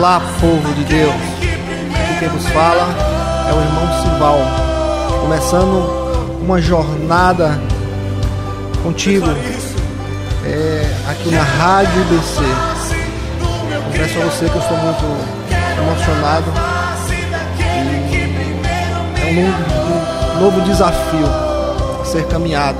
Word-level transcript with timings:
Olá, 0.00 0.18
povo 0.40 0.72
de 0.76 0.84
Deus. 0.84 1.12
Aqui 1.12 2.20
quem 2.20 2.28
vos 2.30 2.46
fala 2.46 2.88
é 3.46 3.52
o 3.52 3.60
irmão 3.60 4.00
Sival, 4.00 4.38
começando 5.20 6.40
uma 6.40 6.58
jornada 6.58 7.60
contigo 8.82 9.26
é, 10.46 10.90
aqui 11.06 11.30
na 11.30 11.42
Rádio 11.42 12.02
BC. 12.04 12.40
Confesso 13.88 14.18
a 14.18 14.24
você 14.24 14.48
que 14.48 14.56
eu 14.56 14.62
estou 14.62 14.76
muito 14.78 15.04
emocionado 15.82 16.50
e 17.58 19.20
é 19.20 19.32
um 19.32 19.44
novo, 19.44 20.32
um 20.34 20.40
novo 20.40 20.60
desafio 20.62 21.26
a 22.00 22.04
ser 22.06 22.26
caminhado. 22.26 22.78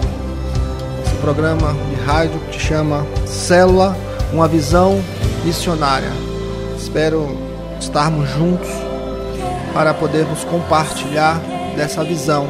Esse 1.04 1.16
programa 1.16 1.74
de 1.90 2.02
rádio 2.02 2.40
que 2.46 2.52
te 2.52 2.60
chama 2.60 3.06
Célula, 3.26 3.94
uma 4.32 4.48
visão 4.48 4.98
missionária. 5.44 6.29
Espero 6.90 7.24
estarmos 7.78 8.28
juntos 8.30 8.68
para 9.72 9.94
podermos 9.94 10.42
compartilhar 10.42 11.40
dessa 11.76 12.02
visão, 12.02 12.48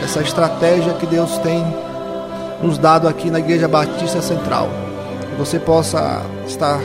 dessa 0.00 0.22
estratégia 0.22 0.94
que 0.94 1.04
Deus 1.04 1.36
tem 1.36 1.62
nos 2.62 2.78
dado 2.78 3.06
aqui 3.06 3.30
na 3.30 3.40
Igreja 3.40 3.68
Batista 3.68 4.22
Central. 4.22 4.70
Que 5.28 5.36
você 5.36 5.58
possa 5.58 6.22
estar, 6.46 6.80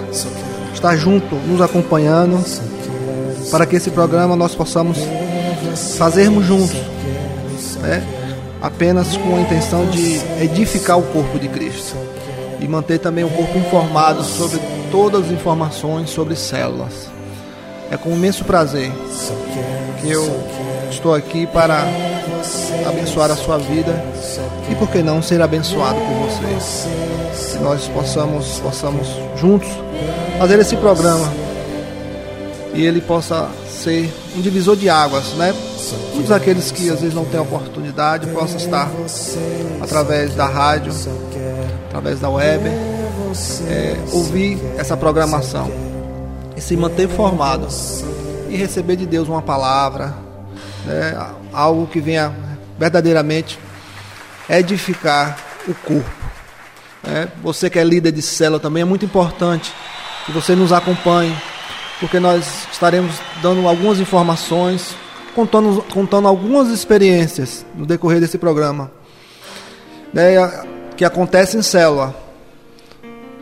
estar 0.73 0.97
junto, 0.97 1.35
nos 1.35 1.61
acompanhando, 1.61 2.37
para 3.49 3.65
que 3.65 3.77
esse 3.77 3.89
programa 3.89 4.35
nós 4.35 4.53
possamos 4.53 4.97
fazermos 5.97 6.45
juntos, 6.45 6.75
né? 7.81 8.05
apenas 8.61 9.15
com 9.15 9.37
a 9.37 9.39
intenção 9.39 9.85
de 9.85 10.19
edificar 10.43 10.99
o 10.99 11.03
corpo 11.03 11.39
de 11.39 11.47
Cristo 11.47 11.95
e 12.59 12.67
manter 12.67 12.99
também 12.99 13.23
o 13.23 13.29
corpo 13.29 13.57
informado 13.57 14.21
sobre 14.21 14.59
todas 14.91 15.25
as 15.25 15.31
informações 15.31 16.09
sobre 16.09 16.35
células. 16.35 17.09
É 17.91 17.97
com 17.97 18.11
imenso 18.11 18.43
prazer 18.43 18.91
que 20.01 20.09
eu 20.09 20.43
estou 20.89 21.13
aqui 21.13 21.47
para 21.47 21.83
abençoar 22.87 23.31
a 23.31 23.35
sua 23.35 23.57
vida 23.57 24.03
e 24.69 24.75
por 24.75 24.89
que 24.89 25.01
não 25.01 25.21
ser 25.21 25.41
abençoado 25.41 25.97
por 25.99 26.29
vocês. 26.29 26.87
Que 27.53 27.63
nós 27.63 27.87
possamos, 27.87 28.59
possamos 28.59 29.07
juntos 29.39 29.69
fazer 30.37 30.59
esse 30.59 30.75
programa 30.75 31.31
e 32.73 32.85
ele 32.85 33.01
possa 33.01 33.49
ser 33.67 34.11
um 34.35 34.41
divisor 34.41 34.75
de 34.75 34.89
águas, 34.89 35.33
né? 35.33 35.53
Todos 36.13 36.31
aqueles 36.31 36.71
que 36.71 36.89
às 36.89 36.99
vezes 36.99 37.15
não 37.15 37.25
têm 37.25 37.39
oportunidade 37.39 38.27
possam 38.27 38.57
estar 38.57 38.91
através 39.81 40.35
da 40.35 40.45
rádio, 40.45 40.93
através 41.87 42.19
da 42.19 42.29
web, 42.29 42.69
é, 43.67 43.97
ouvir 44.11 44.59
essa 44.77 44.95
programação 44.95 45.71
e 46.55 46.61
se 46.61 46.75
manter 46.75 47.07
formado 47.07 47.67
e 48.49 48.55
receber 48.55 48.95
de 48.95 49.05
Deus 49.05 49.27
uma 49.27 49.41
palavra, 49.41 50.15
né? 50.85 51.15
algo 51.53 51.87
que 51.87 51.99
venha 51.99 52.33
verdadeiramente 52.77 53.59
edificar 54.49 55.37
o 55.67 55.73
corpo. 55.73 56.09
É, 57.03 57.27
você 57.41 57.69
que 57.69 57.79
é 57.79 57.83
líder 57.83 58.11
de 58.11 58.21
célula 58.21 58.59
também 58.59 58.81
é 58.81 58.85
muito 58.85 59.05
importante 59.05 59.73
que 60.25 60.31
você 60.31 60.55
nos 60.55 60.73
acompanhe, 60.73 61.35
porque 61.99 62.19
nós 62.19 62.67
estaremos 62.71 63.15
dando 63.41 63.67
algumas 63.67 63.99
informações, 63.99 64.95
contando, 65.33 65.83
contando 65.93 66.27
algumas 66.27 66.69
experiências 66.69 67.65
no 67.75 67.85
decorrer 67.85 68.19
desse 68.19 68.37
programa, 68.37 68.91
né, 70.13 70.33
que 70.97 71.05
acontece 71.05 71.57
em 71.57 71.61
célula, 71.61 72.15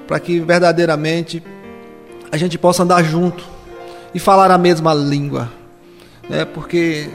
para 0.07 0.19
que 0.19 0.39
verdadeiramente 0.39 1.41
a 2.31 2.37
gente 2.37 2.57
possa 2.57 2.83
andar 2.83 3.03
junto 3.03 3.43
e 4.13 4.19
falar 4.19 4.51
a 4.51 4.57
mesma 4.57 4.93
língua, 4.93 5.51
né, 6.29 6.45
porque 6.45 7.09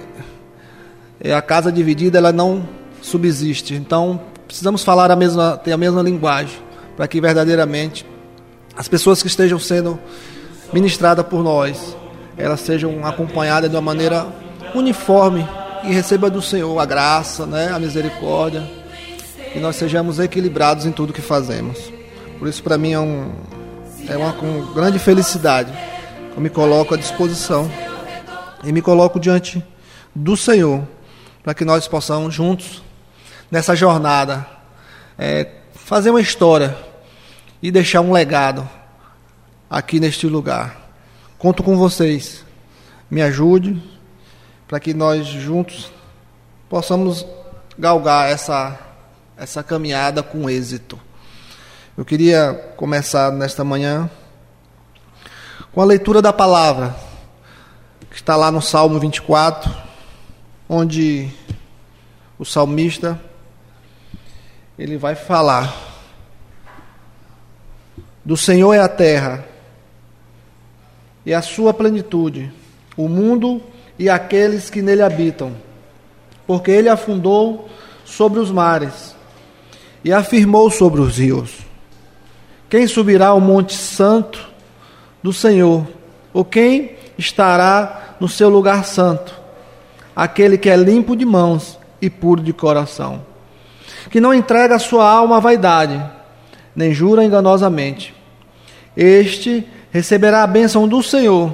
a 1.34 1.42
casa 1.42 1.70
dividida 1.70 2.18
ela 2.18 2.32
não 2.32 2.68
subsiste. 3.02 3.74
Então, 3.74 4.20
precisamos 4.46 4.82
falar 4.82 5.10
a 5.10 5.16
mesma, 5.16 5.56
ter 5.56 5.72
a 5.72 5.76
mesma 5.76 6.02
linguagem, 6.02 6.58
para 6.96 7.06
que 7.06 7.20
verdadeiramente 7.20 8.06
as 8.76 8.88
pessoas 8.88 9.22
que 9.22 9.28
estejam 9.28 9.58
sendo 9.58 9.98
ministradas 10.72 11.26
por 11.26 11.42
nós, 11.42 11.96
elas 12.36 12.60
sejam 12.60 13.04
acompanhadas 13.04 13.70
de 13.70 13.76
uma 13.76 13.82
maneira 13.82 14.26
uniforme 14.74 15.46
e 15.84 15.92
receba 15.92 16.30
do 16.30 16.40
Senhor 16.40 16.78
a 16.78 16.84
graça, 16.84 17.46
né, 17.46 17.70
a 17.72 17.78
misericórdia, 17.78 18.62
e 19.54 19.58
nós 19.58 19.76
sejamos 19.76 20.18
equilibrados 20.18 20.86
em 20.86 20.92
tudo 20.92 21.12
que 21.12 21.22
fazemos. 21.22 21.99
Por 22.40 22.48
isso, 22.48 22.62
para 22.62 22.78
mim, 22.78 22.92
é, 22.92 22.98
um, 22.98 23.34
é 24.08 24.16
uma 24.16 24.32
com 24.32 24.72
grande 24.72 24.98
felicidade 24.98 25.70
que 26.32 26.38
eu 26.38 26.40
me 26.40 26.48
coloco 26.48 26.94
à 26.94 26.96
disposição 26.96 27.70
e 28.64 28.72
me 28.72 28.80
coloco 28.80 29.20
diante 29.20 29.62
do 30.14 30.34
Senhor 30.38 30.88
para 31.42 31.52
que 31.52 31.66
nós 31.66 31.86
possamos 31.86 32.32
juntos, 32.34 32.82
nessa 33.50 33.76
jornada, 33.76 34.46
é, 35.18 35.50
fazer 35.74 36.08
uma 36.08 36.20
história 36.22 36.74
e 37.62 37.70
deixar 37.70 38.00
um 38.00 38.10
legado 38.10 38.66
aqui 39.68 40.00
neste 40.00 40.26
lugar. 40.26 40.90
Conto 41.36 41.62
com 41.62 41.76
vocês. 41.76 42.42
Me 43.10 43.20
ajude 43.20 43.82
para 44.66 44.80
que 44.80 44.94
nós 44.94 45.26
juntos 45.26 45.92
possamos 46.70 47.26
galgar 47.78 48.30
essa, 48.30 48.78
essa 49.36 49.62
caminhada 49.62 50.22
com 50.22 50.48
êxito. 50.48 50.98
Eu 52.00 52.04
queria 52.06 52.54
começar 52.78 53.30
nesta 53.30 53.62
manhã 53.62 54.08
com 55.70 55.82
a 55.82 55.84
leitura 55.84 56.22
da 56.22 56.32
palavra, 56.32 56.96
que 58.08 58.16
está 58.16 58.36
lá 58.36 58.50
no 58.50 58.62
Salmo 58.62 58.98
24, 58.98 59.70
onde 60.66 61.28
o 62.38 62.44
salmista 62.46 63.20
ele 64.78 64.96
vai 64.96 65.14
falar 65.14 65.76
do 68.24 68.34
Senhor 68.34 68.72
é 68.72 68.80
a 68.80 68.88
terra 68.88 69.44
e 71.26 71.34
a 71.34 71.42
sua 71.42 71.74
plenitude, 71.74 72.50
o 72.96 73.10
mundo 73.10 73.62
e 73.98 74.08
aqueles 74.08 74.70
que 74.70 74.80
nele 74.80 75.02
habitam, 75.02 75.54
porque 76.46 76.70
ele 76.70 76.88
afundou 76.88 77.68
sobre 78.06 78.38
os 78.38 78.50
mares 78.50 79.14
e 80.02 80.10
afirmou 80.10 80.70
sobre 80.70 81.02
os 81.02 81.18
rios. 81.18 81.68
Quem 82.70 82.86
subirá 82.86 83.26
ao 83.26 83.40
monte 83.40 83.74
santo 83.74 84.48
do 85.20 85.32
Senhor? 85.32 85.88
Ou 86.32 86.44
quem 86.44 86.92
estará 87.18 88.14
no 88.20 88.28
seu 88.28 88.48
lugar 88.48 88.84
santo? 88.84 89.34
Aquele 90.14 90.56
que 90.56 90.70
é 90.70 90.76
limpo 90.76 91.16
de 91.16 91.24
mãos 91.24 91.76
e 92.00 92.08
puro 92.08 92.40
de 92.40 92.52
coração, 92.52 93.22
que 94.08 94.20
não 94.20 94.32
entrega 94.32 94.76
a 94.76 94.78
sua 94.78 95.10
alma 95.10 95.38
à 95.38 95.40
vaidade, 95.40 96.00
nem 96.74 96.94
jura 96.94 97.24
enganosamente. 97.24 98.14
Este 98.96 99.66
receberá 99.90 100.44
a 100.44 100.46
bênção 100.46 100.86
do 100.86 101.02
Senhor 101.02 101.52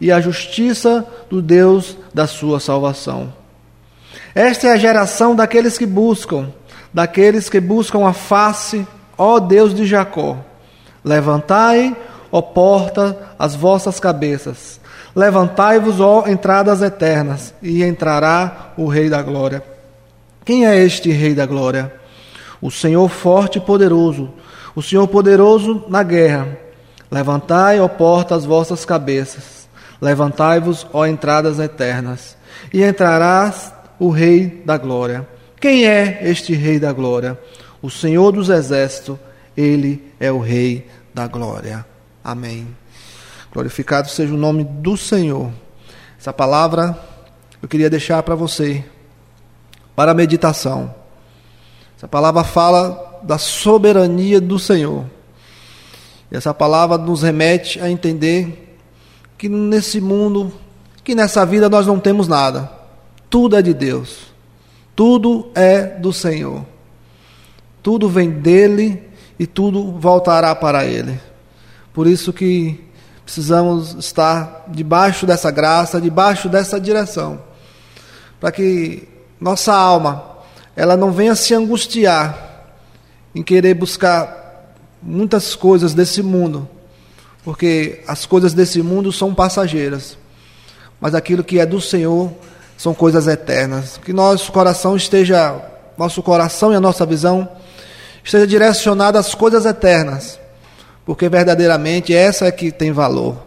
e 0.00 0.10
a 0.10 0.20
justiça 0.20 1.06
do 1.30 1.40
Deus 1.40 1.96
da 2.12 2.26
sua 2.26 2.58
salvação. 2.58 3.32
Esta 4.34 4.66
é 4.66 4.72
a 4.72 4.76
geração 4.76 5.36
daqueles 5.36 5.78
que 5.78 5.86
buscam, 5.86 6.52
daqueles 6.92 7.48
que 7.48 7.60
buscam 7.60 8.06
a 8.06 8.12
face, 8.12 8.86
ó 9.16 9.38
Deus 9.38 9.72
de 9.72 9.86
Jacó. 9.86 10.47
Levantai, 11.08 11.96
ó 12.30 12.42
porta, 12.42 13.16
as 13.38 13.54
vossas 13.54 13.98
cabeças. 13.98 14.78
Levantai-vos, 15.16 16.00
ó 16.00 16.28
entradas 16.28 16.82
eternas, 16.82 17.54
e 17.62 17.82
entrará 17.82 18.74
o 18.76 18.86
Rei 18.86 19.08
da 19.08 19.22
Glória. 19.22 19.64
Quem 20.44 20.66
é 20.66 20.84
este 20.84 21.10
Rei 21.10 21.34
da 21.34 21.46
Glória? 21.46 21.90
O 22.60 22.70
Senhor 22.70 23.08
forte 23.08 23.56
e 23.56 23.60
poderoso, 23.60 24.28
o 24.76 24.82
Senhor 24.82 25.08
poderoso 25.08 25.82
na 25.88 26.02
guerra. 26.02 26.58
Levantai, 27.10 27.80
ó 27.80 27.88
porta, 27.88 28.34
as 28.34 28.44
vossas 28.44 28.84
cabeças. 28.84 29.66
Levantai-vos, 30.02 30.86
ó 30.92 31.06
entradas 31.06 31.58
eternas, 31.58 32.36
e 32.70 32.84
entrarás 32.84 33.72
o 33.98 34.10
Rei 34.10 34.62
da 34.62 34.76
Glória. 34.76 35.26
Quem 35.58 35.86
é 35.86 36.18
este 36.20 36.52
Rei 36.52 36.78
da 36.78 36.92
Glória? 36.92 37.38
O 37.80 37.88
Senhor 37.88 38.30
dos 38.30 38.50
Exércitos, 38.50 39.16
ele 39.56 40.12
é 40.20 40.30
o 40.30 40.38
Rei 40.38 40.86
da 41.18 41.26
Glória. 41.26 41.84
Amém. 42.22 42.68
Glorificado 43.52 44.08
seja 44.08 44.32
o 44.32 44.36
nome 44.36 44.62
do 44.62 44.96
Senhor. 44.96 45.50
Essa 46.16 46.32
palavra 46.32 46.96
eu 47.60 47.68
queria 47.68 47.90
deixar 47.90 48.22
para 48.22 48.36
você 48.36 48.84
para 49.96 50.12
a 50.12 50.14
meditação. 50.14 50.94
Essa 51.96 52.06
palavra 52.06 52.44
fala 52.44 53.18
da 53.24 53.36
soberania 53.36 54.40
do 54.40 54.60
Senhor. 54.60 55.06
E 56.30 56.36
essa 56.36 56.54
palavra 56.54 56.96
nos 56.96 57.22
remete 57.22 57.80
a 57.80 57.90
entender 57.90 58.78
que 59.36 59.48
nesse 59.48 60.00
mundo, 60.00 60.52
que 61.02 61.16
nessa 61.16 61.44
vida 61.44 61.68
nós 61.68 61.84
não 61.84 61.98
temos 61.98 62.28
nada. 62.28 62.70
Tudo 63.28 63.56
é 63.56 63.62
de 63.62 63.74
Deus. 63.74 64.28
Tudo 64.94 65.50
é 65.52 65.82
do 65.84 66.12
Senhor. 66.12 66.64
Tudo 67.82 68.08
vem 68.08 68.30
dele 68.30 69.07
e 69.38 69.46
tudo 69.46 69.92
voltará 69.98 70.54
para 70.54 70.84
ele. 70.84 71.20
Por 71.92 72.06
isso 72.06 72.32
que 72.32 72.84
precisamos 73.24 73.94
estar 73.94 74.64
debaixo 74.68 75.26
dessa 75.26 75.50
graça, 75.50 76.00
debaixo 76.00 76.48
dessa 76.48 76.80
direção, 76.80 77.40
para 78.40 78.50
que 78.50 79.06
nossa 79.40 79.74
alma 79.74 80.38
ela 80.74 80.96
não 80.96 81.12
venha 81.12 81.34
se 81.34 81.52
angustiar 81.54 82.72
em 83.34 83.42
querer 83.42 83.74
buscar 83.74 84.74
muitas 85.02 85.54
coisas 85.54 85.92
desse 85.92 86.22
mundo, 86.22 86.68
porque 87.44 88.02
as 88.06 88.24
coisas 88.24 88.54
desse 88.54 88.82
mundo 88.82 89.12
são 89.12 89.34
passageiras, 89.34 90.16
mas 91.00 91.14
aquilo 91.14 91.44
que 91.44 91.58
é 91.58 91.66
do 91.66 91.80
Senhor 91.80 92.32
são 92.76 92.94
coisas 92.94 93.26
eternas. 93.26 93.98
Que 94.04 94.12
nosso 94.12 94.50
coração 94.52 94.96
esteja, 94.96 95.60
nosso 95.96 96.22
coração 96.22 96.72
e 96.72 96.76
a 96.76 96.80
nossa 96.80 97.04
visão 97.04 97.48
esteja 98.28 98.46
direcionada 98.46 99.18
às 99.18 99.34
coisas 99.34 99.64
eternas, 99.64 100.38
porque 101.06 101.30
verdadeiramente 101.30 102.14
essa 102.14 102.44
é 102.44 102.52
que 102.52 102.70
tem 102.70 102.92
valor. 102.92 103.38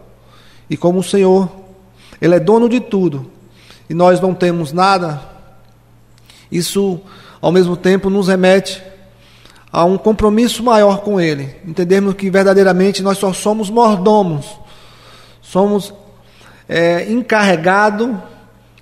E 0.68 0.76
como 0.76 1.00
o 1.00 1.04
Senhor, 1.04 1.50
Ele 2.20 2.36
é 2.36 2.40
dono 2.40 2.68
de 2.68 2.80
tudo, 2.80 3.30
e 3.88 3.94
nós 3.94 4.20
não 4.20 4.34
temos 4.34 4.74
nada, 4.74 5.22
isso 6.52 7.00
ao 7.40 7.52
mesmo 7.52 7.78
tempo 7.78 8.10
nos 8.10 8.28
remete 8.28 8.82
a 9.72 9.86
um 9.86 10.00
compromisso 10.00 10.64
maior 10.64 11.02
com 11.02 11.22
Ele. 11.22 11.56
Entendermos 11.64 12.16
que 12.16 12.32
verdadeiramente 12.32 13.04
nós 13.04 13.20
só 13.20 13.32
somos 13.32 13.70
mordomos, 13.70 14.48
somos 15.44 15.94
é, 16.68 17.08
encarregados 17.12 18.16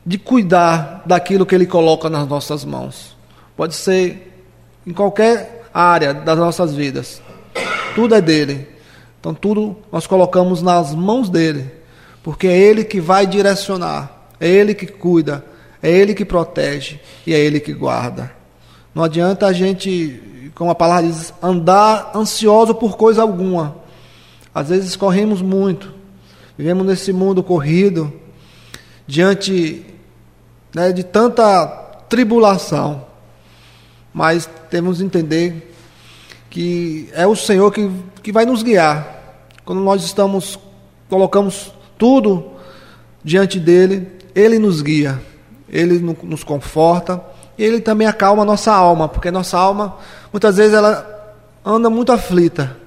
de 0.05 0.17
cuidar 0.17 1.03
daquilo 1.05 1.45
que 1.45 1.53
Ele 1.53 1.65
coloca 1.65 2.09
nas 2.09 2.25
nossas 2.25 2.63
mãos. 2.63 3.17
Pode 3.57 3.75
ser 3.75 4.47
em 4.87 4.93
qualquer 4.93 5.58
área 5.73 6.13
das 6.13 6.37
nossas 6.37 6.73
vidas. 6.73 7.21
Tudo 7.95 8.15
é 8.15 8.21
dele. 8.21 8.67
Então 9.19 9.33
tudo 9.33 9.75
nós 9.91 10.07
colocamos 10.07 10.61
nas 10.61 10.95
mãos 10.95 11.29
dele, 11.29 11.69
porque 12.23 12.47
é 12.47 12.57
ele 12.57 12.83
que 12.83 13.01
vai 13.01 13.27
direcionar, 13.27 14.29
é 14.39 14.47
ele 14.47 14.73
que 14.73 14.87
cuida, 14.87 15.43
é 15.83 15.91
ele 15.91 16.13
que 16.13 16.23
protege 16.23 16.99
e 17.27 17.33
é 17.33 17.37
ele 17.37 17.59
que 17.59 17.73
guarda. 17.73 18.31
Não 18.95 19.03
adianta 19.03 19.47
a 19.47 19.53
gente, 19.53 20.51
como 20.55 20.71
a 20.71 20.75
palavra 20.75 21.07
diz, 21.07 21.33
andar 21.41 22.11
ansioso 22.15 22.73
por 22.73 22.97
coisa 22.97 23.21
alguma. 23.21 23.75
Às 24.53 24.69
vezes 24.69 24.95
corremos 24.95 25.41
muito, 25.41 25.93
vivemos 26.57 26.85
nesse 26.85 27.13
mundo 27.13 27.43
corrido, 27.43 28.11
diante 29.05 29.85
né, 30.73 30.91
de 30.91 31.03
tanta 31.03 31.67
tribulação. 32.07 33.08
Mas 34.13 34.49
temos 34.69 34.97
que 34.97 35.03
entender 35.03 35.73
que 36.49 37.09
é 37.13 37.27
o 37.27 37.35
Senhor 37.35 37.71
que, 37.71 37.89
que 38.23 38.31
vai 38.31 38.45
nos 38.45 38.63
guiar. 38.63 39.47
Quando 39.63 39.81
nós 39.81 40.03
estamos, 40.03 40.57
colocamos 41.09 41.71
tudo 41.97 42.51
diante 43.23 43.59
dele, 43.59 44.07
ele 44.33 44.57
nos 44.57 44.81
guia, 44.81 45.21
ele 45.67 45.99
nos 45.99 46.43
conforta 46.43 47.21
e 47.57 47.63
ele 47.63 47.81
também 47.81 48.07
acalma 48.07 48.43
a 48.43 48.45
nossa 48.45 48.71
alma, 48.71 49.07
porque 49.07 49.29
nossa 49.29 49.57
alma, 49.57 49.97
muitas 50.31 50.57
vezes, 50.57 50.73
ela 50.73 51.35
anda 51.63 51.89
muito 51.89 52.11
aflita 52.11 52.77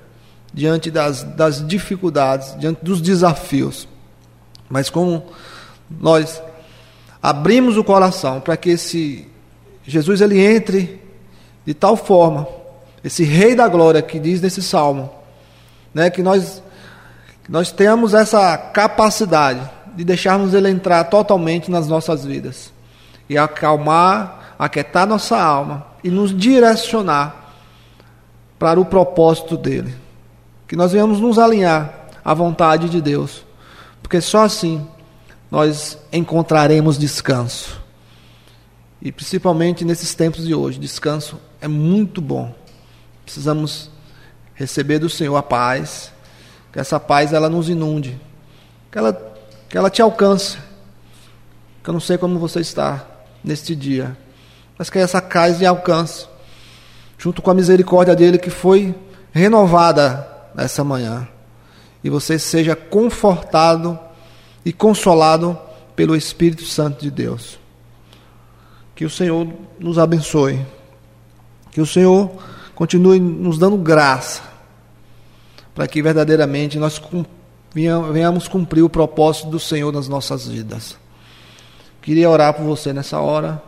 diante 0.52 0.90
das, 0.90 1.22
das 1.22 1.66
dificuldades, 1.66 2.56
diante 2.58 2.84
dos 2.84 3.00
desafios. 3.00 3.86
Mas 4.68 4.88
como 4.88 5.26
nós 5.90 6.42
abrimos 7.22 7.76
o 7.76 7.84
coração 7.84 8.40
para 8.40 8.56
que 8.56 8.70
esse 8.70 9.28
Jesus 9.84 10.20
ele 10.20 10.40
entre 10.40 11.01
de 11.64 11.74
tal 11.74 11.96
forma, 11.96 12.46
esse 13.04 13.24
Rei 13.24 13.54
da 13.54 13.68
Glória 13.68 14.02
que 14.02 14.18
diz 14.18 14.40
nesse 14.40 14.62
salmo, 14.62 15.10
né, 15.94 16.10
que 16.10 16.22
nós 16.22 16.62
que 17.44 17.50
nós 17.50 17.72
tenhamos 17.72 18.14
essa 18.14 18.56
capacidade 18.56 19.68
de 19.96 20.04
deixarmos 20.04 20.54
ele 20.54 20.70
entrar 20.70 21.04
totalmente 21.04 21.70
nas 21.70 21.88
nossas 21.88 22.24
vidas 22.24 22.72
e 23.28 23.36
acalmar, 23.36 24.54
aquietar 24.58 25.06
nossa 25.06 25.36
alma 25.36 25.86
e 26.04 26.10
nos 26.10 26.36
direcionar 26.36 27.54
para 28.58 28.78
o 28.78 28.84
propósito 28.84 29.56
dele. 29.56 29.92
Que 30.68 30.76
nós 30.76 30.92
venhamos 30.92 31.18
nos 31.18 31.38
alinhar 31.38 32.06
à 32.24 32.32
vontade 32.32 32.88
de 32.88 33.00
Deus, 33.00 33.44
porque 34.00 34.20
só 34.20 34.44
assim 34.44 34.86
nós 35.50 35.98
encontraremos 36.12 36.96
descanso. 36.96 37.82
E 39.00 39.10
principalmente 39.10 39.84
nesses 39.84 40.14
tempos 40.14 40.46
de 40.46 40.54
hoje, 40.54 40.78
descanso 40.78 41.38
é 41.62 41.68
muito 41.68 42.20
bom. 42.20 42.52
Precisamos 43.24 43.88
receber 44.52 44.98
do 44.98 45.08
Senhor 45.08 45.36
a 45.36 45.42
paz, 45.42 46.12
que 46.72 46.80
essa 46.80 46.98
paz 46.98 47.32
ela 47.32 47.48
nos 47.48 47.68
inunde, 47.68 48.20
que 48.90 48.98
ela, 48.98 49.34
que 49.68 49.78
ela 49.78 49.88
te 49.88 50.02
alcance. 50.02 50.58
Que 51.82 51.88
eu 51.88 51.94
não 51.94 52.00
sei 52.00 52.18
como 52.18 52.38
você 52.38 52.60
está 52.60 53.06
neste 53.42 53.76
dia, 53.76 54.16
mas 54.76 54.90
que 54.90 54.98
essa 54.98 55.22
paz 55.22 55.60
lhe 55.60 55.66
alcance, 55.66 56.26
junto 57.16 57.40
com 57.40 57.50
a 57.50 57.54
misericórdia 57.54 58.16
dele 58.16 58.38
que 58.38 58.50
foi 58.50 58.94
renovada 59.30 60.28
nessa 60.54 60.82
manhã, 60.82 61.28
e 62.02 62.10
você 62.10 62.38
seja 62.38 62.74
confortado 62.74 63.98
e 64.64 64.72
consolado 64.72 65.56
pelo 65.94 66.16
Espírito 66.16 66.64
Santo 66.64 67.00
de 67.00 67.10
Deus. 67.10 67.58
Que 68.96 69.04
o 69.04 69.10
Senhor 69.10 69.46
nos 69.78 69.98
abençoe. 69.98 70.60
Que 71.72 71.80
o 71.80 71.86
Senhor 71.86 72.30
continue 72.74 73.18
nos 73.18 73.58
dando 73.58 73.76
graça 73.76 74.52
para 75.74 75.88
que 75.88 76.02
verdadeiramente 76.02 76.78
nós 76.78 77.00
venhamos 78.12 78.46
cumprir 78.46 78.82
o 78.82 78.90
propósito 78.90 79.48
do 79.48 79.58
Senhor 79.58 79.92
nas 79.92 80.06
nossas 80.06 80.46
vidas. 80.46 80.96
Queria 82.02 82.28
orar 82.28 82.52
por 82.54 82.64
você 82.64 82.92
nessa 82.92 83.18
hora, 83.18 83.62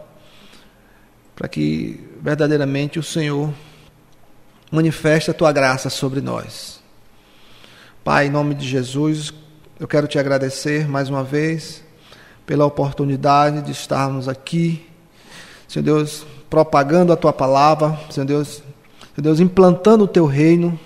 para 1.34 1.48
que 1.48 2.06
verdadeiramente 2.20 2.98
o 2.98 3.02
Senhor 3.02 3.52
manifeste 4.70 5.30
a 5.30 5.34
tua 5.34 5.52
graça 5.52 5.88
sobre 5.88 6.20
nós. 6.20 6.80
Pai, 8.02 8.26
em 8.26 8.30
nome 8.30 8.54
de 8.54 8.68
Jesus, 8.68 9.32
eu 9.80 9.88
quero 9.88 10.06
te 10.06 10.18
agradecer 10.18 10.86
mais 10.86 11.08
uma 11.08 11.24
vez 11.24 11.82
pela 12.44 12.66
oportunidade 12.66 13.62
de 13.62 13.72
estarmos 13.72 14.28
aqui, 14.28 14.86
Senhor 15.66 15.84
Deus, 15.84 16.26
propagando 16.54 17.12
a 17.12 17.16
tua 17.16 17.32
palavra, 17.32 17.98
Senhor 18.08 18.24
Deus, 18.24 18.62
Senhor 19.12 19.22
Deus, 19.22 19.40
implantando 19.40 20.04
o 20.04 20.06
teu 20.06 20.24
reino, 20.24 20.78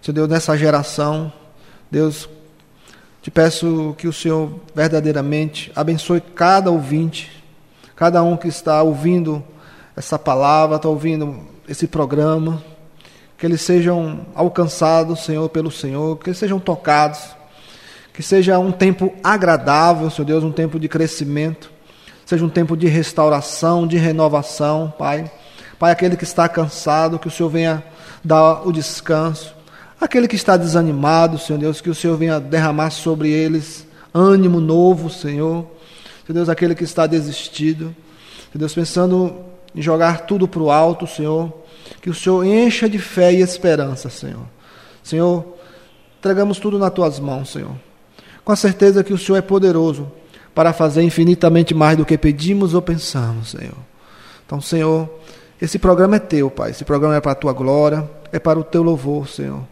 Senhor 0.00 0.12
Deus, 0.12 0.28
nessa 0.28 0.58
geração. 0.58 1.32
Deus, 1.88 2.28
te 3.22 3.30
peço 3.30 3.94
que 3.96 4.08
o 4.08 4.12
Senhor 4.12 4.50
verdadeiramente 4.74 5.70
abençoe 5.76 6.20
cada 6.20 6.68
ouvinte, 6.68 7.30
cada 7.94 8.24
um 8.24 8.36
que 8.36 8.48
está 8.48 8.82
ouvindo 8.82 9.40
essa 9.94 10.18
palavra, 10.18 10.74
está 10.74 10.88
ouvindo 10.88 11.38
esse 11.68 11.86
programa, 11.86 12.60
que 13.38 13.46
eles 13.46 13.60
sejam 13.60 14.26
alcançados, 14.34 15.24
Senhor, 15.24 15.48
pelo 15.48 15.70
Senhor, 15.70 16.18
que 16.18 16.30
eles 16.30 16.38
sejam 16.38 16.58
tocados 16.58 17.20
que 18.12 18.22
seja 18.22 18.58
um 18.58 18.70
tempo 18.70 19.10
agradável, 19.24 20.10
Senhor 20.10 20.26
Deus, 20.26 20.44
um 20.44 20.52
tempo 20.52 20.78
de 20.78 20.86
crescimento, 20.86 21.71
seja 22.32 22.46
um 22.46 22.48
tempo 22.48 22.74
de 22.74 22.86
restauração, 22.86 23.86
de 23.86 23.98
renovação, 23.98 24.90
Pai. 24.98 25.30
Pai, 25.78 25.92
aquele 25.92 26.16
que 26.16 26.24
está 26.24 26.48
cansado, 26.48 27.18
que 27.18 27.28
o 27.28 27.30
Senhor 27.30 27.50
venha 27.50 27.84
dar 28.24 28.66
o 28.66 28.72
descanso. 28.72 29.54
Aquele 30.00 30.26
que 30.26 30.34
está 30.34 30.56
desanimado, 30.56 31.36
Senhor 31.36 31.58
Deus, 31.58 31.82
que 31.82 31.90
o 31.90 31.94
Senhor 31.94 32.16
venha 32.16 32.40
derramar 32.40 32.88
sobre 32.88 33.28
eles 33.28 33.86
ânimo 34.14 34.60
novo, 34.60 35.10
Senhor. 35.10 35.66
Senhor 36.24 36.34
Deus, 36.34 36.48
aquele 36.48 36.74
que 36.74 36.84
está 36.84 37.06
desistido. 37.06 37.94
Senhor 38.50 38.60
Deus, 38.60 38.72
pensando 38.72 39.36
em 39.74 39.82
jogar 39.82 40.22
tudo 40.22 40.48
para 40.48 40.62
o 40.62 40.70
alto, 40.70 41.06
Senhor. 41.06 41.52
Que 42.00 42.08
o 42.08 42.14
Senhor 42.14 42.46
encha 42.46 42.88
de 42.88 42.98
fé 42.98 43.30
e 43.30 43.42
esperança, 43.42 44.08
Senhor. 44.08 44.46
Senhor, 45.02 45.44
entregamos 46.18 46.58
tudo 46.58 46.78
nas 46.78 46.94
tuas 46.94 47.20
mãos, 47.20 47.50
Senhor 47.50 47.76
com 48.44 48.52
a 48.52 48.56
certeza 48.56 49.04
que 49.04 49.12
o 49.12 49.18
Senhor 49.18 49.38
é 49.38 49.42
poderoso 49.42 50.10
para 50.54 50.72
fazer 50.72 51.02
infinitamente 51.02 51.74
mais 51.74 51.96
do 51.96 52.04
que 52.04 52.16
pedimos 52.18 52.74
ou 52.74 52.82
pensamos, 52.82 53.50
Senhor. 53.50 53.76
Então, 54.44 54.60
Senhor, 54.60 55.08
esse 55.60 55.78
programa 55.78 56.16
é 56.16 56.18
teu, 56.18 56.50
Pai. 56.50 56.70
Esse 56.70 56.84
programa 56.84 57.16
é 57.16 57.20
para 57.20 57.32
a 57.32 57.36
tua 57.36 57.52
glória, 57.52 58.08
é 58.30 58.38
para 58.38 58.58
o 58.58 58.64
teu 58.64 58.82
louvor, 58.82 59.28
Senhor. 59.28 59.62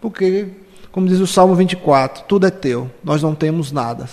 Porque, 0.00 0.48
como 0.92 1.08
diz 1.08 1.18
o 1.18 1.26
Salmo 1.26 1.54
24, 1.54 2.24
tudo 2.28 2.46
é 2.46 2.50
teu, 2.50 2.90
nós 3.02 3.22
não 3.22 3.34
temos 3.34 3.72
nada. 3.72 4.08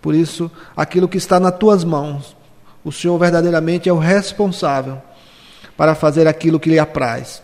Por 0.00 0.14
isso, 0.14 0.50
aquilo 0.76 1.08
que 1.08 1.18
está 1.18 1.38
nas 1.38 1.56
tuas 1.56 1.84
mãos, 1.84 2.36
o 2.84 2.90
Senhor 2.90 3.18
verdadeiramente 3.18 3.88
é 3.88 3.92
o 3.92 3.98
responsável 3.98 5.00
para 5.76 5.94
fazer 5.94 6.26
aquilo 6.26 6.58
que 6.58 6.70
lhe 6.70 6.78
apraz. 6.78 7.42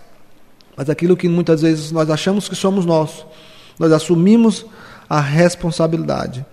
Mas 0.77 0.89
aquilo 0.89 1.17
que 1.17 1.29
muitas 1.29 1.63
vezes 1.63 1.93
nós 1.93 2.09
achamos 2.09 2.49
que 2.49 2.57
somos 2.57 2.87
nós, 2.87 3.27
nós 3.79 3.93
assumimos 3.93 4.65
a 5.09 5.21
responsabilidade. 5.21 6.47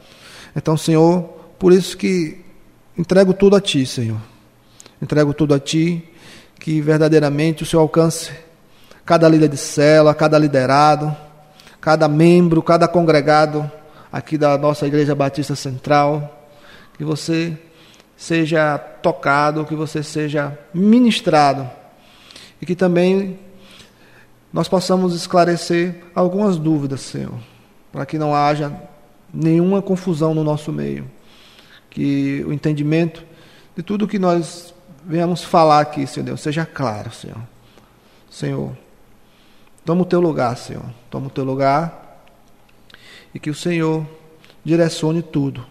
Então, 0.55 0.75
Senhor, 0.75 1.38
por 1.59 1.73
isso 1.73 1.97
que 1.97 2.39
entrego 2.97 3.33
tudo 3.33 3.55
a 3.55 3.61
Ti, 3.61 3.85
Senhor. 3.85 4.19
Entrego 5.01 5.33
tudo 5.33 5.53
a 5.53 5.59
Ti, 5.59 6.03
que 6.59 6.81
verdadeiramente 6.81 7.63
o 7.63 7.65
Senhor 7.65 7.81
alcance 7.81 8.31
cada 9.05 9.27
líder 9.27 9.49
de 9.49 9.57
célula, 9.57 10.13
cada 10.13 10.37
liderado, 10.37 11.15
cada 11.81 12.07
membro, 12.07 12.61
cada 12.61 12.87
congregado 12.87 13.69
aqui 14.11 14.37
da 14.37 14.57
nossa 14.57 14.87
Igreja 14.87 15.13
Batista 15.13 15.55
Central, 15.55 16.47
que 16.97 17.03
você 17.03 17.57
seja 18.15 18.77
tocado, 18.77 19.65
que 19.65 19.75
você 19.75 20.03
seja 20.03 20.57
ministrado 20.73 21.69
e 22.61 22.65
que 22.65 22.75
também 22.75 23.39
nós 24.51 24.67
possamos 24.67 25.15
esclarecer 25.15 26.03
algumas 26.13 26.57
dúvidas, 26.57 27.01
Senhor, 27.01 27.35
para 27.91 28.05
que 28.05 28.17
não 28.17 28.35
haja 28.35 28.73
nenhuma 29.33 29.81
confusão 29.81 30.33
no 30.33 30.43
nosso 30.43 30.71
meio, 30.71 31.09
que 31.89 32.43
o 32.47 32.53
entendimento 32.53 33.23
de 33.75 33.83
tudo 33.83 34.07
que 34.07 34.19
nós 34.19 34.73
venhamos 35.05 35.43
falar 35.43 35.79
aqui, 35.79 36.05
Senhor 36.05 36.25
Deus, 36.25 36.41
seja 36.41 36.65
claro, 36.65 37.11
Senhor. 37.11 37.41
Senhor, 38.29 38.77
toma 39.83 40.03
o 40.03 40.05
teu 40.05 40.19
lugar, 40.19 40.55
Senhor, 40.57 40.85
toma 41.09 41.27
o 41.27 41.31
teu 41.31 41.43
lugar 41.43 42.23
e 43.33 43.39
que 43.39 43.49
o 43.49 43.55
Senhor 43.55 44.05
direcione 44.63 45.21
tudo. 45.21 45.65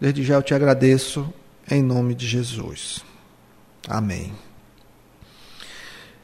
Desde 0.00 0.22
já 0.22 0.34
eu 0.34 0.42
te 0.42 0.54
agradeço 0.54 1.32
em 1.70 1.82
nome 1.82 2.14
de 2.14 2.26
Jesus. 2.26 3.04
Amém. 3.88 4.32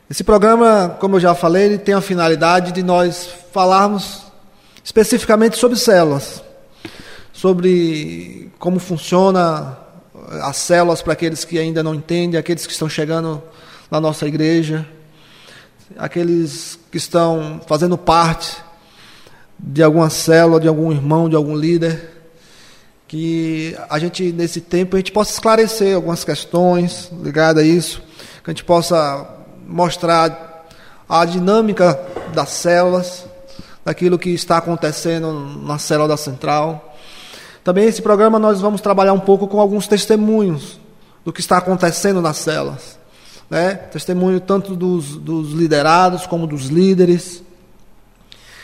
Esse 0.09 0.23
programa, 0.23 0.97
como 1.01 1.17
eu 1.17 1.21
já 1.21 1.35
falei, 1.35 1.65
ele 1.65 1.79
tem 1.79 1.95
a 1.95 2.01
finalidade 2.01 2.71
de 2.71 2.83
nós 2.83 3.29
falarmos 3.53 4.25
especificamente 4.85 5.57
sobre 5.57 5.77
células, 5.77 6.45
sobre 7.37 8.51
como 8.59 8.79
funciona 8.79 9.77
as 10.43 10.57
células 10.57 11.03
para 11.03 11.13
aqueles 11.13 11.45
que 11.45 11.59
ainda 11.59 11.83
não 11.83 11.95
entendem, 11.95 12.41
aqueles 12.41 12.67
que 12.67 12.73
estão 12.73 12.89
chegando 12.89 13.43
na 13.91 14.01
nossa 14.01 14.27
igreja, 14.27 14.89
aqueles 15.99 16.79
que 16.91 16.97
estão 16.97 17.61
fazendo 17.67 17.99
parte 17.99 18.57
de 19.59 19.83
alguma 19.83 20.09
célula, 20.09 20.59
de 20.59 20.67
algum 20.67 20.91
irmão, 20.91 21.29
de 21.29 21.37
algum 21.37 21.55
líder, 21.55 22.11
que 23.07 23.77
a 23.91 23.99
gente 23.99 24.33
nesse 24.33 24.63
tempo 24.63 24.97
a 24.97 24.99
gente 24.99 25.13
possa 25.13 25.33
esclarecer 25.33 25.95
algumas 25.95 26.25
questões 26.25 27.13
ligadas 27.23 27.63
a 27.63 27.67
isso, 27.67 28.03
que 28.43 28.51
a 28.51 28.53
gente 28.55 28.65
possa 28.65 29.29
mostrar 29.67 30.67
a 31.07 31.25
dinâmica 31.27 32.01
das 32.35 32.49
células, 32.49 33.27
daquilo 33.85 34.19
que 34.19 34.31
está 34.31 34.57
acontecendo 34.57 35.33
na 35.63 35.79
célula 35.79 36.09
da 36.09 36.17
central. 36.17 36.86
Também 37.67 37.89
esse 37.89 38.01
programa 38.01 38.39
nós 38.39 38.61
vamos 38.61 38.81
trabalhar 38.81 39.13
um 39.13 39.19
pouco 39.19 39.49
com 39.49 39.61
alguns 39.61 39.89
testemunhos 39.89 40.79
do 41.25 41.33
que 41.33 41.41
está 41.41 41.59
acontecendo 41.59 42.23
nas 42.23 42.37
células. 42.37 42.97
Né? 43.51 43.75
Testemunho 43.75 44.39
tanto 44.39 44.77
dos, 44.77 45.17
dos 45.17 45.51
liderados 45.51 46.29
como 46.29 46.47
dos 46.47 46.67
líderes, 46.67 47.43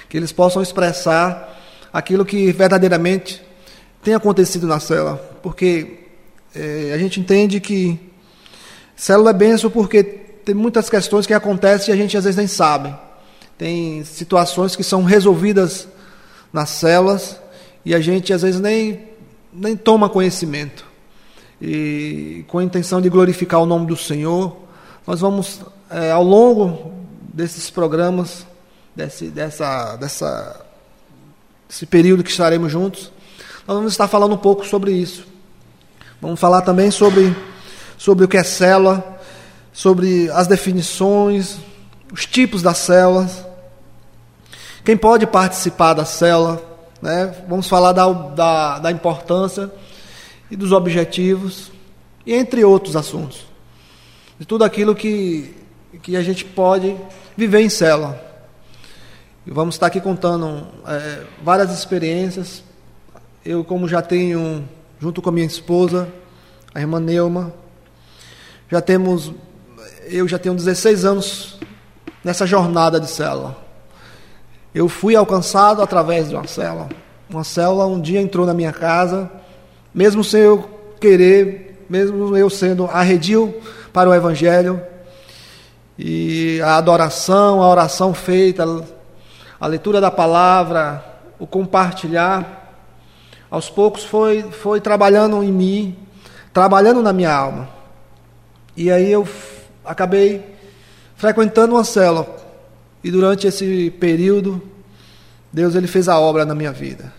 que 0.09 0.17
eles 0.17 0.31
possam 0.31 0.63
expressar 0.63 1.53
aquilo 1.93 2.25
que 2.25 2.53
verdadeiramente 2.53 3.43
tem 4.05 4.15
acontecido 4.15 4.69
na 4.69 4.79
célula, 4.79 5.17
porque 5.43 6.05
é, 6.55 6.93
a 6.95 6.99
gente 6.99 7.19
entende 7.19 7.59
que 7.59 7.99
célula 8.95 9.31
é 9.31 9.35
benção 9.35 9.69
porque 9.69 10.05
tem 10.05 10.55
muitas 10.55 10.89
questões 10.89 11.27
que 11.27 11.35
acontecem 11.35 11.93
e 11.93 11.93
a 11.93 12.01
gente 12.01 12.17
às 12.17 12.23
vezes 12.23 12.39
nem 12.39 12.47
sabe. 12.47 12.95
Tem 13.59 14.05
situações 14.05 14.77
que 14.77 14.85
são 14.85 15.03
resolvidas 15.03 15.89
nas 16.53 16.71
células 16.71 17.42
e 17.85 17.95
a 17.95 18.01
gente 18.01 18.33
às 18.33 18.43
vezes 18.43 18.61
nem, 18.61 19.09
nem 19.53 19.77
toma 19.77 20.09
conhecimento. 20.09 20.87
E 21.61 22.45
com 22.49 22.59
a 22.59 22.65
intenção 22.65 23.01
de 23.01 23.09
glorificar 23.09 23.61
o 23.61 23.67
nome 23.67 23.87
do 23.87 23.97
Senhor, 23.97 24.57
nós 25.07 25.21
vamos, 25.21 25.61
é, 25.91 26.11
ao 26.11 26.23
longo 26.23 26.93
desses 27.33 27.71
programas, 27.71 28.47
desse, 28.95 29.29
dessa, 29.29 29.97
dessa, 29.97 30.65
desse 31.69 31.87
período 31.87 32.25
que 32.25 32.31
estaremos 32.31 32.71
juntos, 32.71 33.13
nós 33.67 33.77
vamos 33.77 33.93
estar 33.93 34.09
falando 34.09 34.35
um 34.35 34.39
pouco 34.39 34.67
sobre 34.67 34.93
isso. 34.93 35.27
Vamos 36.21 36.39
falar 36.39 36.63
também 36.63 36.91
sobre, 36.91 37.35
sobre 37.97 38.25
o 38.25 38.29
que 38.29 38.37
é 38.37 38.43
célula, 38.43 39.21
sobre 39.73 40.31
as 40.31 40.47
definições, 40.47 41.59
os 42.13 42.27
tipos 42.27 42.61
das 42.61 42.79
células, 42.79 43.45
quem 44.85 44.97
pode 44.97 45.27
participar 45.27 45.95
da 45.95 46.05
célula, 46.05 46.72
né? 47.03 47.35
vamos 47.49 47.69
falar 47.69 47.93
da, 47.93 48.11
da, 48.11 48.79
da 48.79 48.91
importância 48.91 49.71
e 50.51 50.57
dos 50.57 50.73
objetivos, 50.73 51.71
e 52.25 52.33
entre 52.33 52.65
outros 52.65 52.95
assuntos, 52.97 53.45
de 54.39 54.47
tudo 54.47 54.65
aquilo 54.65 54.95
que, 54.95 55.55
que 56.03 56.17
a 56.17 56.23
gente 56.23 56.45
pode 56.45 56.97
viver 57.37 57.61
em 57.61 57.69
célula. 57.69 58.19
E 59.45 59.51
vamos 59.51 59.75
estar 59.75 59.89
aqui 59.89 60.01
contando 60.01 60.69
é, 60.87 61.25
várias 61.43 61.77
experiências. 61.77 62.63
Eu, 63.45 63.65
como 63.65 63.89
já 63.89 64.01
tenho, 64.01 64.67
junto 65.01 65.21
com 65.21 65.31
a 65.31 65.33
minha 65.33 65.47
esposa, 65.47 66.09
a 66.73 66.81
irmã 66.81 67.01
Neuma, 67.01 67.53
já 68.71 68.81
temos 68.81 69.33
eu 70.07 70.27
já 70.27 70.39
tenho 70.39 70.55
16 70.55 71.05
anos 71.05 71.59
nessa 72.25 72.47
jornada 72.47 72.99
de 73.01 73.09
célula. 73.09 73.57
Eu 74.75 74.89
fui 74.89 75.15
alcançado 75.15 75.83
através 75.83 76.29
de 76.29 76.35
uma 76.35 76.47
célula. 76.47 76.89
Uma 77.29 77.45
célula 77.45 77.87
um 77.87 78.01
dia 78.01 78.21
entrou 78.21 78.47
na 78.47 78.55
minha 78.55 78.73
casa, 78.73 79.31
mesmo 79.95 80.25
sem 80.25 80.43
eu 80.43 80.69
querer, 81.01 81.85
mesmo 81.89 82.37
eu 82.37 82.49
sendo 82.49 82.87
arredio 82.87 83.55
para 83.93 84.09
o 84.09 84.15
Evangelho, 84.15 84.81
e 85.99 86.61
a 86.63 86.77
adoração, 86.77 87.63
a 87.63 87.69
oração 87.69 88.15
feita, 88.15 88.65
a 89.61 89.67
leitura 89.67 90.01
da 90.01 90.11
palavra, 90.11 91.05
o 91.39 91.47
compartilhar, 91.47 92.63
aos 93.51 93.69
poucos 93.69 94.03
foi, 94.05 94.43
foi 94.43 94.81
trabalhando 94.81 95.43
em 95.43 95.53
mim, 95.53 95.97
trabalhando 96.53 97.03
na 97.03 97.13
minha 97.13 97.35
alma. 97.35 97.69
E 98.75 98.91
aí 98.91 99.13
eu 99.13 99.29
acabei 99.85 100.43
frequentando 101.17 101.75
uma 101.75 101.85
célula. 101.85 102.27
E 103.03 103.11
durante 103.11 103.47
esse 103.47 103.91
período, 103.99 104.63
Deus 105.53 105.75
ele 105.75 105.87
fez 105.87 106.09
a 106.09 106.19
obra 106.19 106.45
na 106.45 106.55
minha 106.55 106.73
vida. 106.73 107.13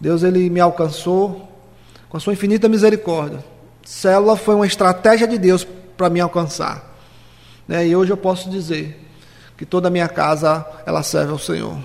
Deus 0.00 0.22
ele 0.22 0.50
me 0.50 0.60
alcançou 0.60 1.48
com 2.08 2.16
a 2.16 2.20
sua 2.20 2.32
infinita 2.32 2.68
misericórdia. 2.68 3.44
Célula 3.84 4.36
foi 4.36 4.54
uma 4.54 4.66
estratégia 4.66 5.26
de 5.26 5.38
Deus 5.38 5.66
para 5.96 6.08
me 6.08 6.20
alcançar. 6.20 6.94
Né? 7.68 7.86
E 7.88 7.96
hoje 7.96 8.12
eu 8.12 8.16
posso 8.16 8.50
dizer 8.50 9.00
que 9.56 9.64
toda 9.64 9.88
a 9.88 9.90
minha 9.90 10.08
casa 10.08 10.66
ela 10.86 11.02
serve 11.02 11.32
ao 11.32 11.38
Senhor. 11.38 11.78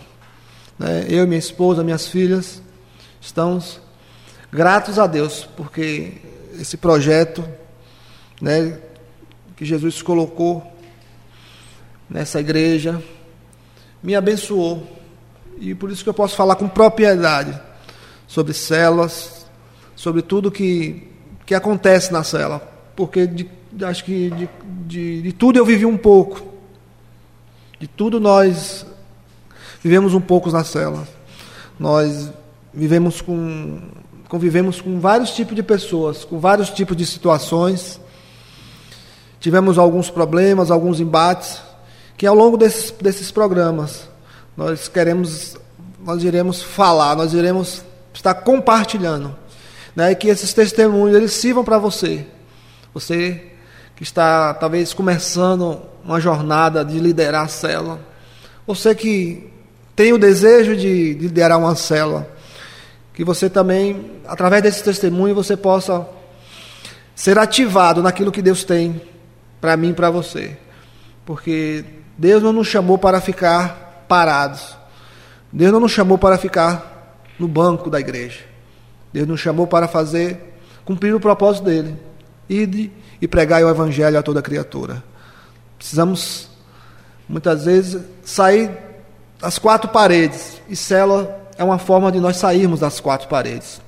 Né? 0.78 1.06
Eu, 1.10 1.28
minha 1.28 1.40
esposa, 1.40 1.84
minhas 1.84 2.08
filhas, 2.08 2.62
estamos 3.22 3.80
gratos 4.52 4.98
a 4.98 5.06
Deus 5.06 5.48
porque 5.56 6.14
esse 6.60 6.78
projeto 6.78 7.44
né, 8.42 8.80
que 9.56 9.66
Jesus 9.66 10.02
colocou 10.02 10.64
nessa 12.10 12.40
igreja, 12.40 13.02
me 14.02 14.16
abençoou. 14.16 14.88
E 15.60 15.76
por 15.76 15.92
isso 15.92 16.04
que 16.04 16.10
eu 16.10 16.14
posso 16.14 16.36
falar 16.36 16.56
com 16.56 16.68
propriedade 16.68 17.60
sobre 18.28 18.54
células, 18.54 19.46
sobre 19.96 20.22
tudo 20.22 20.50
que, 20.50 21.08
que 21.46 21.54
acontece 21.54 22.12
na 22.12 22.24
célula. 22.24 22.62
Porque 22.96 23.28
de, 23.28 23.50
acho 23.84 24.04
que 24.04 24.30
de, 24.30 24.50
de, 24.88 25.22
de 25.22 25.34
tudo 25.34 25.58
eu 25.58 25.66
vivi 25.66 25.86
um 25.86 25.98
pouco. 25.98 26.42
De 27.78 27.88
tudo 27.88 28.20
nós 28.20 28.86
vivemos 29.84 30.14
um 30.14 30.22
pouco 30.22 30.50
na 30.52 30.64
célula. 30.64 31.08
Nós 31.78 32.32
vivemos 32.74 33.22
com, 33.22 33.80
convivemos 34.28 34.80
com 34.80 35.00
vários 35.00 35.32
tipos 35.32 35.56
de 35.56 35.64
pessoas, 35.64 36.24
com 36.24 36.40
vários 36.40 36.70
tipos 36.70 36.96
de 36.96 37.06
situações. 37.06 38.00
Tivemos 39.40 39.78
alguns 39.78 40.10
problemas, 40.10 40.70
alguns 40.70 41.00
embates, 41.00 41.62
que 42.20 42.28
ao 42.28 42.36
longo 42.36 42.58
desses, 42.58 42.92
desses 42.92 43.32
programas 43.32 44.10
nós 44.58 44.90
queremos, 44.90 45.56
nós 46.04 46.22
iremos 46.22 46.62
falar, 46.62 47.16
nós 47.16 47.34
iremos 47.34 47.82
estar 48.14 48.34
compartilhando, 48.34 49.34
né? 49.96 50.12
E 50.12 50.16
que 50.16 50.28
esses 50.28 50.54
testemunhos 50.54 51.16
eles 51.16 51.32
sirvam 51.32 51.64
para 51.64 51.78
você, 51.78 52.28
você 52.94 53.42
que 53.96 54.04
está 54.04 54.54
talvez 54.54 54.94
começando 54.94 55.82
uma 56.04 56.20
jornada 56.20 56.84
de 56.84 57.00
liderar 57.00 57.46
a 57.46 57.48
célula, 57.48 58.02
você 58.68 58.94
que 58.94 59.50
tem 59.96 60.12
o 60.12 60.18
desejo 60.18 60.76
de 60.76 61.14
liderar 61.14 61.58
uma 61.58 61.74
célula, 61.74 62.30
que 63.14 63.24
você 63.24 63.50
também, 63.50 64.20
através 64.28 64.62
desse 64.62 64.84
testemunho, 64.84 65.34
você 65.34 65.56
possa 65.56 66.06
ser 67.16 67.40
ativado 67.40 68.04
naquilo 68.04 68.30
que 68.30 68.42
Deus 68.42 68.66
tem 68.66 69.02
para 69.62 69.78
mim 69.78 69.92
e 69.92 69.94
para 69.94 70.10
você. 70.10 70.58
Porque 71.26 71.86
Deus 72.20 72.44
não 72.44 72.52
nos 72.52 72.68
chamou 72.68 72.98
para 72.98 73.22
ficar 73.22 74.04
parados. 74.06 74.76
Deus 75.54 75.72
não 75.72 75.80
nos 75.80 75.94
chamou 75.94 76.18
para 76.18 76.38
ficar 76.38 77.16
no 77.40 77.48
banco 77.48 77.90
da 77.90 77.98
igreja. 77.98 78.42
Deus 79.14 79.26
nos 79.26 79.40
chamou 79.40 79.66
para 79.66 79.88
fazer, 79.88 80.60
cumprir 80.84 81.16
o 81.16 81.20
propósito 81.20 81.64
dele. 81.64 81.96
Ide 82.50 82.92
e 83.22 83.28
pregar 83.28 83.64
o 83.64 83.70
evangelho 83.70 84.20
a 84.20 84.22
toda 84.22 84.42
criatura. 84.42 85.02
Precisamos, 85.78 86.50
muitas 87.28 87.64
vezes, 87.64 88.04
sair 88.22 88.70
as 89.42 89.58
quatro 89.58 89.90
paredes. 89.90 90.62
E 90.68 90.76
célula 90.76 91.40
é 91.58 91.64
uma 91.64 91.80
forma 91.80 92.12
de 92.12 92.20
nós 92.20 92.36
sairmos 92.36 92.82
das 92.82 93.00
quatro 93.00 93.30
paredes. 93.30 93.80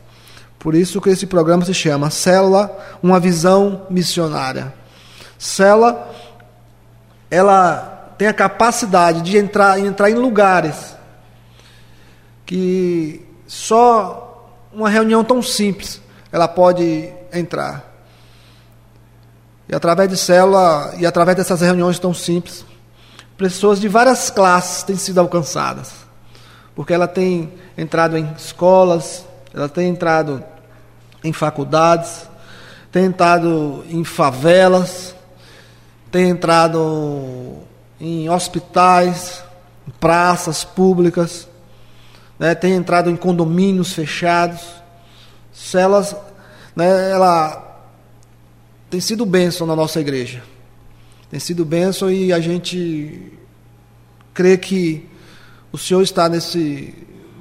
Por 0.57 0.73
isso 0.73 1.01
que 1.01 1.09
esse 1.09 1.27
programa 1.27 1.65
se 1.65 1.73
chama 1.73 2.09
Célula, 2.09 2.71
uma 3.03 3.19
visão 3.19 3.85
missionária. 3.89 4.73
Célula, 5.37 6.09
ela 7.29 8.00
tem 8.21 8.27
a 8.27 8.33
capacidade 8.35 9.23
de 9.23 9.35
entrar, 9.35 9.79
entrar 9.79 10.11
em 10.11 10.13
lugares 10.13 10.95
que 12.45 13.27
só 13.47 14.47
uma 14.71 14.91
reunião 14.91 15.23
tão 15.23 15.41
simples 15.41 15.99
ela 16.31 16.47
pode 16.47 17.11
entrar. 17.33 17.83
E 19.67 19.73
através 19.73 20.07
de 20.07 20.17
célula 20.17 20.93
e 20.99 21.05
através 21.07 21.35
dessas 21.35 21.61
reuniões 21.61 21.97
tão 21.97 22.13
simples, 22.13 22.63
pessoas 23.35 23.81
de 23.81 23.87
várias 23.87 24.29
classes 24.29 24.83
têm 24.83 24.97
sido 24.97 25.19
alcançadas. 25.19 25.91
Porque 26.75 26.93
ela 26.93 27.07
tem 27.07 27.51
entrado 27.75 28.15
em 28.19 28.31
escolas, 28.37 29.25
ela 29.51 29.67
tem 29.67 29.89
entrado 29.89 30.43
em 31.23 31.33
faculdades, 31.33 32.29
tem 32.91 33.05
entrado 33.05 33.83
em 33.89 34.03
favelas, 34.03 35.15
tem 36.11 36.29
entrado 36.29 37.65
em 38.01 38.27
hospitais, 38.27 39.43
em 39.87 39.91
praças 39.91 40.63
públicas, 40.63 41.47
né, 42.39 42.55
tem 42.55 42.73
entrado 42.73 43.11
em 43.11 43.15
condomínios 43.15 43.93
fechados. 43.93 44.59
Celas, 45.53 46.15
né, 46.75 47.11
ela 47.11 47.79
tem 48.89 48.99
sido 48.99 49.23
bênção 49.23 49.67
na 49.67 49.75
nossa 49.75 50.01
igreja. 50.01 50.41
Tem 51.29 51.39
sido 51.39 51.63
bênção 51.63 52.09
e 52.09 52.33
a 52.33 52.39
gente 52.39 53.37
crê 54.33 54.57
que 54.57 55.07
o 55.71 55.77
Senhor 55.77 56.01
está 56.01 56.27
nesse, 56.27 56.95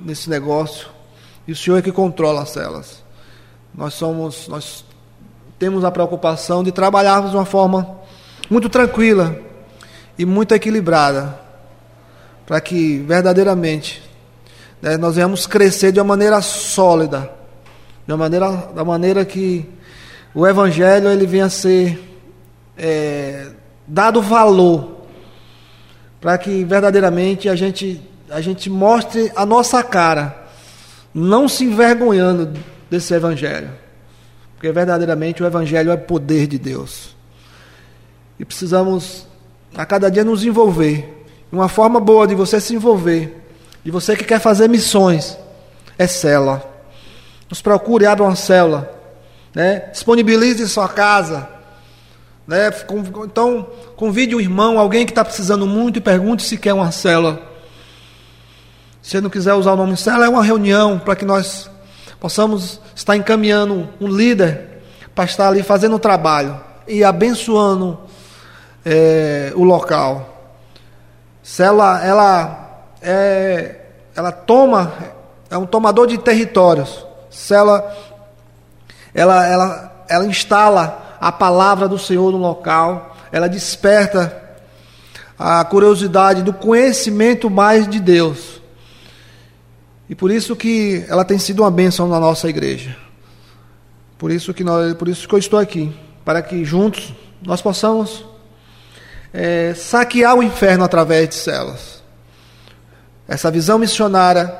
nesse 0.05 0.29
negócio 0.29 0.89
e 1.49 1.53
o 1.53 1.57
Senhor 1.57 1.79
é 1.79 1.83
que 1.83 1.91
controla 1.91 2.43
as 2.43 2.51
celas. 2.51 3.03
Nós 3.75 3.95
somos, 3.95 4.47
nós 4.47 4.85
temos 5.59 5.85
a 5.85 5.91
preocupação 5.91 6.63
de 6.63 6.71
trabalharmos 6.71 7.31
de 7.31 7.37
uma 7.37 7.47
forma 7.47 7.99
muito 8.51 8.69
tranquila 8.69 9.49
e 10.21 10.27
muito 10.27 10.55
equilibrada, 10.55 11.35
para 12.45 12.61
que 12.61 12.99
verdadeiramente 12.99 14.03
né, 14.83 14.99
nós 14.99 15.15
venhamos 15.15 15.47
crescer 15.47 15.93
de 15.93 15.99
uma 15.99 16.05
maneira 16.05 16.43
sólida, 16.43 17.31
de 18.07 18.13
uma 18.13 18.19
maneira, 18.19 18.51
da 18.75 18.85
maneira 18.85 19.25
que 19.25 19.67
o 20.35 20.47
Evangelho 20.47 21.09
ele 21.09 21.27
venha 21.27 21.49
ser 21.49 21.99
é, 22.77 23.47
dado 23.87 24.21
valor, 24.21 25.07
para 26.21 26.37
que 26.37 26.65
verdadeiramente 26.65 27.49
a 27.49 27.57
gente, 27.57 28.03
a 28.29 28.43
gente 28.43 28.69
mostre 28.69 29.33
a 29.35 29.47
nossa 29.47 29.83
cara, 29.83 30.49
não 31.15 31.49
se 31.49 31.65
envergonhando 31.65 32.53
desse 32.91 33.15
Evangelho, 33.15 33.71
porque 34.53 34.71
verdadeiramente 34.71 35.43
o 35.43 35.47
Evangelho 35.47 35.91
é 35.91 35.97
poder 35.97 36.47
de 36.47 36.59
Deus. 36.59 37.17
E 38.39 38.45
precisamos 38.45 39.30
a 39.77 39.87
cada 39.87 40.11
dia 40.11 40.25
nos 40.25 40.45
envolver. 40.45 41.25
Uma 41.51 41.69
forma 41.69 41.99
boa 41.99 42.27
de 42.27 42.35
você 42.35 42.61
se 42.61 42.75
envolver, 42.75 43.43
de 43.85 43.91
você 43.91 44.17
que 44.17 44.25
quer 44.25 44.41
fazer 44.41 44.69
missões, 44.69 45.37
é 45.99 46.07
célula. 46.07 46.63
Nos 47.49 47.61
procure, 47.61 48.07
abra 48.07 48.25
uma 48.25 48.37
célula 48.37 49.01
né? 49.55 49.81
Disponibilize 49.93 50.69
sua 50.69 50.89
casa. 50.89 51.49
Né? 52.47 52.71
Então, 53.25 53.67
convide 53.97 54.35
um 54.35 54.41
irmão, 54.41 54.79
alguém 54.79 55.05
que 55.05 55.13
está 55.13 55.25
precisando 55.25 55.67
muito 55.67 55.99
e 55.99 56.01
pergunte 56.01 56.43
se 56.43 56.57
quer 56.57 56.73
uma 56.73 56.91
célula. 56.91 57.41
Se 59.03 59.21
não 59.21 59.31
quiser 59.31 59.55
usar 59.55 59.73
o 59.73 59.77
nome 59.77 59.97
célula, 59.97 60.27
é 60.27 60.29
uma 60.29 60.45
reunião 60.45 60.99
para 60.99 61.17
que 61.17 61.25
nós 61.25 61.71
possamos 62.19 62.81
estar 62.95 63.17
encaminhando 63.17 63.89
um 64.01 64.07
líder 64.07 64.83
para 65.15 65.25
estar 65.25 65.49
ali 65.49 65.63
fazendo 65.63 65.97
o 65.97 65.99
trabalho 65.99 66.61
e 66.87 67.03
abençoando 67.03 67.99
é, 68.85 69.53
o 69.55 69.65
local. 69.65 70.55
Célula, 71.43 72.05
ela, 72.05 72.85
é, 73.03 73.77
ela 74.15 74.33
toma, 74.33 74.93
é 75.51 75.57
um 75.57 75.67
tomador 75.67 76.07
de 76.07 76.19
territórios. 76.19 77.07
Célula 77.31 77.97
ela, 79.15 79.47
ela, 79.47 80.05
ela 80.09 80.27
instala 80.27 81.17
a 81.21 81.31
palavra 81.31 81.89
do 81.89 81.99
Senhor 81.99 82.31
no 82.33 82.39
local, 82.39 83.17
ela 83.31 83.49
desperta 83.49 84.41
a 85.39 85.65
curiosidade 85.65 86.43
do 86.43 86.53
conhecimento 86.53 87.51
mais 87.51 87.89
de 87.89 88.01
Deus. 88.01 88.61
E 90.09 90.15
por 90.15 90.31
isso 90.31 90.57
que 90.57 91.05
ela 91.09 91.25
tem 91.25 91.39
sido 91.39 91.63
uma 91.63 91.71
bênção 91.71 92.09
na 92.09 92.19
nossa 92.19 92.49
igreja. 92.49 92.97
Por 94.19 94.31
isso 94.31 94.53
que, 94.53 94.65
nós, 94.65 94.95
por 94.95 95.09
isso 95.09 95.27
que 95.27 95.35
eu 95.35 95.39
estou 95.39 95.59
aqui, 95.59 95.95
para 96.25 96.43
que 96.43 96.65
juntos 96.65 97.13
nós 97.43 97.63
possamos 97.63 98.25
é, 99.33 99.75
saquear 99.75 100.37
o 100.37 100.43
inferno 100.43 100.85
através 100.85 101.29
de 101.29 101.35
celas. 101.35 102.03
Essa 103.29 103.51
visão 103.51 103.79
missionária 103.79 104.53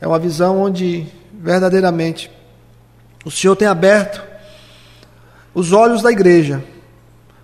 é 0.00 0.06
uma 0.06 0.18
visão 0.18 0.60
onde 0.60 1.06
verdadeiramente 1.32 2.30
o 3.24 3.30
Senhor 3.30 3.56
tem 3.56 3.68
aberto 3.68 4.22
os 5.54 5.72
olhos 5.72 6.02
da 6.02 6.10
igreja 6.10 6.62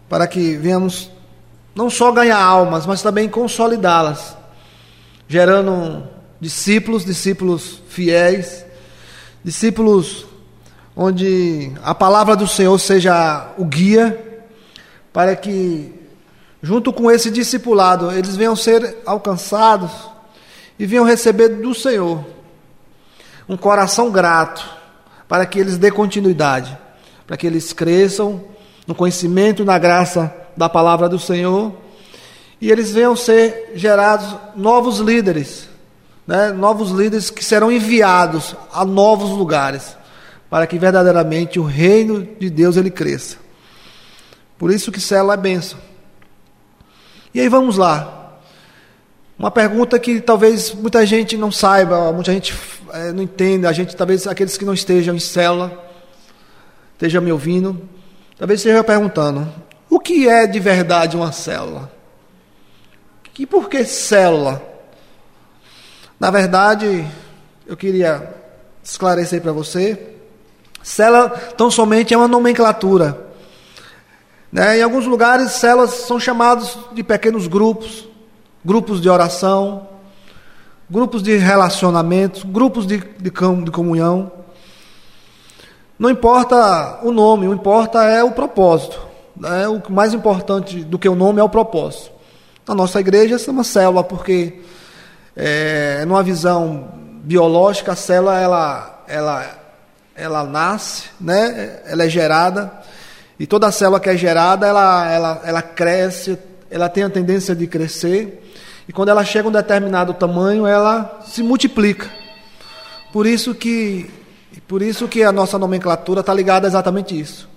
para 0.09 0.27
que 0.27 0.57
venhamos 0.57 1.11
não 1.75 1.88
só 1.88 2.12
ganhar 2.12 2.38
almas, 2.38 2.85
mas 2.85 3.01
também 3.01 3.29
consolidá-las, 3.29 4.37
gerando 5.27 6.07
discípulos, 6.38 7.05
discípulos 7.05 7.81
fiéis, 7.88 8.66
discípulos 9.42 10.27
onde 10.95 11.73
a 11.83 11.95
palavra 11.95 12.37
do 12.37 12.47
Senhor 12.47 12.79
seja 12.79 13.53
o 13.57 13.64
guia, 13.64 14.45
para 15.12 15.35
que, 15.35 15.95
junto 16.62 16.92
com 16.92 17.11
esse 17.11 17.31
discipulado, 17.31 18.12
eles 18.12 18.37
venham 18.37 18.55
ser 18.55 18.98
alcançados 19.05 19.90
e 20.79 20.87
venham 20.87 21.05
receber 21.05 21.48
do 21.48 21.75
Senhor 21.75 22.25
um 23.48 23.57
coração 23.57 24.11
grato 24.11 24.64
para 25.27 25.44
que 25.44 25.59
eles 25.59 25.77
dê 25.77 25.90
continuidade, 25.90 26.77
para 27.27 27.37
que 27.37 27.46
eles 27.46 27.72
cresçam 27.72 28.44
no 28.87 28.94
conhecimento 28.94 29.62
e 29.62 29.64
na 29.64 29.79
graça 29.79 30.33
da 30.57 30.68
palavra 30.68 31.09
do 31.09 31.18
Senhor 31.18 31.72
e 32.62 32.70
eles 32.70 32.92
venham 32.92 33.16
ser 33.16 33.72
gerados 33.75 34.37
novos 34.55 35.01
líderes, 35.01 35.68
né? 36.25 36.53
novos 36.53 36.92
líderes 36.92 37.29
que 37.29 37.44
serão 37.44 37.72
enviados 37.72 38.55
a 38.72 38.85
novos 38.85 39.31
lugares, 39.31 39.96
para 40.48 40.64
que 40.64 40.79
verdadeiramente 40.79 41.59
o 41.59 41.64
reino 41.64 42.25
de 42.38 42.48
Deus 42.48 42.77
ele 42.77 42.90
cresça. 42.90 43.37
Por 44.57 44.70
isso 44.70 44.92
que 44.92 45.01
célula 45.01 45.35
é 45.35 45.37
bênção. 45.37 45.77
E 47.35 47.40
aí 47.40 47.49
vamos 47.49 47.77
lá. 47.77 48.38
Uma 49.38 49.51
pergunta 49.51 49.99
que 49.99 50.21
talvez 50.21 50.73
muita 50.73 51.05
gente 51.07 51.37
não 51.37 51.51
saiba, 51.51 52.12
muita 52.12 52.33
gente 52.33 52.55
é, 52.92 53.11
não 53.12 53.23
entende, 53.23 53.66
a 53.66 53.73
gente, 53.73 53.97
talvez 53.97 54.27
aqueles 54.27 54.57
que 54.57 54.64
não 54.64 54.75
estejam 54.75 55.14
em 55.14 55.18
célula, 55.18 55.90
estejam 56.92 57.23
me 57.23 57.33
ouvindo, 57.33 57.81
talvez 58.38 58.61
estejam 58.61 58.85
perguntando: 58.85 59.53
o 59.90 59.99
que 59.99 60.29
é 60.29 60.47
de 60.47 60.61
verdade 60.61 61.16
uma 61.16 61.33
célula? 61.33 61.90
E 63.38 63.47
por 63.47 63.68
que 63.68 63.85
célula? 63.85 64.62
Na 66.21 66.31
verdade, 66.31 67.05
eu 67.66 67.77
queria 67.77 68.33
esclarecer 68.85 69.40
para 69.40 69.51
você: 69.51 70.14
célula 70.83 71.31
tão 71.57 71.68
somente 71.68 72.14
é 72.14 72.16
uma 72.16 72.29
nomenclatura. 72.29 73.32
Né? 74.52 74.78
Em 74.78 74.82
alguns 74.82 75.06
lugares, 75.06 75.52
células 75.52 75.90
são 75.90 76.20
chamados 76.20 76.78
de 76.92 77.02
pequenos 77.02 77.46
grupos, 77.46 78.06
grupos 78.62 79.00
de 79.00 79.08
oração, 79.08 79.88
grupos 80.90 81.22
de 81.22 81.34
relacionamento, 81.38 82.46
grupos 82.46 82.86
de, 82.86 82.98
de, 82.98 83.30
de 83.30 83.70
comunhão. 83.70 84.30
Não 85.98 86.10
importa 86.10 87.00
o 87.02 87.10
nome, 87.10 87.48
o 87.48 87.54
importa 87.54 88.04
é 88.04 88.22
o 88.22 88.32
propósito. 88.32 89.00
Né? 89.34 89.66
O 89.68 89.80
mais 89.90 90.12
importante 90.12 90.84
do 90.84 90.98
que 90.98 91.08
o 91.08 91.14
nome 91.14 91.40
é 91.40 91.42
o 91.42 91.48
propósito. 91.48 92.12
Na 92.68 92.74
nossa 92.74 93.00
igreja, 93.00 93.36
é 93.36 93.50
uma 93.50 93.64
célula, 93.64 94.04
porque 94.04 94.60
é, 95.34 96.04
numa 96.04 96.22
visão 96.22 96.90
biológica, 97.24 97.92
a 97.92 97.96
célula 97.96 98.38
ela, 98.38 99.04
ela, 99.08 99.46
ela 100.14 100.44
nasce, 100.44 101.04
né? 101.18 101.80
ela 101.86 102.04
é 102.04 102.08
gerada, 102.08 102.70
e 103.42 103.46
toda 103.46 103.72
célula 103.72 103.98
que 103.98 104.09
é 104.09 104.16
gerada, 104.16 104.68
ela, 104.68 105.11
ela, 105.11 105.42
ela 105.44 105.62
cresce, 105.62 106.38
ela 106.70 106.88
tem 106.88 107.02
a 107.02 107.11
tendência 107.11 107.57
de 107.57 107.66
crescer, 107.66 108.40
e 108.87 108.92
quando 108.92 109.09
ela 109.09 109.24
chega 109.24 109.48
a 109.48 109.50
um 109.50 109.52
determinado 109.52 110.14
tamanho, 110.14 110.64
ela 110.64 111.20
se 111.26 111.42
multiplica. 111.42 112.09
Por 113.12 113.26
isso 113.26 113.52
que, 113.52 114.09
por 114.68 114.81
isso 114.81 115.09
que 115.09 115.24
a 115.24 115.33
nossa 115.33 115.59
nomenclatura 115.59 116.20
está 116.20 116.33
ligada 116.33 116.68
a 116.68 116.70
exatamente 116.70 117.18
isso. 117.18 117.48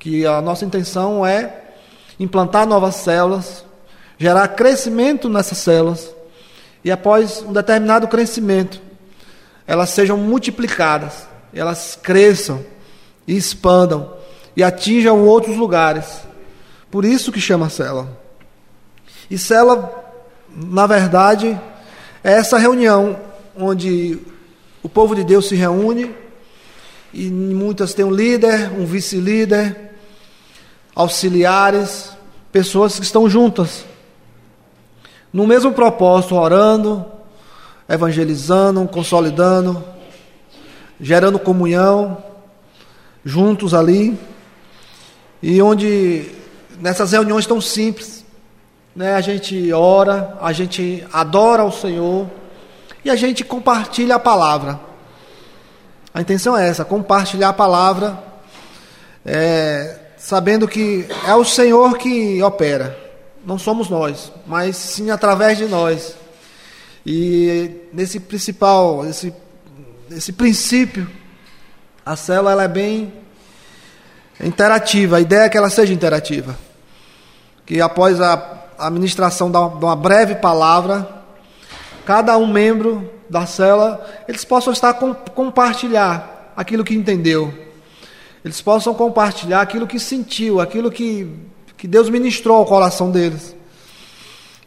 Que 0.00 0.26
a 0.26 0.40
nossa 0.40 0.64
intenção 0.64 1.24
é 1.24 1.62
implantar 2.18 2.66
novas 2.66 2.96
células, 2.96 3.64
gerar 4.18 4.48
crescimento 4.48 5.28
nessas 5.28 5.58
células 5.58 6.12
e 6.82 6.90
após 6.90 7.40
um 7.46 7.52
determinado 7.52 8.08
crescimento, 8.08 8.82
elas 9.64 9.90
sejam 9.90 10.16
multiplicadas, 10.16 11.28
elas 11.54 11.96
cresçam 12.02 12.64
e 13.28 13.36
expandam 13.36 14.18
e 14.56 14.62
atinjam 14.62 15.24
outros 15.26 15.56
lugares. 15.56 16.22
Por 16.90 17.04
isso 17.04 17.32
que 17.32 17.40
chama 17.40 17.70
célula. 17.70 18.18
E 19.30 19.38
célula, 19.38 19.92
na 20.54 20.86
verdade, 20.86 21.58
é 22.22 22.32
essa 22.32 22.58
reunião 22.58 23.18
onde 23.56 24.18
o 24.82 24.88
povo 24.88 25.14
de 25.14 25.22
Deus 25.22 25.48
se 25.48 25.54
reúne 25.54 26.14
e 27.12 27.28
muitas 27.30 27.94
têm 27.94 28.04
um 28.04 28.10
líder, 28.10 28.72
um 28.72 28.84
vice-líder, 28.84 29.92
auxiliares, 30.94 32.10
pessoas 32.52 32.98
que 32.98 33.04
estão 33.04 33.28
juntas 33.28 33.84
no 35.32 35.46
mesmo 35.46 35.72
propósito, 35.72 36.34
orando, 36.34 37.04
evangelizando, 37.88 38.86
consolidando, 38.88 39.82
gerando 41.00 41.38
comunhão, 41.38 42.18
juntos 43.24 43.72
ali, 43.72 44.18
e 45.42 45.60
onde 45.60 46.30
nessas 46.80 47.12
reuniões 47.12 47.46
tão 47.46 47.60
simples, 47.60 48.24
né, 48.94 49.14
a 49.14 49.20
gente 49.20 49.72
ora, 49.72 50.36
a 50.40 50.52
gente 50.52 51.06
adora 51.12 51.64
o 51.64 51.72
Senhor 51.72 52.28
e 53.04 53.10
a 53.10 53.16
gente 53.16 53.44
compartilha 53.44 54.16
a 54.16 54.18
palavra. 54.18 54.78
A 56.12 56.20
intenção 56.20 56.56
é 56.56 56.68
essa, 56.68 56.84
compartilhar 56.84 57.50
a 57.50 57.52
palavra, 57.52 58.18
é, 59.24 59.98
sabendo 60.16 60.66
que 60.66 61.06
é 61.26 61.34
o 61.34 61.44
Senhor 61.44 61.96
que 61.96 62.42
opera 62.42 63.10
não 63.44 63.58
somos 63.58 63.88
nós, 63.88 64.32
mas 64.46 64.76
sim 64.76 65.10
através 65.10 65.58
de 65.58 65.66
nós. 65.66 66.14
E 67.04 67.70
nesse 67.92 68.20
principal, 68.20 69.06
esse, 69.06 69.32
esse 70.10 70.32
princípio, 70.32 71.10
a 72.04 72.16
célula 72.16 72.52
ela 72.52 72.64
é 72.64 72.68
bem 72.68 73.12
interativa. 74.46 75.16
A 75.16 75.20
ideia 75.20 75.42
é 75.42 75.48
que 75.48 75.58
ela 75.58 75.70
seja 75.70 75.92
interativa. 75.92 76.56
Que 77.66 77.80
após 77.80 78.20
a 78.20 78.64
administração 78.78 79.50
da 79.50 79.60
uma 79.60 79.96
breve 79.96 80.34
palavra, 80.36 81.08
cada 82.04 82.36
um 82.36 82.46
membro 82.46 83.10
da 83.28 83.46
célula, 83.46 84.04
eles 84.26 84.44
possam 84.44 84.72
estar 84.72 84.94
com, 84.94 85.14
compartilhar 85.14 86.52
aquilo 86.56 86.84
que 86.84 86.94
entendeu. 86.94 87.52
Eles 88.44 88.60
possam 88.60 88.94
compartilhar 88.94 89.60
aquilo 89.60 89.86
que 89.86 89.98
sentiu, 89.98 90.60
aquilo 90.60 90.90
que 90.90 91.50
que 91.80 91.88
Deus 91.88 92.10
ministrou 92.10 92.58
ao 92.58 92.66
coração 92.66 93.10
deles. 93.10 93.56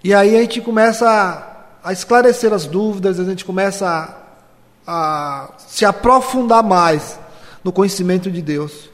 E 0.04 0.16
aí 0.16 0.36
a 0.36 0.42
gente 0.42 0.60
começa 0.62 1.08
a, 1.08 1.90
a 1.90 1.94
esclarecer 1.94 2.52
as 2.52 2.66
dúvidas, 2.66 3.20
a 3.20 3.24
gente 3.24 3.46
começa 3.46 3.88
a, 3.88 5.46
a 5.46 5.50
se 5.60 5.86
aprofundar 5.86 6.64
mais 6.64 7.20
no 7.64 7.72
conhecimento 7.72 8.32
de 8.32 8.42
Deus. 8.42 8.90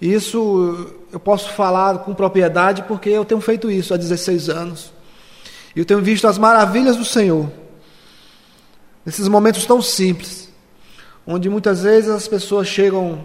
Isso 0.00 0.92
eu 1.12 1.20
posso 1.20 1.52
falar 1.52 1.98
com 2.00 2.14
propriedade 2.14 2.82
porque 2.82 3.08
eu 3.08 3.24
tenho 3.24 3.40
feito 3.40 3.70
isso 3.70 3.94
há 3.94 3.96
16 3.96 4.48
anos. 4.48 4.92
E 5.74 5.78
eu 5.78 5.84
tenho 5.84 6.00
visto 6.00 6.26
as 6.26 6.38
maravilhas 6.38 6.96
do 6.96 7.04
Senhor. 7.04 7.50
Nesses 9.04 9.28
momentos 9.28 9.64
tão 9.66 9.80
simples, 9.82 10.48
onde 11.26 11.48
muitas 11.48 11.82
vezes 11.82 12.10
as 12.10 12.26
pessoas 12.26 12.66
chegam 12.66 13.24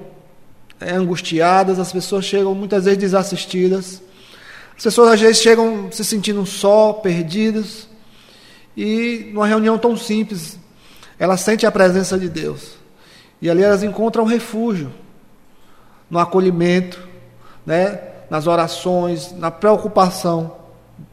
é, 0.80 0.94
angustiadas, 0.94 1.80
as 1.80 1.92
pessoas 1.92 2.26
chegam 2.26 2.54
muitas 2.54 2.86
vezes 2.86 3.00
desassistidas, 3.00 4.02
as 4.78 4.84
pessoas 4.84 5.14
às 5.14 5.22
vezes 5.22 5.42
chegam 5.42 5.92
se 5.92 6.04
sentindo 6.04 6.46
só, 6.46 6.94
perdidas, 6.94 7.88
e 8.76 9.30
numa 9.34 9.48
reunião 9.48 9.78
tão 9.78 9.98
simples, 9.98 10.58
elas 11.18 11.42
sentem 11.42 11.68
a 11.68 11.72
presença 11.72 12.18
de 12.18 12.30
Deus. 12.30 12.78
E 13.42 13.50
ali 13.50 13.62
elas 13.62 13.84
encontram 13.84 14.24
refúgio 14.24 14.92
no 16.10 16.20
acolhimento, 16.20 17.08
né, 17.66 18.00
nas 18.30 18.48
orações, 18.48 19.32
na 19.34 19.52
preocupação 19.52 20.56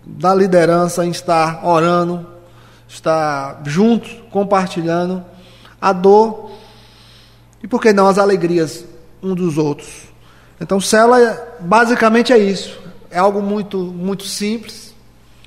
da 0.05 0.35
liderança 0.35 1.05
em 1.05 1.11
estar 1.11 1.67
orando, 1.67 2.27
estar 2.89 3.63
juntos, 3.65 4.17
compartilhando 4.31 5.25
a 5.81 5.93
dor 5.93 6.51
e 7.63 7.69
por 7.69 7.81
que 7.81 7.93
não 7.93 8.07
as 8.07 8.19
alegrias 8.19 8.85
um 9.23 9.35
dos 9.35 9.59
outros. 9.59 10.07
Então, 10.61 10.81
célula 10.81 11.57
basicamente 11.61 12.33
é 12.33 12.39
isso 12.39 12.87
é 13.17 13.19
algo 13.19 13.41
muito, 13.41 13.79
muito 13.79 14.25
simples, 14.25 14.95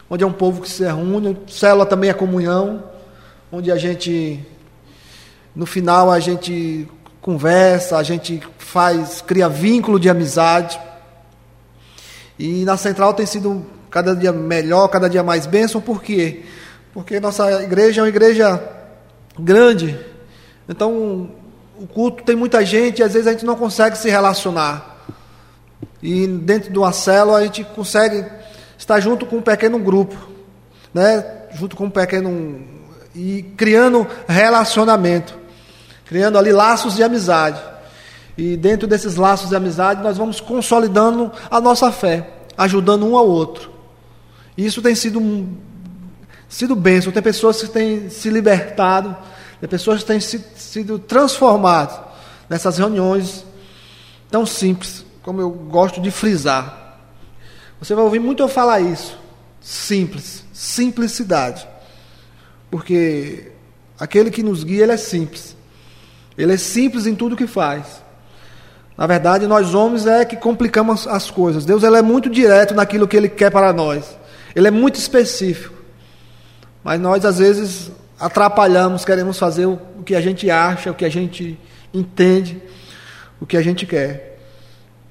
onde 0.09 0.23
é 0.23 0.27
um 0.27 0.33
povo 0.33 0.61
que 0.61 0.69
se 0.69 0.83
reúne. 0.83 1.37
Célula 1.47 1.85
também 1.85 2.09
é 2.09 2.13
comunhão, 2.13 2.83
onde 3.51 3.71
a 3.71 3.77
gente, 3.77 4.43
no 5.55 5.67
final, 5.67 6.09
a 6.09 6.19
gente 6.19 6.87
conversa, 7.29 7.95
a 7.95 8.01
gente 8.01 8.41
faz, 8.57 9.21
cria 9.21 9.47
vínculo 9.47 9.99
de 9.99 10.09
amizade. 10.09 10.79
E 12.39 12.65
na 12.65 12.75
central 12.75 13.13
tem 13.13 13.25
sido 13.27 13.63
cada 13.91 14.15
dia 14.15 14.33
melhor, 14.33 14.87
cada 14.87 15.07
dia 15.07 15.21
mais 15.21 15.45
bênção, 15.45 15.79
por 15.79 16.01
quê? 16.01 16.43
Porque 16.91 17.19
nossa 17.19 17.61
igreja 17.61 18.01
é 18.01 18.03
uma 18.03 18.09
igreja 18.09 18.59
grande, 19.37 19.95
então 20.67 21.29
o 21.79 21.85
culto 21.85 22.23
tem 22.23 22.35
muita 22.35 22.65
gente 22.65 22.99
e 22.99 23.03
às 23.03 23.13
vezes 23.13 23.27
a 23.27 23.31
gente 23.31 23.45
não 23.45 23.55
consegue 23.55 23.95
se 23.95 24.09
relacionar. 24.09 25.05
E 26.01 26.25
dentro 26.25 26.71
de 26.71 26.79
uma 26.79 26.91
célula 26.91 27.37
a 27.37 27.43
gente 27.43 27.63
consegue 27.63 28.25
estar 28.75 28.99
junto 28.99 29.27
com 29.27 29.35
um 29.35 29.41
pequeno 29.41 29.77
grupo, 29.77 30.17
né? 30.91 31.23
junto 31.53 31.75
com 31.75 31.85
um 31.85 31.89
pequeno. 31.91 32.59
e 33.13 33.43
criando 33.55 34.07
relacionamento, 34.27 35.38
criando 36.09 36.39
ali 36.39 36.51
laços 36.51 36.95
de 36.95 37.03
amizade. 37.03 37.61
E 38.35 38.57
dentro 38.57 38.87
desses 38.87 39.15
laços 39.15 39.49
de 39.49 39.55
amizade 39.55 40.01
nós 40.01 40.17
vamos 40.17 40.41
consolidando 40.41 41.31
a 41.51 41.61
nossa 41.61 41.91
fé, 41.91 42.27
ajudando 42.57 43.05
um 43.05 43.15
ao 43.15 43.27
outro. 43.27 43.71
E 44.57 44.65
isso 44.65 44.81
tem 44.81 44.95
sido, 44.95 45.47
sido 46.49 46.75
bênção. 46.75 47.11
Tem 47.11 47.21
pessoas 47.21 47.61
que 47.61 47.67
têm 47.67 48.09
se 48.09 48.27
libertado, 48.31 49.15
tem 49.59 49.69
pessoas 49.69 49.99
que 49.99 50.07
têm 50.07 50.19
sido 50.19 50.97
transformadas 50.97 51.99
nessas 52.49 52.79
reuniões 52.79 53.45
tão 54.31 54.47
simples 54.47 55.05
como 55.21 55.39
eu 55.41 55.51
gosto 55.51 56.01
de 56.01 56.09
frisar. 56.09 56.97
Você 57.79 57.93
vai 57.93 58.03
ouvir 58.03 58.19
muito 58.19 58.41
eu 58.41 58.47
falar 58.47 58.79
isso. 58.79 59.15
Simples, 59.61 60.43
simplicidade. 60.51 61.67
Porque 62.71 63.51
aquele 63.99 64.31
que 64.31 64.41
nos 64.41 64.63
guia, 64.63 64.83
ele 64.83 64.93
é 64.93 64.97
simples. 64.97 65.58
Ele 66.39 66.53
é 66.53 66.57
simples 66.57 67.05
em 67.05 67.13
tudo 67.13 67.35
que 67.35 67.45
faz. 67.45 68.01
Na 68.97 69.05
verdade, 69.05 69.45
nós 69.45 69.75
homens 69.75 70.07
é 70.07 70.23
que 70.23 70.37
complicamos 70.37 71.05
as 71.05 71.29
coisas. 71.29 71.65
Deus 71.65 71.83
ele 71.83 71.97
é 71.97 72.01
muito 72.01 72.29
direto 72.29 72.73
naquilo 72.73 73.09
que 73.09 73.17
ele 73.17 73.27
quer 73.27 73.51
para 73.51 73.73
nós. 73.73 74.17
Ele 74.55 74.65
é 74.65 74.71
muito 74.71 74.95
específico. 74.95 75.75
Mas 76.81 76.97
nós 76.99 77.25
às 77.25 77.39
vezes 77.39 77.91
atrapalhamos, 78.17 79.03
queremos 79.03 79.37
fazer 79.37 79.65
o 79.65 79.77
que 80.05 80.15
a 80.15 80.21
gente 80.21 80.49
acha, 80.49 80.91
o 80.91 80.93
que 80.93 81.03
a 81.03 81.09
gente 81.09 81.59
entende, 81.93 82.61
o 83.41 83.45
que 83.45 83.57
a 83.57 83.61
gente 83.61 83.85
quer. 83.85 84.39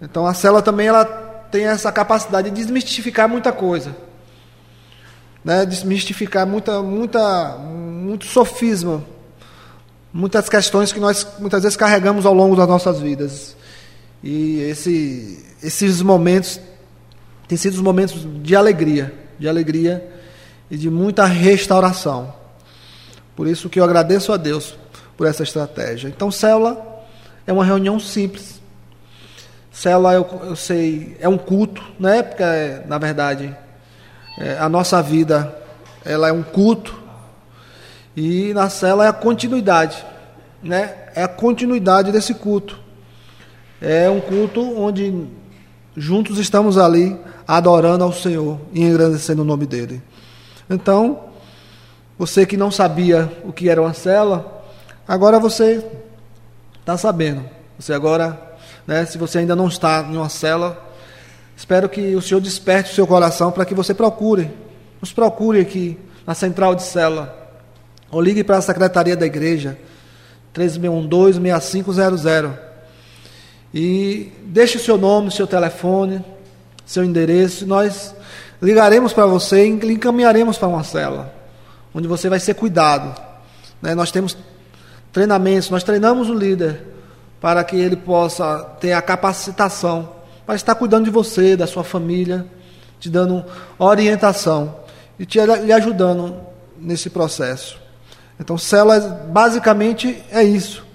Então 0.01 0.27
a 0.27 0.33
célula 0.33 0.63
também 0.63 0.87
ela 0.87 1.05
tem 1.51 1.67
essa 1.67 1.93
capacidade 1.93 2.49
de 2.49 2.57
desmistificar 2.57 3.29
muita 3.29 3.53
coisa. 3.53 3.95
Né? 5.45 5.67
Desmistificar 5.67 6.47
muita, 6.47 6.83
muita, 6.83 7.59
muito 7.59 8.25
sofisma. 8.25 9.05
Muitas 10.13 10.49
questões 10.49 10.93
que 10.93 11.01
nós 11.01 11.27
muitas 11.39 11.63
vezes 11.63 11.77
carregamos 11.77 12.25
ao 12.25 12.35
longo 12.35 12.57
das 12.57 12.67
nossas 12.67 13.01
vidas. 13.01 13.57
E 14.23 14.61
esse, 14.63 15.45
esses 15.63 16.03
momentos 16.03 16.61
têm 17.47 17.59
sido 17.59 17.75
os 17.75 17.81
momentos 17.81 18.27
de 18.43 18.57
alegria, 18.57 19.15
de 19.39 19.49
alegria 19.49 20.07
e 20.71 20.77
de 20.77 20.91
muita 20.91 21.25
restauração. 21.25 22.35
Por 23.37 23.47
isso 23.47 23.69
que 23.69 23.79
eu 23.79 23.85
agradeço 23.85 24.33
a 24.33 24.37
Deus 24.37 24.77
por 25.17 25.27
essa 25.27 25.43
estratégia. 25.43 26.09
Então, 26.09 26.31
célula 26.31 27.05
é 27.47 27.53
uma 27.53 27.65
reunião 27.65 28.01
simples, 28.01 28.59
Célula, 29.79 30.13
eu, 30.13 30.27
eu 30.43 30.57
sei, 30.57 31.17
é 31.21 31.29
um 31.29 31.39
culto, 31.39 31.81
né? 32.01 32.21
Porque, 32.21 32.43
na 32.89 32.99
verdade, 32.99 33.57
é, 34.37 34.59
a 34.59 34.69
nossa 34.69 35.01
vida 35.01 35.57
ela 36.05 36.29
é 36.29 36.33
um 36.33 36.43
culto. 36.43 37.01
E 38.21 38.53
na 38.53 38.69
célula 38.69 39.05
é 39.05 39.09
a 39.09 39.13
continuidade, 39.13 40.05
né? 40.61 40.93
É 41.15 41.23
a 41.23 41.29
continuidade 41.29 42.11
desse 42.11 42.35
culto. 42.35 42.77
É 43.81 44.11
um 44.11 44.21
culto 44.21 44.61
onde 44.77 45.25
juntos 45.97 46.37
estamos 46.39 46.77
ali 46.77 47.17
adorando 47.47 48.03
ao 48.03 48.13
Senhor 48.13 48.59
e 48.73 48.83
engrandecendo 48.83 49.43
o 49.43 49.45
nome 49.45 49.67
dele. 49.67 50.03
Então, 50.69 51.27
você 52.19 52.45
que 52.45 52.57
não 52.57 52.73
sabia 52.73 53.33
o 53.45 53.53
que 53.53 53.69
era 53.69 53.81
uma 53.81 53.95
célula, 53.95 54.65
agora 55.07 55.39
você 55.39 55.87
está 56.81 56.99
sabendo. 56.99 57.45
Você 57.79 57.93
agora 57.93 58.49
né? 58.89 59.05
Se 59.05 59.19
você 59.19 59.39
ainda 59.39 59.55
não 59.55 59.69
está 59.69 60.01
em 60.11 60.17
uma 60.17 60.31
cela, 60.31 60.83
espero 61.55 61.91
que 61.91 62.17
o 62.17 62.23
Senhor 62.23 62.41
desperte 62.41 62.91
o 62.91 62.95
seu 62.95 63.07
coração 63.07 63.53
para 63.53 63.67
que 63.67 63.75
você 63.75 63.93
procure, 63.93 64.51
nos 64.99 65.13
procure 65.13 65.61
aqui 65.61 65.97
na 66.27 66.35
central 66.35 66.75
de 66.75 66.83
célula. 66.83 67.48
Ou 68.11 68.21
ligue 68.21 68.43
para 68.43 68.59
a 68.59 68.63
secretaria 68.63 69.17
da 69.17 69.27
igreja, 69.27 69.79
3612-6500. 70.55 72.53
E 73.73 74.33
deixe 74.45 74.79
o 74.79 74.81
seu 74.81 74.97
nome, 74.97 75.31
seu 75.31 75.47
telefone, 75.47 76.25
seu 76.87 77.05
endereço. 77.05 77.67
Nós 77.67 78.15
ligaremos 78.61 79.13
para 79.13 79.27
você 79.27 79.67
e 79.67 79.69
encaminharemos 79.69 80.57
para 80.57 80.69
uma 80.69 80.83
célula, 80.83 81.35
onde 81.95 82.09
você 82.09 82.29
vai 82.29 82.41
ser 82.41 82.55
cuidado. 82.55 83.21
Né? 83.83 83.95
Nós 83.95 84.11
temos 84.11 84.37
treinamentos, 85.13 85.71
nós 85.71 85.85
treinamos 85.85 86.31
o 86.31 86.35
líder 86.35 86.83
para 87.41 87.63
que 87.63 87.77
ele 87.77 87.97
possa 87.97 88.61
ter 88.81 88.93
a 88.93 89.03
capacitação 89.03 90.17
para 90.45 90.57
estar 90.57 90.75
cuidando 90.75 91.05
de 91.05 91.11
você, 91.11 91.57
da 91.57 91.67
sua 91.67 91.85
família, 91.85 92.47
te 92.99 93.11
dando 93.11 93.45
orientação 93.79 94.77
e 95.19 95.27
te 95.27 95.39
ajudando 95.39 96.37
nesse 96.79 97.11
processo. 97.11 97.88
Então, 98.41 98.57
célula 98.57 99.01
basicamente 99.01 100.23
é 100.31 100.43
isso. 100.43 100.87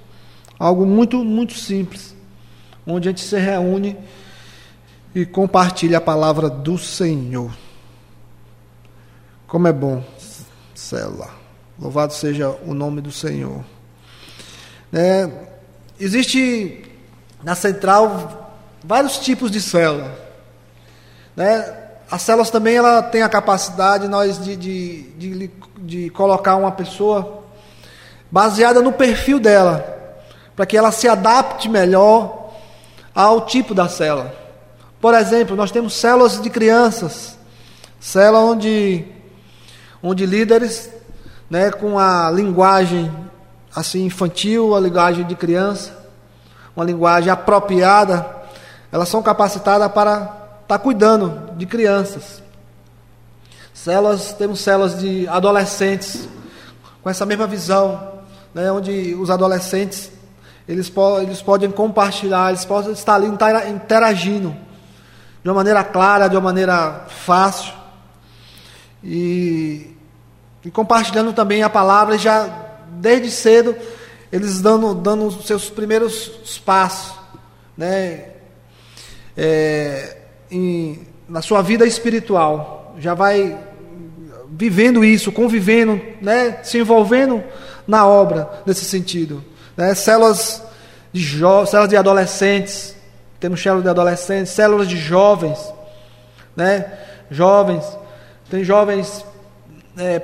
Algo 0.58 0.86
muito, 0.86 1.24
muito 1.24 1.54
simples, 1.56 2.16
onde 2.88 3.10
a 3.10 3.12
gente 3.12 3.22
se 3.22 3.38
reúne 3.38 3.98
e 5.14 5.26
compartilha 5.26 5.98
a 5.98 6.02
palavra 6.02 6.50
do 6.50 6.78
Senhor. 6.78 7.52
Como 9.46 9.68
é 9.68 9.74
bom, 9.74 10.04
célula. 10.74 11.30
Louvado 11.80 12.14
seja 12.14 12.50
o 12.66 12.74
nome 12.74 13.02
do 13.02 13.12
Senhor. 13.12 13.64
É, 14.92 15.30
existe 16.00 16.84
na 17.44 17.56
central 17.56 18.56
vários 18.84 19.18
tipos 19.18 19.52
de 19.52 19.60
célula. 19.60 20.18
Né? 21.36 21.83
As 22.13 22.21
células 22.21 22.52
também 22.52 22.76
ela 22.76 23.02
tem 23.02 23.23
a 23.23 23.28
capacidade 23.28 24.08
nós 24.08 24.38
de, 24.38 24.56
de, 24.56 25.02
de, 25.17 25.52
de 25.80 26.10
colocar 26.12 26.56
uma 26.58 26.71
pessoa 26.71 27.43
baseada 28.30 28.84
no 28.84 28.91
perfil 28.91 29.39
dela, 29.39 29.84
para 30.56 30.63
que 30.67 30.78
ela 30.78 30.91
se 30.91 31.08
adapte 31.08 31.67
melhor 31.67 32.52
ao 33.15 33.47
tipo 33.47 33.73
da 33.73 33.89
célula. 33.89 34.32
Por 35.02 35.15
exemplo, 35.15 35.56
nós 35.56 35.71
temos 35.71 35.95
células 35.95 36.39
de 36.39 36.52
crianças, 36.52 37.36
célula 37.99 38.43
onde, 38.43 39.04
onde 40.04 40.28
líderes 40.28 40.91
né, 41.49 41.71
com 41.71 41.97
a 41.97 42.30
linguagem 42.30 43.12
assim 43.76 44.06
infantil, 44.06 44.76
a 44.76 44.80
linguagem 44.80 45.26
de 45.26 45.36
criança, 45.36 46.06
uma 46.76 46.86
linguagem 46.86 47.32
apropriada, 47.32 48.23
elas 48.91 49.10
são 49.10 49.23
capacitadas 49.23 49.91
para 49.91 50.43
estar 50.63 50.78
tá 50.78 50.80
cuidando 50.80 51.56
de 51.56 51.65
crianças. 51.65 52.41
Células, 53.73 54.34
temos 54.34 54.60
células 54.60 54.99
de 54.99 55.28
adolescentes 55.28 56.28
com 57.02 57.10
essa 57.10 57.26
mesma 57.26 57.45
visão, 57.45 58.21
né, 58.54 58.71
onde 58.71 59.13
os 59.15 59.30
adolescentes 59.30 60.12
eles, 60.67 60.89
po 60.89 61.19
eles 61.19 61.41
podem 61.41 61.69
compartilhar, 61.69 62.49
eles 62.49 62.63
podem 62.63 62.93
estar 62.93 63.15
ali 63.15 63.28
interagindo 63.28 64.56
de 65.43 65.49
uma 65.49 65.56
maneira 65.56 65.84
clara, 65.84 66.30
de 66.30 66.36
uma 66.36 66.41
maneira 66.41 67.06
fácil. 67.10 67.73
E 69.04 69.93
e 70.65 70.71
compartilhando 70.71 71.34
também 71.34 71.62
a 71.62 71.69
palavra, 71.69 72.17
já 72.17 72.47
desde 72.89 73.30
cedo, 73.30 73.76
eles 74.32 74.62
dando, 74.62 74.95
dando 74.95 75.28
os 75.28 75.45
seus 75.45 75.69
primeiros 75.69 76.30
passos, 76.65 77.13
né? 77.78 78.30
É, 79.36 80.17
em, 80.54 81.00
na 81.28 81.42
sua 81.42 81.62
vida 81.62 81.86
espiritual, 81.86 82.96
já 83.00 83.13
vai 83.13 83.58
vivendo 84.50 85.04
isso, 85.04 85.32
convivendo, 85.32 86.00
né? 86.22 86.60
Se 86.63 86.78
envolvendo 86.78 87.44
na 87.88 88.06
obra 88.06 88.50
nesse 88.66 88.86
sentido, 88.86 89.44
né? 89.76 89.94
Células 89.96 90.63
de 91.12 91.22
jo 91.22 91.66
células 91.66 91.89
de 91.89 91.98
adolescentes, 91.98 92.96
temos 93.39 93.62
células 93.62 93.84
de 93.84 93.89
adolescentes, 93.89 94.54
células 94.54 94.88
de 94.88 94.98
jovens, 94.98 95.60
né? 96.56 96.86
Jovens, 97.32 97.84
tem 98.50 98.63
jovens 98.63 99.26
é, 99.98 100.22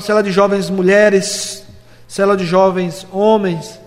célula 0.00 0.22
de 0.22 0.32
jovens 0.32 0.70
mulheres, 0.70 1.64
célula 2.06 2.36
de 2.36 2.44
jovens 2.44 3.06
homens, 3.12 3.78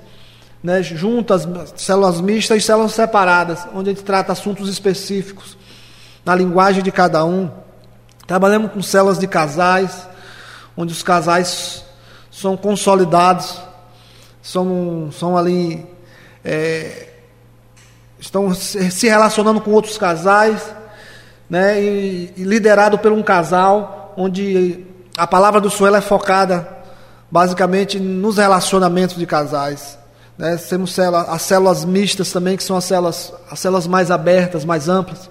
né, 0.64 0.84
juntas, 0.84 1.48
células 1.76 2.22
mistas 2.22 2.58
e 2.58 2.62
células 2.62 2.92
separadas, 2.92 3.68
onde 3.74 3.90
a 3.90 3.94
gente 3.94 4.04
trata 4.04 4.32
assuntos 4.32 4.70
específicos, 4.70 5.58
na 6.26 6.36
linguagem 6.36 6.84
de 6.84 6.92
cada 6.92 7.26
um. 7.26 7.50
Trabalhamos 8.28 8.72
com 8.72 8.82
células 8.82 9.20
de 9.20 9.28
casais, 9.28 10.08
onde 10.76 10.94
os 10.94 11.04
casais 11.04 11.84
são 12.32 12.56
consolidados, 12.56 13.62
são, 14.42 15.10
são 15.12 15.38
ali, 15.38 15.86
é, 16.44 17.10
estão 18.20 18.54
se 18.54 19.08
relacionando 19.08 19.62
com 19.62 19.72
outros 19.72 19.98
casais, 19.98 20.62
né, 21.50 21.82
e, 21.82 22.34
e 22.38 22.44
liderado 22.44 22.98
por 22.98 23.12
um 23.12 23.22
casal, 23.22 24.14
onde 24.16 24.86
a 25.18 25.28
palavra 25.28 25.60
do 25.60 25.70
Senhor 25.70 25.94
é 25.94 26.02
focada 26.02 26.82
basicamente 27.30 28.00
nos 28.00 28.38
relacionamentos 28.38 29.16
de 29.16 29.26
casais. 29.26 29.98
Né? 30.38 30.58
Temos 30.58 30.98
as 30.98 31.42
células 31.42 31.86
mistas 31.86 32.32
também, 32.32 32.58
que 32.58 32.64
são 32.64 32.76
as 32.76 32.86
células, 32.86 33.34
as 33.50 33.60
células 33.60 33.88
mais 33.88 34.12
abertas, 34.12 34.66
mais 34.66 34.90
amplas, 34.90 35.30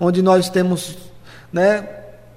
onde 0.00 0.22
nós 0.22 0.48
temos, 0.48 0.96
né, 1.52 1.86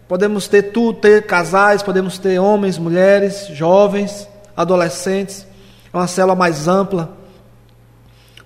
podemos 0.08 0.48
ter 0.48 0.74
tudo, 0.74 1.00
ter 1.00 1.26
casais, 1.26 1.82
podemos 1.82 2.20
ter 2.20 2.38
homens, 2.38 2.78
mulheres, 2.78 3.48
jovens, 3.48 4.28
adolescentes. 4.56 5.48
É 5.92 5.98
uma 5.98 6.08
célula 6.08 6.36
mais 6.36 6.68
ampla, 6.68 7.16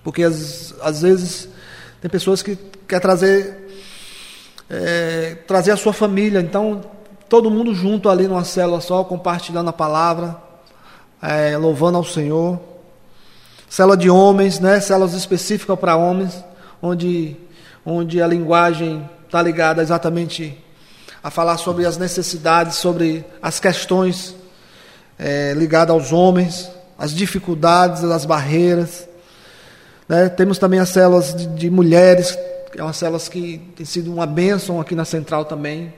porque 0.04 0.24
às, 0.24 0.76
às 0.82 1.02
vezes 1.02 1.50
tem 2.00 2.10
pessoas 2.10 2.44
que 2.44 2.56
querem 2.88 3.02
trazer, 3.02 3.68
é, 4.70 5.36
trazer 5.48 5.72
a 5.72 5.78
sua 5.78 5.92
família, 5.92 6.40
então 6.40 6.82
todo 7.28 7.50
mundo 7.50 7.74
junto 7.74 8.10
ali 8.10 8.28
numa 8.28 8.44
célula 8.44 8.80
só, 8.80 9.04
compartilhando 9.04 9.70
a 9.70 9.74
palavra, 9.74 10.38
é, 11.22 11.58
louvando 11.58 11.98
ao 11.98 12.04
Senhor. 12.04 12.60
Célula 13.70 13.98
de 13.98 14.10
homens, 14.10 14.60
né? 14.60 14.80
Células 14.80 15.14
específicas 15.14 15.78
para 15.78 15.98
homens, 15.98 16.44
onde, 16.82 17.36
onde 17.90 18.22
a 18.22 18.28
linguagem 18.28 19.10
está 19.26 19.42
ligada 19.42 19.82
exatamente 19.82 20.62
a 21.24 21.32
falar 21.32 21.56
sobre 21.56 21.86
as 21.86 21.98
necessidades, 21.98 22.76
sobre 22.76 23.24
as 23.42 23.62
questões 23.62 24.36
é, 25.18 25.54
ligadas 25.54 25.96
aos 25.96 26.12
homens, 26.12 26.70
as 27.00 27.14
dificuldades, 27.14 28.04
as 28.04 28.26
barreiras. 28.26 29.08
Né? 30.08 30.28
Temos 30.28 30.58
também 30.58 30.82
as 30.82 30.90
células 30.90 31.34
de, 31.34 31.48
de 31.48 31.70
mulheres, 31.70 32.38
que 32.74 32.78
é 32.78 32.84
uma 32.84 32.92
células 32.92 33.30
que 33.30 33.58
tem 33.74 33.86
sido 33.86 34.14
uma 34.14 34.26
bênção 34.26 34.82
aqui 34.82 34.94
na 34.94 35.06
central 35.06 35.46
também. 35.46 35.94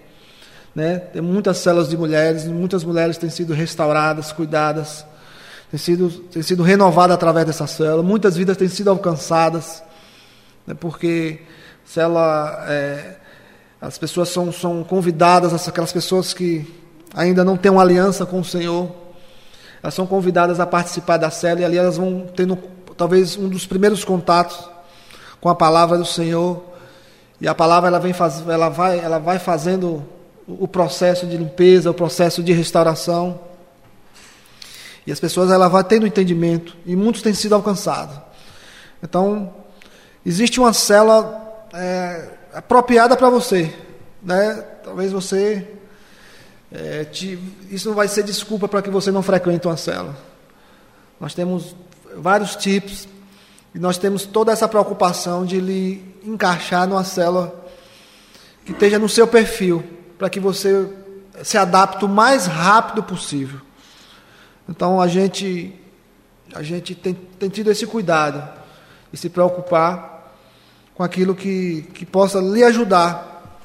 Né? 0.75 0.99
Tem 0.99 1.23
muitas 1.23 1.57
células 1.57 1.89
de 1.89 1.97
mulheres, 1.97 2.45
muitas 2.45 2.83
mulheres 2.83 3.17
têm 3.17 3.31
sido 3.31 3.51
restauradas, 3.51 4.31
cuidadas, 4.31 5.03
têm 5.71 5.79
sido, 5.79 6.11
têm 6.11 6.43
sido 6.43 6.61
renovadas 6.61 7.15
através 7.15 7.47
dessa 7.47 7.65
célula, 7.65 8.03
muitas 8.03 8.37
vidas 8.37 8.57
têm 8.57 8.67
sido 8.67 8.91
alcançadas, 8.91 9.81
né? 10.67 10.75
porque 10.79 11.39
célula, 11.89 12.65
é, 12.67 13.15
as 13.81 13.97
pessoas 13.97 14.29
são, 14.29 14.51
são 14.51 14.83
convidadas, 14.83 15.67
aquelas 15.67 15.91
pessoas 15.91 16.35
que 16.35 16.71
ainda 17.15 17.43
não 17.43 17.57
têm 17.57 17.71
uma 17.71 17.81
aliança 17.81 18.27
com 18.27 18.41
o 18.41 18.45
Senhor, 18.45 18.91
elas 19.81 19.95
são 19.95 20.05
convidadas 20.05 20.59
a 20.59 20.67
participar 20.67 21.17
da 21.17 21.31
célula 21.31 21.61
e 21.61 21.65
ali 21.65 21.77
elas 21.77 21.97
vão 21.97 22.27
tendo 22.35 22.59
talvez 22.95 23.35
um 23.37 23.49
dos 23.49 23.65
primeiros 23.65 24.05
contatos 24.05 24.69
com 25.41 25.49
a 25.49 25.55
palavra 25.55 25.97
do 25.97 26.05
Senhor. 26.05 26.63
E 27.41 27.47
a 27.47 27.55
palavra 27.55 27.87
ela 27.87 27.99
vem 27.99 28.13
faz, 28.13 28.47
ela 28.47 28.69
vai, 28.69 28.99
ela 28.99 29.17
vai 29.17 29.39
fazendo 29.39 30.05
o 30.47 30.67
processo 30.67 31.25
de 31.25 31.37
limpeza, 31.37 31.89
o 31.89 31.93
processo 31.93 32.43
de 32.43 32.53
restauração. 32.53 33.39
E 35.07 35.11
as 35.11 35.19
pessoas 35.19 35.49
ela 35.49 35.67
vai 35.67 35.83
tendo 35.83 36.05
entendimento 36.05 36.77
e 36.85 36.95
muitos 36.95 37.23
têm 37.23 37.33
sido 37.33 37.55
alcançados. 37.55 38.15
Então, 39.01 39.51
existe 40.23 40.59
uma 40.59 40.71
cela 40.71 41.48
é, 41.73 42.29
apropriada 42.53 43.15
para 43.15 43.29
você, 43.29 43.73
né? 44.21 44.63
Talvez 44.83 45.11
você 45.11 45.67
é, 46.71 47.03
te, 47.05 47.39
isso 47.69 47.89
não 47.89 47.95
vai 47.95 48.07
ser 48.07 48.23
desculpa 48.23 48.67
para 48.67 48.81
que 48.81 48.89
você 48.89 49.11
não 49.11 49.21
frequente 49.21 49.67
uma 49.67 49.77
cela. 49.77 50.15
Nós 51.19 51.33
temos 51.33 51.75
vários 52.15 52.55
tipos 52.55 53.07
e 53.73 53.79
nós 53.79 53.97
temos 53.97 54.25
toda 54.25 54.51
essa 54.51 54.67
preocupação 54.67 55.45
de 55.45 55.59
lhe 55.59 56.15
encaixar 56.23 56.87
numa 56.87 57.03
cela 57.03 57.65
que 58.65 58.71
esteja 58.71 58.99
no 58.99 59.09
seu 59.09 59.27
perfil 59.27 59.83
para 60.17 60.29
que 60.29 60.39
você 60.39 60.87
se 61.43 61.57
adapte 61.57 62.05
o 62.05 62.09
mais 62.09 62.45
rápido 62.45 63.03
possível. 63.03 63.59
Então 64.67 65.01
a 65.01 65.07
gente 65.07 65.75
a 66.53 66.63
gente 66.63 66.95
tem, 66.95 67.13
tem 67.13 67.49
tido 67.49 67.69
esse 67.69 67.85
cuidado 67.85 68.47
e 69.13 69.17
se 69.17 69.29
preocupar 69.29 70.18
com 70.99 71.03
aquilo 71.05 71.33
que, 71.33 71.83
que 71.93 72.05
possa 72.05 72.41
lhe 72.41 72.61
ajudar, 72.61 73.57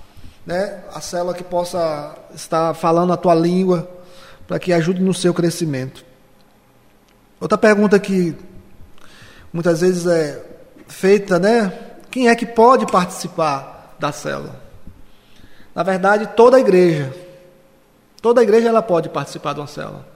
né? 0.46 0.84
A 0.94 1.00
célula 1.00 1.34
que 1.34 1.42
possa 1.42 2.14
estar 2.32 2.72
falando 2.74 3.12
a 3.12 3.16
tua 3.16 3.34
língua, 3.34 3.90
para 4.46 4.56
que 4.60 4.72
ajude 4.72 5.02
no 5.02 5.12
seu 5.12 5.34
crescimento. 5.34 6.04
Outra 7.40 7.58
pergunta 7.58 7.98
que 7.98 8.36
muitas 9.52 9.80
vezes 9.80 10.06
é 10.06 10.46
feita, 10.86 11.40
né? 11.40 11.72
Quem 12.08 12.28
é 12.28 12.36
que 12.36 12.46
pode 12.46 12.86
participar 12.86 13.96
da 13.98 14.12
célula? 14.12 14.54
Na 15.74 15.82
verdade, 15.82 16.28
toda 16.36 16.56
a 16.56 16.60
igreja. 16.60 17.12
Toda 18.22 18.42
a 18.42 18.44
igreja 18.44 18.68
ela 18.68 18.80
pode 18.80 19.08
participar 19.08 19.54
de 19.54 19.58
uma 19.58 19.66
célula. 19.66 20.06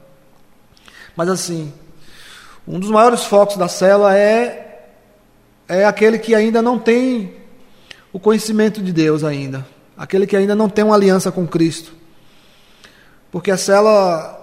Mas 1.16 1.28
assim, 1.28 1.74
um 2.64 2.78
dos 2.78 2.92
maiores 2.92 3.24
focos 3.24 3.56
da 3.56 3.66
célula 3.66 4.16
é 4.16 4.67
é 5.68 5.84
aquele 5.84 6.18
que 6.18 6.34
ainda 6.34 6.62
não 6.62 6.78
tem 6.78 7.34
o 8.12 8.18
conhecimento 8.18 8.82
de 8.82 8.92
Deus 8.92 9.22
ainda, 9.22 9.66
aquele 9.96 10.26
que 10.26 10.36
ainda 10.36 10.54
não 10.54 10.68
tem 10.68 10.84
uma 10.84 10.94
aliança 10.94 11.30
com 11.30 11.46
Cristo. 11.46 11.92
Porque 13.30 13.50
a 13.50 13.56
célula 13.56 14.36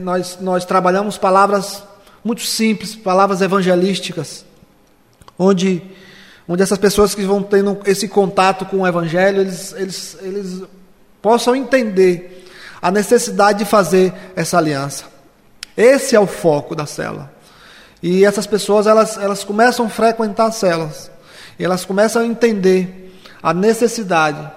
nós 0.00 0.38
nós 0.40 0.64
trabalhamos 0.64 1.18
palavras 1.18 1.82
muito 2.24 2.42
simples, 2.42 2.94
palavras 2.94 3.40
evangelísticas, 3.40 4.44
onde 5.38 5.82
onde 6.46 6.62
essas 6.62 6.78
pessoas 6.78 7.14
que 7.14 7.22
vão 7.22 7.42
tendo 7.42 7.80
esse 7.86 8.08
contato 8.08 8.66
com 8.66 8.78
o 8.78 8.86
Evangelho, 8.86 9.40
eles, 9.40 9.72
eles, 9.72 10.18
eles 10.20 10.62
possam 11.22 11.54
entender 11.54 12.44
a 12.82 12.90
necessidade 12.90 13.60
de 13.60 13.64
fazer 13.64 14.12
essa 14.34 14.58
aliança. 14.58 15.04
Esse 15.76 16.16
é 16.16 16.20
o 16.20 16.26
foco 16.26 16.74
da 16.74 16.86
célula. 16.86 17.32
E 18.02 18.24
essas 18.24 18.46
pessoas, 18.46 18.86
elas, 18.86 19.18
elas 19.18 19.44
começam 19.44 19.86
a 19.86 19.88
frequentar 19.88 20.46
as 20.46 20.56
células, 20.56 21.10
e 21.58 21.64
elas 21.64 21.84
começam 21.84 22.22
a 22.22 22.26
entender 22.26 23.12
a 23.42 23.52
necessidade 23.52 24.50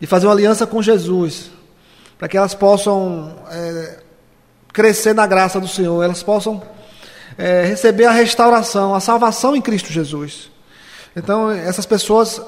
de 0.00 0.06
fazer 0.06 0.26
uma 0.26 0.32
aliança 0.32 0.66
com 0.66 0.82
Jesus, 0.82 1.50
para 2.18 2.28
que 2.28 2.36
elas 2.36 2.54
possam 2.54 3.36
é, 3.50 3.98
crescer 4.72 5.14
na 5.14 5.26
graça 5.26 5.60
do 5.60 5.68
Senhor, 5.68 6.02
elas 6.02 6.22
possam 6.22 6.62
é, 7.36 7.64
receber 7.64 8.04
a 8.04 8.10
restauração, 8.10 8.94
a 8.94 9.00
salvação 9.00 9.56
em 9.56 9.60
Cristo 9.60 9.92
Jesus. 9.92 10.50
Então, 11.16 11.50
essas 11.50 11.86
pessoas 11.86 12.40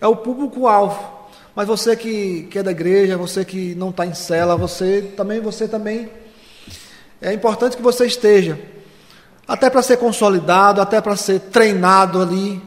é 0.00 0.06
o 0.06 0.16
público-alvo. 0.16 1.12
Mas 1.54 1.68
você 1.68 1.94
que, 1.94 2.48
que 2.50 2.58
é 2.58 2.62
da 2.62 2.72
igreja, 2.72 3.16
você 3.16 3.44
que 3.44 3.74
não 3.74 3.90
está 3.90 4.04
em 4.04 4.14
cela, 4.14 4.56
você 4.56 5.12
também, 5.16 5.40
você 5.40 5.68
também 5.68 6.10
é 7.22 7.32
importante 7.32 7.76
que 7.76 7.82
você 7.82 8.06
esteja, 8.06 8.58
até 9.46 9.68
para 9.68 9.82
ser 9.82 9.98
consolidado, 9.98 10.80
até 10.80 11.00
para 11.00 11.16
ser 11.16 11.40
treinado 11.40 12.20
ali, 12.20 12.62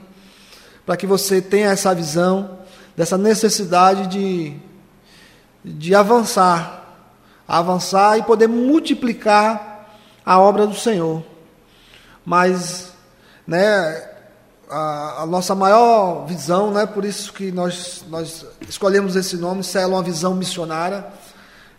para 0.86 0.96
que 0.96 1.08
você 1.08 1.42
tenha 1.42 1.72
essa 1.72 1.94
visão 1.94 2.60
dessa 2.96 3.18
necessidade 3.18 4.08
de, 4.08 4.56
de 5.64 5.94
avançar, 5.94 6.86
avançar 7.48 8.18
e 8.18 8.24
poder 8.24 8.48
multiplicar 8.48 9.90
a 10.26 10.40
obra 10.40 10.66
do 10.66 10.76
Senhor. 10.76 11.24
Mas, 12.26 12.92
né, 13.46 14.10
a, 14.70 15.24
a, 15.24 15.26
nossa 15.26 15.56
maior 15.56 16.26
visão, 16.26 16.72
né, 16.72 16.86
por 16.86 17.06
isso 17.06 17.32
que 17.34 17.52
nós, 17.52 18.04
nós 18.10 18.46
escolhemos 18.68 19.16
esse 19.16 19.38
nome, 19.38 19.64
Célula, 19.64 19.98
uma 19.98 20.04
visão 20.04 20.34
missionária, 20.34 21.06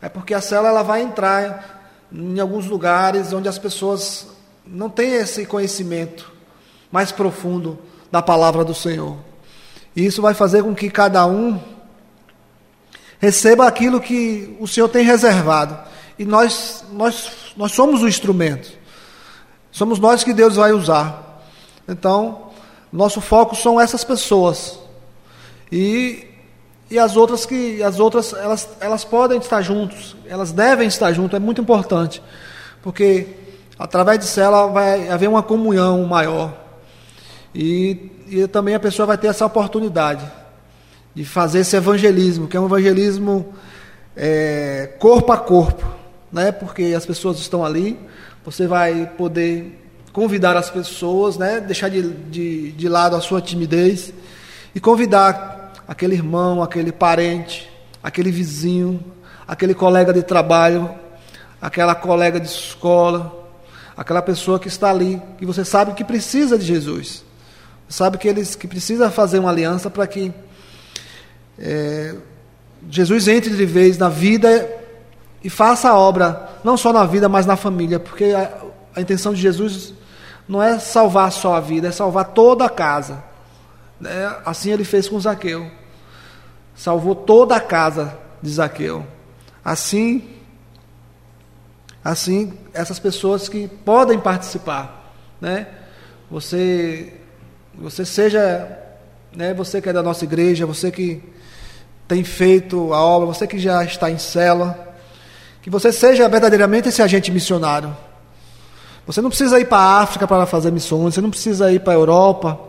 é 0.00 0.08
porque 0.08 0.32
a 0.32 0.40
célula 0.40 0.68
ela 0.68 0.82
vai 0.82 1.02
entrar 1.02 1.92
em 2.10 2.38
alguns 2.40 2.66
lugares 2.66 3.32
onde 3.32 3.48
as 3.48 3.58
pessoas 3.58 4.26
não 4.70 4.90
têm 4.90 5.14
esse 5.14 5.46
conhecimento 5.46 6.30
mais 6.90 7.12
profundo 7.12 7.78
da 8.10 8.22
palavra 8.22 8.64
do 8.64 8.74
Senhor. 8.74 9.16
E 9.94 10.04
isso 10.04 10.22
vai 10.22 10.34
fazer 10.34 10.62
com 10.62 10.74
que 10.74 10.90
cada 10.90 11.26
um 11.26 11.60
receba 13.18 13.66
aquilo 13.66 14.00
que 14.00 14.56
o 14.60 14.66
Senhor 14.66 14.88
tem 14.88 15.04
reservado. 15.04 15.78
E 16.18 16.24
nós, 16.24 16.84
nós, 16.92 17.30
nós 17.56 17.72
somos 17.72 18.02
o 18.02 18.08
instrumento. 18.08 18.72
Somos 19.70 19.98
nós 19.98 20.24
que 20.24 20.32
Deus 20.32 20.56
vai 20.56 20.72
usar. 20.72 21.42
Então, 21.86 22.50
nosso 22.92 23.20
foco 23.20 23.54
são 23.54 23.80
essas 23.80 24.04
pessoas. 24.04 24.78
E, 25.70 26.26
e 26.90 26.98
as 26.98 27.16
outras 27.16 27.44
que 27.44 27.82
as 27.82 28.00
outras 28.00 28.32
elas, 28.32 28.68
elas 28.80 29.04
podem 29.04 29.38
estar 29.38 29.60
juntos, 29.62 30.16
elas 30.26 30.52
devem 30.52 30.88
estar 30.88 31.12
juntas, 31.12 31.36
é 31.36 31.44
muito 31.44 31.60
importante. 31.60 32.22
Porque 32.82 33.47
através 33.78 34.18
disso 34.18 34.40
ela 34.40 34.66
vai 34.66 35.08
haver 35.08 35.28
uma 35.28 35.42
comunhão 35.42 36.04
maior. 36.04 36.52
E, 37.54 38.10
e 38.28 38.46
também 38.46 38.74
a 38.74 38.80
pessoa 38.80 39.06
vai 39.06 39.18
ter 39.18 39.28
essa 39.28 39.46
oportunidade 39.46 40.24
de 41.14 41.24
fazer 41.24 41.60
esse 41.60 41.76
evangelismo, 41.76 42.46
que 42.46 42.56
é 42.56 42.60
um 42.60 42.66
evangelismo 42.66 43.54
é, 44.16 44.90
corpo 44.98 45.32
a 45.32 45.36
corpo, 45.36 45.84
né? 46.32 46.52
porque 46.52 46.94
as 46.96 47.06
pessoas 47.06 47.38
estão 47.38 47.64
ali, 47.64 47.98
você 48.44 48.66
vai 48.66 49.06
poder 49.16 49.78
convidar 50.12 50.56
as 50.56 50.68
pessoas, 50.70 51.36
né, 51.36 51.60
deixar 51.60 51.88
de, 51.88 52.02
de, 52.02 52.72
de 52.72 52.88
lado 52.88 53.14
a 53.14 53.20
sua 53.20 53.40
timidez 53.40 54.12
e 54.74 54.80
convidar 54.80 55.72
aquele 55.86 56.14
irmão, 56.14 56.62
aquele 56.62 56.90
parente, 56.90 57.70
aquele 58.02 58.30
vizinho, 58.30 59.00
aquele 59.46 59.74
colega 59.74 60.12
de 60.12 60.22
trabalho, 60.22 60.90
aquela 61.60 61.94
colega 61.94 62.40
de 62.40 62.48
escola, 62.48 63.37
aquela 63.98 64.22
pessoa 64.22 64.60
que 64.60 64.68
está 64.68 64.90
ali, 64.90 65.20
que 65.38 65.44
você 65.44 65.64
sabe 65.64 65.92
que 65.92 66.04
precisa 66.04 66.56
de 66.56 66.64
Jesus, 66.64 67.24
sabe 67.88 68.16
que 68.16 68.28
eles 68.28 68.54
que 68.54 68.68
precisa 68.68 69.10
fazer 69.10 69.40
uma 69.40 69.50
aliança 69.50 69.90
para 69.90 70.06
que 70.06 70.32
é, 71.58 72.14
Jesus 72.88 73.26
entre 73.26 73.56
de 73.56 73.66
vez 73.66 73.98
na 73.98 74.08
vida 74.08 74.70
e 75.42 75.50
faça 75.50 75.90
a 75.90 75.98
obra, 75.98 76.48
não 76.62 76.76
só 76.76 76.92
na 76.92 77.04
vida, 77.04 77.28
mas 77.28 77.44
na 77.44 77.56
família, 77.56 77.98
porque 77.98 78.26
a, 78.26 78.48
a 78.94 79.00
intenção 79.00 79.34
de 79.34 79.40
Jesus 79.40 79.92
não 80.48 80.62
é 80.62 80.78
salvar 80.78 81.32
só 81.32 81.54
a 81.54 81.60
vida, 81.60 81.88
é 81.88 81.90
salvar 81.90 82.26
toda 82.26 82.64
a 82.64 82.70
casa. 82.70 83.24
É, 84.04 84.30
assim 84.46 84.70
ele 84.70 84.84
fez 84.84 85.08
com 85.08 85.18
Zaqueu. 85.18 85.68
Salvou 86.72 87.16
toda 87.16 87.56
a 87.56 87.60
casa 87.60 88.16
de 88.40 88.50
Zaqueu. 88.50 89.04
Assim, 89.64 90.22
assim 92.10 92.52
essas 92.72 92.98
pessoas 92.98 93.48
que 93.48 93.68
podem 93.68 94.18
participar, 94.18 95.12
né? 95.40 95.66
Você, 96.30 97.12
você 97.74 98.04
seja, 98.04 98.68
né? 99.34 99.54
Você 99.54 99.80
que 99.80 99.88
é 99.88 99.92
da 99.92 100.02
nossa 100.02 100.24
igreja, 100.24 100.66
você 100.66 100.90
que 100.90 101.22
tem 102.06 102.24
feito 102.24 102.92
a 102.92 103.02
obra, 103.02 103.26
você 103.26 103.46
que 103.46 103.58
já 103.58 103.84
está 103.84 104.10
em 104.10 104.18
cela, 104.18 104.94
que 105.62 105.70
você 105.70 105.92
seja 105.92 106.28
verdadeiramente 106.28 106.88
esse 106.88 107.02
agente 107.02 107.30
missionário 107.30 107.94
você 109.08 109.22
não 109.22 109.30
precisa 109.30 109.58
ir 109.58 109.64
para 109.64 109.78
a 109.78 110.00
África 110.02 110.28
para 110.28 110.44
fazer 110.44 110.70
missões, 110.70 111.14
você 111.14 111.22
não 111.22 111.30
precisa 111.30 111.72
ir 111.72 111.80
para 111.80 111.94
a 111.94 111.96
Europa, 111.96 112.60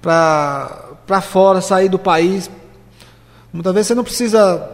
para 0.00 1.20
fora, 1.20 1.60
sair 1.60 1.90
do 1.90 1.98
país. 1.98 2.50
Muitas 3.52 3.74
vezes 3.74 3.88
você 3.88 3.94
não 3.94 4.02
precisa 4.02 4.66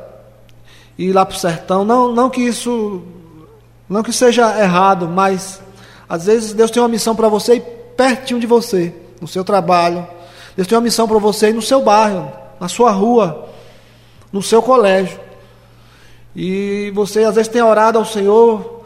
ir 0.96 1.12
lá 1.12 1.26
para 1.26 1.34
o 1.34 1.38
sertão. 1.38 1.84
Não, 1.84 2.12
não 2.12 2.30
que 2.30 2.40
isso 2.40 3.02
não 3.92 4.02
que 4.02 4.12
seja 4.12 4.58
errado, 4.58 5.06
mas 5.06 5.60
às 6.08 6.26
vezes 6.26 6.52
Deus 6.52 6.70
tem 6.70 6.82
uma 6.82 6.88
missão 6.88 7.14
para 7.14 7.28
você 7.28 7.60
pertinho 7.60 8.40
de 8.40 8.46
você, 8.46 8.94
no 9.20 9.28
seu 9.28 9.44
trabalho. 9.44 10.06
Deus 10.56 10.66
tem 10.66 10.76
uma 10.76 10.82
missão 10.82 11.06
para 11.06 11.18
você 11.18 11.52
no 11.52 11.62
seu 11.62 11.82
bairro, 11.82 12.32
na 12.58 12.68
sua 12.68 12.90
rua, 12.90 13.48
no 14.32 14.42
seu 14.42 14.62
colégio. 14.62 15.20
E 16.34 16.90
você 16.94 17.24
às 17.24 17.34
vezes 17.34 17.52
tem 17.52 17.62
orado 17.62 17.98
ao 17.98 18.04
Senhor 18.04 18.82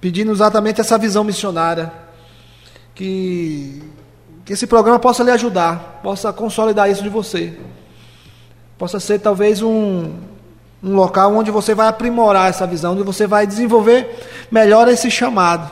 pedindo 0.00 0.30
exatamente 0.30 0.80
essa 0.80 0.98
visão 0.98 1.24
missionária. 1.24 1.92
Que, 2.94 3.82
que 4.44 4.52
esse 4.52 4.66
programa 4.66 4.98
possa 4.98 5.22
lhe 5.22 5.30
ajudar, 5.30 6.00
possa 6.02 6.30
consolidar 6.32 6.90
isso 6.90 7.02
de 7.02 7.08
você. 7.08 7.58
Possa 8.76 9.00
ser 9.00 9.18
talvez 9.18 9.62
um, 9.62 10.12
um 10.82 10.94
local 10.96 11.34
onde 11.34 11.50
você 11.50 11.74
vai 11.74 11.86
aprimorar 11.86 12.50
essa 12.50 12.66
visão, 12.66 12.92
onde 12.92 13.02
você 13.02 13.26
vai 13.26 13.46
desenvolver 13.46 14.26
melhor 14.50 14.88
esse 14.88 15.10
chamado. 15.10 15.70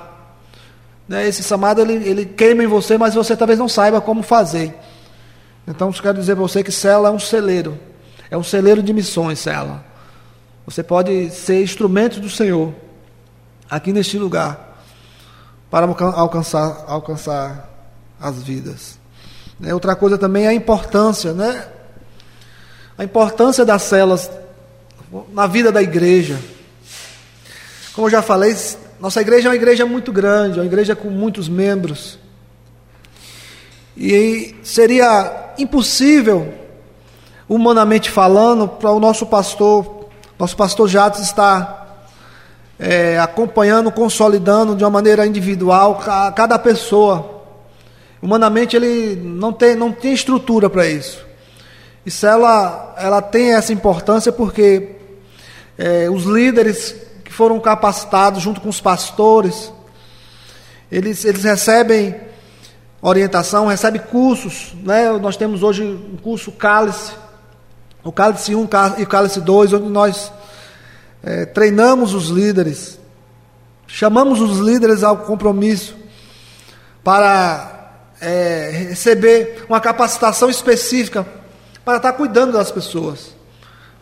Né? 1.09 1.27
Esse 1.27 1.43
chamado 1.43 1.81
ele, 1.81 1.95
ele 2.09 2.25
queima 2.25 2.63
em 2.63 2.69
você, 2.69 2.97
mas 2.97 3.15
você 3.15 3.37
talvez 3.37 3.59
não 3.59 3.69
saiba 3.69 4.01
como 4.01 4.23
fazer. 4.23 4.73
Então, 5.67 5.89
eu 5.89 6.03
quero 6.03 6.19
dizer 6.19 6.37
para 6.37 6.43
você 6.43 6.63
que 6.63 6.71
Cela 6.71 7.09
é 7.09 7.11
um 7.11 7.19
celeiro, 7.19 7.79
é 8.31 8.37
um 8.37 8.43
celeiro 8.43 8.83
de 8.83 8.93
missões, 8.93 9.41
Cela. 9.41 9.85
Você 10.65 10.83
pode 10.83 11.31
ser 11.31 11.63
instrumento 11.63 12.21
do 12.21 12.31
Senhor 12.31 12.73
aqui 13.69 13.93
neste 13.93 14.17
lugar 14.19 14.79
para 15.69 15.87
alcançar, 15.87 16.85
alcançar 16.87 17.69
as 18.21 18.43
vidas. 18.43 18.99
Né? 19.59 19.75
Outra 19.75 19.97
coisa 19.97 20.17
também 20.17 20.45
é 20.45 20.49
a 20.49 20.55
importância, 20.55 21.33
né? 21.33 21.69
A 22.97 23.05
importância 23.05 23.65
das 23.65 23.83
celas 23.83 24.31
na 25.33 25.47
vida 25.47 25.73
da 25.73 25.83
igreja. 25.83 26.39
Como 27.95 28.07
eu 28.07 28.11
já 28.11 28.23
falei, 28.23 28.57
nossa 29.01 29.21
igreja 29.21 29.49
é 29.49 29.51
uma 29.51 29.57
igreja 29.57 29.85
muito 29.85 30.13
grande, 30.13 30.59
uma 30.59 30.67
igreja 30.67 30.95
com 30.95 31.09
muitos 31.11 31.49
membros. 31.49 32.19
E 33.97 34.55
seria 34.63 35.53
impossível, 35.59 36.55
humanamente 37.49 38.11
falando, 38.11 38.69
para 38.69 38.93
o 38.93 39.01
nosso 39.01 39.27
pastor, 39.27 40.07
nosso 40.39 40.57
pastor 40.57 40.89
Jatos 40.89 41.21
estar 41.21 42.07
é, 42.79 43.19
acompanhando, 43.19 43.91
consolidando 43.91 44.75
de 44.75 44.85
uma 44.85 44.91
maneira 44.91 45.27
individual 45.27 46.01
cada 46.35 46.59
pessoa. 46.59 47.43
Humanamente 48.23 48.77
ele 48.77 49.17
não 49.17 49.53
tem, 49.53 49.75
não 49.75 49.93
tem 49.93 50.13
estrutura 50.13 50.71
para 50.71 50.87
isso. 50.87 51.27
E 52.05 52.11
célula 52.11 52.95
ela 52.97 53.21
tem 53.21 53.55
essa 53.55 53.73
importância 53.73 54.33
porque 54.33 54.99
é, 55.81 56.11
os 56.11 56.24
líderes 56.24 56.95
que 57.24 57.33
foram 57.33 57.59
capacitados 57.59 58.43
junto 58.43 58.61
com 58.61 58.68
os 58.68 58.83
pastores, 58.83 59.72
eles, 60.93 61.24
eles 61.24 61.43
recebem 61.43 62.14
orientação, 63.01 63.66
recebem 63.66 64.03
cursos. 64.03 64.74
Né? 64.83 65.11
Nós 65.12 65.39
temos 65.39 65.62
hoje 65.62 65.83
um 65.83 66.18
curso 66.18 66.53
Cálice, 66.53 67.12
o 68.05 68.12
Cálice 68.12 68.55
1 68.55 68.68
e 68.99 69.03
o 69.05 69.07
Cálice 69.07 69.41
2, 69.41 69.72
onde 69.72 69.89
nós 69.89 70.31
é, 71.22 71.47
treinamos 71.47 72.12
os 72.12 72.28
líderes, 72.28 72.99
chamamos 73.87 74.39
os 74.39 74.59
líderes 74.59 75.03
ao 75.03 75.16
compromisso 75.16 75.97
para 77.03 78.05
é, 78.20 78.87
receber 78.91 79.64
uma 79.66 79.81
capacitação 79.81 80.51
específica 80.51 81.26
para 81.87 81.97
estar 81.97 82.12
cuidando 82.12 82.53
das 82.53 82.70
pessoas, 82.70 83.35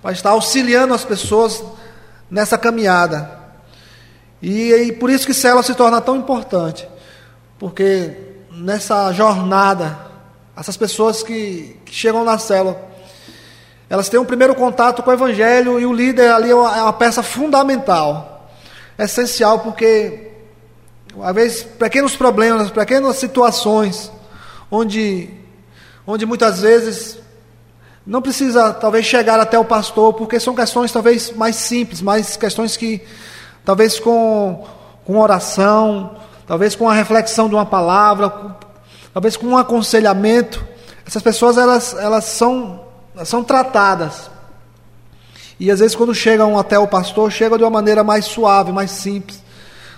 para 0.02 0.12
estar 0.12 0.30
auxiliando 0.30 0.94
as 0.94 1.04
pessoas 1.04 1.62
nessa 2.30 2.56
caminhada. 2.56 3.38
E, 4.40 4.72
e 4.72 4.92
por 4.92 5.10
isso 5.10 5.26
que 5.26 5.34
célula 5.34 5.62
se 5.62 5.74
torna 5.74 6.00
tão 6.00 6.16
importante, 6.16 6.88
porque 7.58 8.16
nessa 8.52 9.12
jornada, 9.12 9.98
essas 10.56 10.76
pessoas 10.76 11.22
que, 11.22 11.76
que 11.84 11.92
chegam 11.92 12.24
na 12.24 12.38
célula, 12.38 12.80
elas 13.90 14.08
têm 14.08 14.20
um 14.20 14.24
primeiro 14.24 14.54
contato 14.54 15.02
com 15.02 15.10
o 15.10 15.14
Evangelho 15.14 15.80
e 15.80 15.86
o 15.86 15.92
líder 15.92 16.30
ali 16.30 16.50
é 16.50 16.54
uma, 16.54 16.76
é 16.76 16.82
uma 16.82 16.92
peça 16.92 17.22
fundamental, 17.22 18.48
essencial, 18.98 19.60
porque 19.60 20.30
às 21.22 21.34
vezes 21.34 21.62
pequenos 21.62 22.14
problemas, 22.14 22.70
pequenas 22.70 23.16
situações, 23.16 24.12
onde, 24.70 25.30
onde 26.06 26.26
muitas 26.26 26.60
vezes 26.60 27.18
não 28.08 28.22
precisa 28.22 28.72
talvez 28.72 29.04
chegar 29.04 29.38
até 29.38 29.58
o 29.58 29.64
pastor, 29.66 30.14
porque 30.14 30.40
são 30.40 30.54
questões 30.54 30.90
talvez 30.90 31.30
mais 31.30 31.56
simples, 31.56 32.00
mais 32.00 32.38
questões 32.38 32.74
que 32.74 33.02
talvez 33.62 34.00
com, 34.00 34.66
com 35.04 35.18
oração, 35.18 36.16
talvez 36.46 36.74
com 36.74 36.88
a 36.88 36.94
reflexão 36.94 37.50
de 37.50 37.54
uma 37.54 37.66
palavra, 37.66 38.56
talvez 39.12 39.36
com 39.36 39.48
um 39.48 39.58
aconselhamento, 39.58 40.66
essas 41.06 41.22
pessoas 41.22 41.58
elas, 41.58 41.94
elas 41.98 42.24
são 42.24 42.80
são 43.26 43.44
tratadas. 43.44 44.30
E 45.60 45.70
às 45.70 45.80
vezes, 45.80 45.94
quando 45.94 46.14
chegam 46.14 46.58
até 46.58 46.78
o 46.78 46.88
pastor, 46.88 47.30
chegam 47.30 47.58
de 47.58 47.64
uma 47.64 47.70
maneira 47.70 48.02
mais 48.02 48.24
suave, 48.24 48.72
mais 48.72 48.90
simples, 48.90 49.42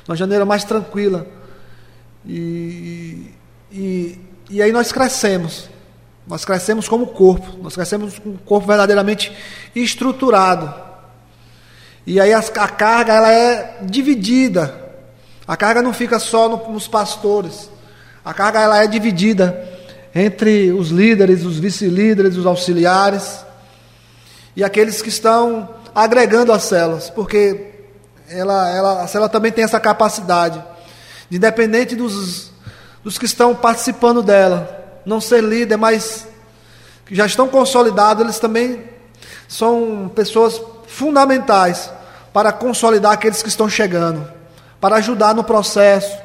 de 0.04 0.10
uma 0.10 0.18
maneira 0.18 0.44
mais 0.44 0.64
tranquila. 0.64 1.28
E, 2.26 3.30
e, 3.70 4.18
e 4.50 4.60
aí 4.60 4.72
nós 4.72 4.90
crescemos. 4.90 5.70
Nós 6.30 6.44
crescemos 6.44 6.88
como 6.88 7.08
corpo, 7.08 7.58
nós 7.60 7.74
crescemos 7.74 8.20
com 8.20 8.30
um 8.30 8.36
corpo 8.36 8.66
verdadeiramente 8.66 9.36
estruturado. 9.74 10.72
E 12.06 12.20
aí 12.20 12.32
a, 12.32 12.38
a 12.38 12.68
carga 12.68 13.12
ela 13.12 13.32
é 13.32 13.78
dividida. 13.82 14.92
A 15.46 15.56
carga 15.56 15.82
não 15.82 15.92
fica 15.92 16.20
só 16.20 16.48
no, 16.48 16.72
nos 16.72 16.86
pastores. 16.86 17.68
A 18.24 18.32
carga 18.32 18.60
ela 18.60 18.82
é 18.82 18.86
dividida 18.86 19.68
entre 20.14 20.70
os 20.72 20.90
líderes, 20.90 21.44
os 21.44 21.58
vice-líderes, 21.58 22.36
os 22.36 22.46
auxiliares 22.46 23.44
e 24.54 24.62
aqueles 24.62 25.02
que 25.02 25.08
estão 25.08 25.68
agregando 25.94 26.52
as 26.52 26.62
células, 26.62 27.10
porque 27.10 27.72
ela, 28.28 28.68
ela, 28.70 29.02
a 29.02 29.06
célula 29.08 29.28
também 29.28 29.50
tem 29.50 29.64
essa 29.64 29.80
capacidade, 29.80 30.62
de, 31.28 31.36
independente 31.36 31.96
dos, 31.96 32.50
dos 33.02 33.18
que 33.18 33.24
estão 33.24 33.54
participando 33.54 34.22
dela, 34.22 34.79
não 35.10 35.20
ser 35.20 35.42
líder, 35.42 35.76
mas 35.76 36.24
já 37.10 37.26
estão 37.26 37.48
consolidados, 37.48 38.22
eles 38.22 38.38
também 38.38 38.84
são 39.48 40.08
pessoas 40.14 40.62
fundamentais 40.86 41.90
para 42.32 42.52
consolidar 42.52 43.12
aqueles 43.12 43.42
que 43.42 43.48
estão 43.48 43.68
chegando, 43.68 44.24
para 44.80 44.96
ajudar 44.96 45.34
no 45.34 45.42
processo, 45.42 46.16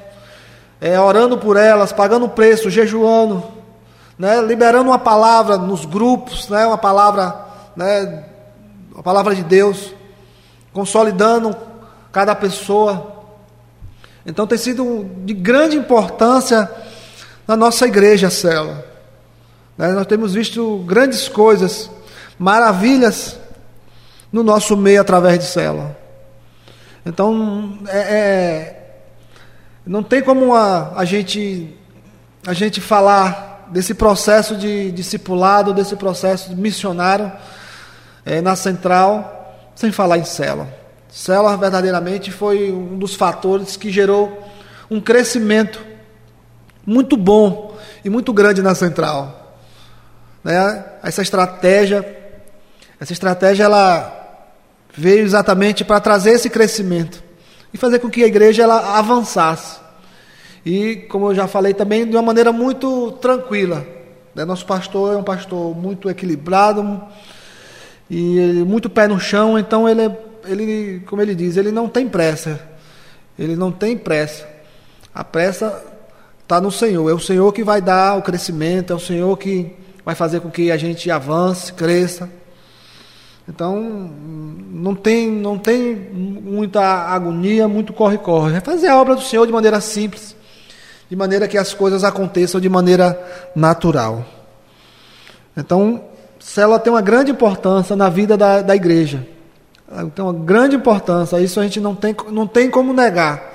é, 0.80 1.00
orando 1.00 1.36
por 1.36 1.58
elas, 1.58 1.92
pagando 1.92 2.30
preço, 2.30 2.70
jejuando, 2.70 3.44
né, 4.20 4.40
liberando 4.40 4.92
uma 4.92 5.00
palavra 5.00 5.58
nos 5.58 5.84
grupos, 5.84 6.48
né, 6.48 6.68
uma 6.68 6.78
palavra, 6.78 7.36
né, 7.76 8.24
a 8.96 9.02
palavra 9.02 9.34
de 9.34 9.44
Deus, 9.44 9.96
consolidando 10.72 11.58
cada 12.12 12.36
pessoa. 12.36 13.14
Então 14.24 14.46
tem 14.46 14.60
sido 14.60 15.10
de 15.26 15.34
grande 15.34 15.76
importância 15.76 16.70
na 17.48 17.56
nossa 17.56 17.86
igreja, 17.86 18.30
Célula. 18.30 18.86
Né, 19.78 19.90
nós 19.90 20.08
temos 20.08 20.34
visto 20.34 20.84
grandes 20.88 21.28
coisas, 21.28 21.90
maravilhas 22.40 23.38
no 24.32 24.44
nosso 24.44 24.76
meio 24.76 25.02
através 25.02 25.40
de 25.40 25.46
Célula. 25.46 25.96
Então, 27.06 27.78
é, 27.88 27.98
é, 27.98 28.86
não 29.86 30.02
tem 30.02 30.22
como 30.22 30.56
a, 30.56 30.94
a, 30.96 31.06
gente, 31.06 31.78
a 32.48 32.54
gente 32.54 32.82
falar 32.82 33.68
desse 33.72 33.94
processo 33.94 34.56
de 34.56 34.92
discipulado, 34.92 35.74
desse 35.74 35.96
processo 35.96 36.56
missionário 36.56 37.32
é, 38.26 38.42
na 38.42 38.56
central, 38.56 39.72
sem 39.76 39.92
falar 39.92 40.18
em 40.18 40.26
célula. 40.26 40.68
Célula 41.10 41.56
verdadeiramente 41.58 42.32
foi 42.32 42.72
um 42.72 42.98
dos 42.98 43.14
fatores 43.14 43.78
que 43.78 43.92
gerou 43.92 44.44
um 44.90 45.00
crescimento 45.00 45.80
muito 46.86 47.18
bom 47.18 47.76
e 48.04 48.10
muito 48.10 48.32
grande 48.32 48.62
na 48.62 48.76
central. 48.76 49.58
Né? 50.44 50.86
Essa 51.02 51.22
estratégia, 51.22 52.06
essa 53.00 53.14
estratégia 53.14 53.64
ela 53.64 54.12
veio 54.96 55.24
exatamente 55.24 55.84
para 55.84 56.00
trazer 56.00 56.32
esse 56.32 56.50
crescimento 56.50 57.24
e 57.74 57.78
fazer 57.78 58.00
com 58.00 58.10
que 58.10 58.24
a 58.24 58.28
igreja 58.28 58.64
ela 58.64 58.98
avançasse. 58.98 59.80
E, 60.66 60.96
como 61.10 61.30
eu 61.30 61.36
já 61.36 61.48
falei 61.48 61.74
também, 61.74 62.08
de 62.08 62.16
uma 62.16 62.24
maneira 62.24 62.52
muito 62.52 63.12
tranquila. 63.14 63.86
Né? 64.34 64.46
Nosso 64.46 64.66
pastor 64.66 65.14
é 65.14 65.18
um 65.18 65.24
pastor 65.24 65.76
muito 65.76 66.10
equilibrado 66.10 67.02
e 68.10 68.64
muito 68.66 68.90
pé 68.90 69.08
no 69.08 69.20
chão, 69.20 69.58
então 69.60 69.90
ele, 69.90 70.12
ele, 70.46 71.04
como 71.06 71.22
ele 71.22 71.36
diz, 71.36 71.58
ele 71.58 71.72
não 71.72 71.90
tem 71.90 72.08
pressa. 72.08 72.60
Ele 73.38 73.56
não 73.56 73.72
tem 73.72 73.98
pressa. 73.98 74.48
A 75.14 75.24
pressa 75.24 75.84
está 76.46 76.62
no 76.62 76.72
Senhor. 76.72 77.10
É 77.10 77.14
o 77.14 77.20
Senhor 77.20 77.52
que 77.52 77.64
vai 77.64 77.82
dar 77.82 78.18
o 78.18 78.22
crescimento, 78.22 78.94
é 78.94 78.96
o 78.96 79.00
Senhor 79.00 79.38
que 79.38 79.76
vai 80.06 80.16
fazer 80.16 80.40
com 80.40 80.50
que 80.50 80.72
a 80.72 80.78
gente 80.78 81.12
avance, 81.12 81.74
cresça. 81.74 82.30
Então, 83.48 83.82
não 84.72 84.96
tem, 84.96 85.30
não 85.30 85.58
tem 85.58 85.94
muita 85.94 86.82
agonia, 86.82 87.68
muito 87.68 87.92
corre-corre. 87.92 88.56
É 88.56 88.62
fazer 88.62 88.88
a 88.88 88.98
obra 89.00 89.16
do 89.16 89.22
Senhor 89.22 89.46
de 89.46 89.52
maneira 89.52 89.82
simples 89.82 90.36
de 91.10 91.16
maneira 91.16 91.48
que 91.48 91.58
as 91.58 91.74
coisas 91.74 92.04
aconteçam 92.04 92.60
de 92.60 92.70
maneira 92.70 93.20
natural. 93.56 94.26
Então, 95.56 96.04
célula 96.40 96.80
tem 96.80 96.92
uma 96.92 97.02
grande 97.02 97.32
importância 97.32 97.96
na 97.96 98.10
vida 98.10 98.36
da, 98.36 98.62
da 98.62 98.76
igreja. 98.76 99.26
Tem 100.14 100.26
uma 100.26 100.34
grande 100.34 100.76
importância, 100.76 101.40
isso 101.40 101.60
a 101.60 101.64
gente 101.64 101.80
não 101.80 101.96
tem, 101.96 102.16
não 102.32 102.48
tem 102.48 102.70
como 102.70 102.92
negar. 102.92 103.55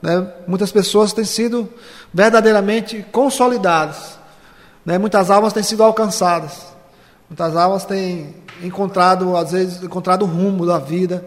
Né? 0.00 0.26
Muitas 0.46 0.70
pessoas 0.72 1.12
têm 1.12 1.24
sido 1.24 1.68
verdadeiramente 2.12 3.04
consolidadas. 3.10 4.18
Né? 4.84 4.98
Muitas 4.98 5.30
almas 5.30 5.52
têm 5.52 5.62
sido 5.62 5.82
alcançadas. 5.82 6.66
Muitas 7.28 7.56
almas 7.56 7.84
têm 7.84 8.36
encontrado, 8.62 9.36
às 9.36 9.52
vezes, 9.52 9.82
encontrado 9.82 10.22
o 10.22 10.26
rumo 10.26 10.64
da 10.64 10.78
vida, 10.78 11.26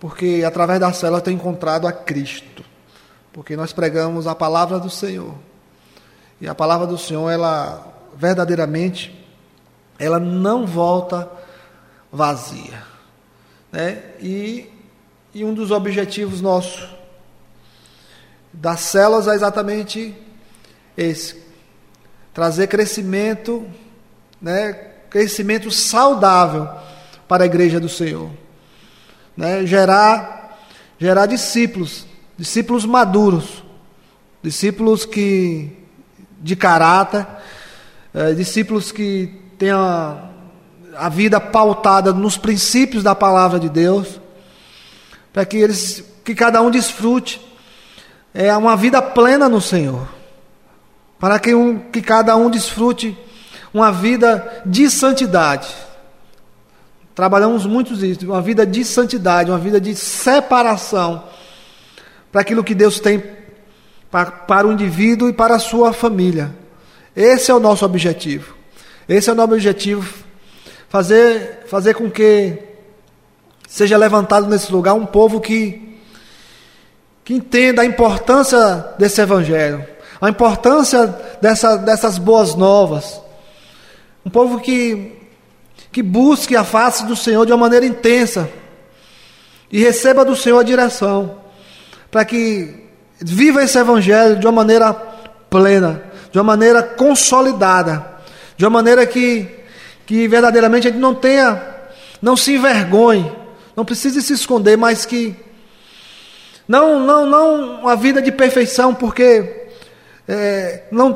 porque 0.00 0.42
através 0.46 0.80
da 0.80 0.92
célula 0.92 1.20
têm 1.20 1.34
encontrado 1.34 1.86
a 1.86 1.92
Cristo 1.92 2.64
porque 3.38 3.54
nós 3.54 3.72
pregamos 3.72 4.26
a 4.26 4.34
palavra 4.34 4.80
do 4.80 4.90
Senhor. 4.90 5.32
E 6.40 6.48
a 6.48 6.56
palavra 6.56 6.88
do 6.88 6.98
Senhor, 6.98 7.30
ela 7.30 7.86
verdadeiramente, 8.16 9.16
ela 9.96 10.18
não 10.18 10.66
volta 10.66 11.30
vazia. 12.10 12.82
Né? 13.70 14.02
E, 14.20 14.68
e 15.32 15.44
um 15.44 15.54
dos 15.54 15.70
objetivos 15.70 16.40
nossos 16.40 16.88
das 18.60 18.80
células 18.80 19.28
é 19.28 19.34
exatamente 19.34 20.14
esse: 20.96 21.36
trazer 22.34 22.66
crescimento, 22.66 23.66
né? 24.40 24.72
crescimento 25.08 25.70
saudável 25.70 26.68
para 27.26 27.44
a 27.44 27.46
igreja 27.46 27.80
do 27.80 27.88
Senhor. 27.88 28.30
Né? 29.36 29.64
Gerar, 29.64 30.58
gerar 30.98 31.26
discípulos 31.26 32.08
discípulos 32.38 32.86
maduros, 32.86 33.64
discípulos 34.40 35.04
que 35.04 35.76
de 36.40 36.54
caráter, 36.54 37.26
é, 38.14 38.32
discípulos 38.32 38.92
que 38.92 39.34
têm 39.58 39.72
a, 39.72 40.30
a 40.96 41.08
vida 41.08 41.40
pautada 41.40 42.12
nos 42.12 42.38
princípios 42.38 43.02
da 43.02 43.12
palavra 43.12 43.58
de 43.58 43.68
Deus, 43.68 44.20
para 45.32 45.44
que 45.44 45.56
eles, 45.56 46.04
que 46.24 46.32
cada 46.32 46.62
um 46.62 46.70
desfrute 46.70 47.40
é 48.40 48.56
uma 48.56 48.76
vida 48.76 49.02
plena 49.02 49.48
no 49.48 49.60
Senhor, 49.60 50.06
para 51.18 51.40
que, 51.40 51.52
um, 51.52 51.76
que 51.76 52.00
cada 52.00 52.36
um 52.36 52.48
desfrute 52.48 53.18
uma 53.74 53.90
vida 53.90 54.62
de 54.64 54.88
santidade. 54.88 55.66
Trabalhamos 57.16 57.66
muito 57.66 57.94
isso, 57.94 58.24
uma 58.24 58.40
vida 58.40 58.64
de 58.64 58.84
santidade, 58.84 59.50
uma 59.50 59.58
vida 59.58 59.80
de 59.80 59.92
separação 59.96 61.24
para 62.30 62.42
aquilo 62.42 62.62
que 62.62 62.76
Deus 62.76 63.00
tem 63.00 63.20
para, 64.08 64.30
para 64.30 64.68
o 64.68 64.72
indivíduo 64.72 65.28
e 65.28 65.32
para 65.32 65.56
a 65.56 65.58
sua 65.58 65.92
família. 65.92 66.54
Esse 67.16 67.50
é 67.50 67.54
o 67.54 67.58
nosso 67.58 67.84
objetivo. 67.84 68.54
Esse 69.08 69.28
é 69.28 69.32
o 69.32 69.34
nosso 69.34 69.52
objetivo. 69.52 70.14
Fazer, 70.88 71.64
fazer 71.66 71.94
com 71.94 72.08
que 72.08 72.56
seja 73.66 73.96
levantado 73.96 74.46
nesse 74.46 74.70
lugar 74.70 74.94
um 74.94 75.04
povo 75.04 75.40
que, 75.40 75.87
que 77.28 77.34
entenda 77.34 77.82
a 77.82 77.84
importância 77.84 78.86
desse 78.98 79.20
evangelho, 79.20 79.86
a 80.18 80.30
importância 80.30 81.14
dessa, 81.42 81.76
dessas 81.76 82.16
boas 82.16 82.54
novas. 82.54 83.20
Um 84.24 84.30
povo 84.30 84.58
que, 84.58 85.12
que 85.92 86.02
busque 86.02 86.56
a 86.56 86.64
face 86.64 87.04
do 87.04 87.14
Senhor 87.14 87.44
de 87.44 87.52
uma 87.52 87.58
maneira 87.58 87.84
intensa 87.84 88.48
e 89.70 89.78
receba 89.78 90.24
do 90.24 90.34
Senhor 90.34 90.58
a 90.58 90.62
direção, 90.62 91.38
para 92.10 92.24
que 92.24 92.86
viva 93.20 93.62
esse 93.62 93.76
evangelho 93.76 94.38
de 94.38 94.46
uma 94.46 94.52
maneira 94.52 94.94
plena, 95.50 96.02
de 96.32 96.38
uma 96.38 96.44
maneira 96.44 96.82
consolidada, 96.82 98.06
de 98.56 98.64
uma 98.64 98.70
maneira 98.70 99.04
que, 99.04 99.46
que 100.06 100.26
verdadeiramente 100.26 100.88
a 100.88 100.90
gente 100.90 101.00
não 101.00 101.14
tenha, 101.14 101.62
não 102.22 102.34
se 102.38 102.54
envergonhe, 102.54 103.30
não 103.76 103.84
precise 103.84 104.22
se 104.22 104.32
esconder, 104.32 104.78
mas 104.78 105.04
que 105.04 105.36
não, 106.68 107.00
não, 107.00 107.26
não 107.26 107.80
uma 107.80 107.96
vida 107.96 108.22
de 108.22 108.30
perfeição, 108.30 108.94
porque 108.94 109.68
é, 110.28 110.82
não, 110.92 111.08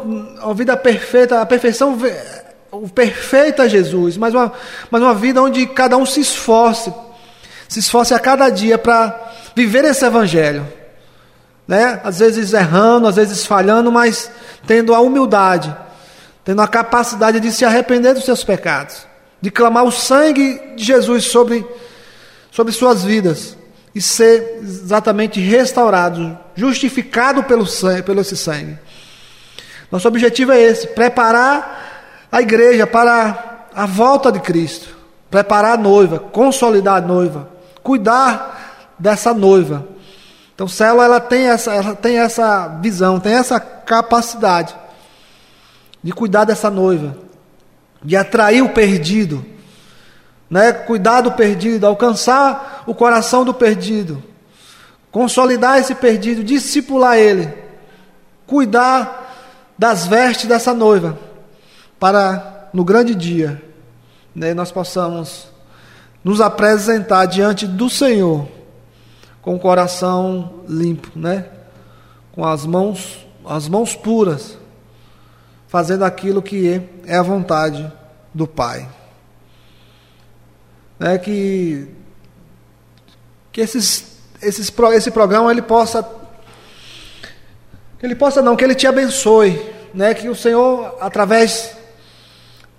uma 0.42 0.54
vida 0.54 0.76
perfeita, 0.76 1.40
a 1.40 1.46
perfeição 1.46 1.98
o 2.70 2.88
perfeito 2.88 3.60
é 3.60 3.68
Jesus, 3.68 4.16
mas 4.16 4.34
uma, 4.34 4.50
mas 4.90 5.02
uma 5.02 5.14
vida 5.14 5.42
onde 5.42 5.66
cada 5.66 5.96
um 5.96 6.06
se 6.06 6.20
esforce, 6.20 6.92
se 7.68 7.80
esforce 7.80 8.14
a 8.14 8.18
cada 8.18 8.48
dia 8.48 8.78
para 8.78 9.32
viver 9.54 9.84
esse 9.84 10.04
evangelho 10.04 10.66
né? 11.66 12.00
Às 12.04 12.18
vezes 12.18 12.52
errando, 12.52 13.06
às 13.06 13.16
vezes 13.16 13.46
falhando, 13.46 13.90
mas 13.90 14.30
tendo 14.66 14.94
a 14.94 15.00
humildade, 15.00 15.74
tendo 16.44 16.60
a 16.60 16.68
capacidade 16.68 17.40
de 17.40 17.52
se 17.52 17.64
arrepender 17.64 18.14
dos 18.14 18.24
seus 18.24 18.44
pecados, 18.44 19.06
de 19.40 19.50
clamar 19.50 19.84
o 19.84 19.92
sangue 19.92 20.60
de 20.76 20.84
Jesus 20.84 21.24
sobre, 21.24 21.66
sobre 22.50 22.72
suas 22.72 23.04
vidas 23.04 23.56
e 23.94 24.00
ser 24.00 24.60
exatamente 24.62 25.40
restaurado, 25.40 26.38
justificado 26.54 27.44
pelo 27.44 27.66
sangue, 27.66 28.02
pelo 28.02 28.20
esse 28.20 28.36
sangue. 28.36 28.78
Nosso 29.90 30.08
objetivo 30.08 30.52
é 30.52 30.60
esse: 30.60 30.88
preparar 30.88 32.26
a 32.30 32.40
igreja 32.40 32.86
para 32.86 33.66
a 33.74 33.86
volta 33.86 34.32
de 34.32 34.40
Cristo, 34.40 34.96
preparar 35.30 35.78
a 35.78 35.80
noiva, 35.82 36.18
consolidar 36.18 37.02
a 37.02 37.06
noiva, 37.06 37.48
cuidar 37.82 38.94
dessa 38.98 39.34
noiva 39.34 39.92
então, 40.62 40.68
célula 40.68 41.04
ela 41.04 41.20
tem 41.20 41.48
essa, 41.48 41.74
ela 41.74 41.94
tem 41.96 42.18
essa 42.18 42.68
visão, 42.80 43.18
tem 43.18 43.32
essa 43.32 43.58
capacidade 43.58 44.76
de 46.00 46.12
cuidar 46.12 46.44
dessa 46.44 46.70
noiva, 46.70 47.16
de 48.00 48.16
atrair 48.16 48.62
o 48.62 48.68
perdido, 48.68 49.44
né? 50.52 50.70
Cuidar 50.70 51.22
do 51.22 51.32
perdido, 51.32 51.86
alcançar 51.86 52.84
o 52.86 52.94
coração 52.94 53.42
do 53.42 53.54
perdido, 53.54 54.22
consolidar 55.10 55.78
esse 55.78 55.94
perdido, 55.94 56.44
discipular 56.44 57.16
ele, 57.16 57.50
cuidar 58.46 59.34
das 59.78 60.06
vestes 60.06 60.46
dessa 60.46 60.74
noiva, 60.74 61.18
para 61.98 62.68
no 62.70 62.84
grande 62.84 63.14
dia, 63.14 63.62
né, 64.34 64.52
nós 64.52 64.70
possamos 64.70 65.48
nos 66.22 66.38
apresentar 66.38 67.24
diante 67.24 67.66
do 67.66 67.88
Senhor 67.88 68.46
com 69.40 69.54
o 69.54 69.58
coração 69.58 70.60
limpo, 70.68 71.18
né? 71.18 71.46
Com 72.32 72.44
as 72.44 72.66
mãos, 72.66 73.26
as 73.46 73.68
mãos 73.68 73.96
puras, 73.96 74.58
fazendo 75.66 76.04
aquilo 76.04 76.42
que 76.42 76.82
é 77.06 77.16
a 77.16 77.22
vontade 77.22 77.90
do 78.34 78.46
Pai. 78.46 78.86
Né? 81.02 81.18
Que 81.18 81.88
que 83.50 83.60
esses, 83.60 84.18
esses, 84.40 84.72
esse 84.94 85.10
programa 85.10 85.50
ele 85.50 85.60
possa 85.60 86.08
ele 88.00 88.14
possa 88.14 88.40
não, 88.40 88.54
que 88.54 88.64
ele 88.64 88.74
te 88.74 88.86
abençoe, 88.86 89.60
né? 89.92 90.14
Que 90.14 90.28
o 90.28 90.34
Senhor 90.34 90.96
através 91.00 91.76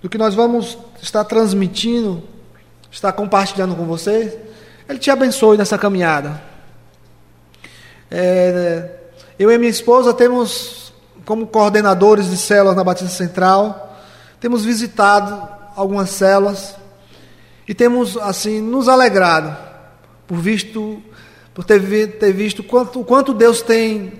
do 0.00 0.08
que 0.08 0.16
nós 0.16 0.34
vamos 0.34 0.78
estar 1.02 1.22
transmitindo, 1.24 2.22
estar 2.90 3.12
compartilhando 3.12 3.76
com 3.76 3.84
vocês, 3.84 4.32
ele 4.88 4.98
te 4.98 5.10
abençoe 5.10 5.58
nessa 5.58 5.76
caminhada. 5.76 6.42
É, 8.10 8.88
eu 9.38 9.50
e 9.50 9.58
minha 9.58 9.70
esposa 9.70 10.14
temos, 10.14 10.94
como 11.26 11.46
coordenadores 11.46 12.30
de 12.30 12.38
células 12.38 12.74
na 12.74 12.84
Batista 12.84 13.14
Central, 13.14 13.98
temos 14.40 14.64
visitado 14.64 15.46
algumas 15.76 16.08
células 16.08 16.74
e 17.66 17.74
temos 17.74 18.16
assim 18.16 18.60
nos 18.60 18.88
alegrado 18.88 19.56
por 20.26 20.38
visto, 20.38 21.02
por 21.52 21.64
ter, 21.64 21.80
ter 22.18 22.32
visto 22.32 22.62
quanto, 22.62 23.02
quanto 23.04 23.32
Deus 23.34 23.62
tem, 23.62 24.12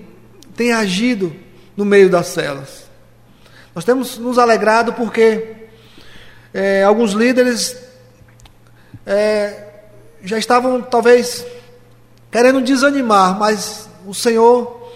tem 0.56 0.72
agido 0.72 1.34
no 1.76 1.84
meio 1.84 2.08
das 2.08 2.28
células. 2.28 2.84
Nós 3.74 3.84
temos 3.84 4.18
nos 4.18 4.38
alegrado 4.38 4.92
porque 4.92 5.68
é, 6.52 6.84
alguns 6.84 7.12
líderes 7.12 7.76
é, 9.04 9.64
já 10.22 10.38
estavam 10.38 10.80
talvez 10.80 11.44
querendo 12.30 12.62
desanimar, 12.62 13.38
mas 13.38 13.88
o 14.06 14.14
Senhor, 14.14 14.92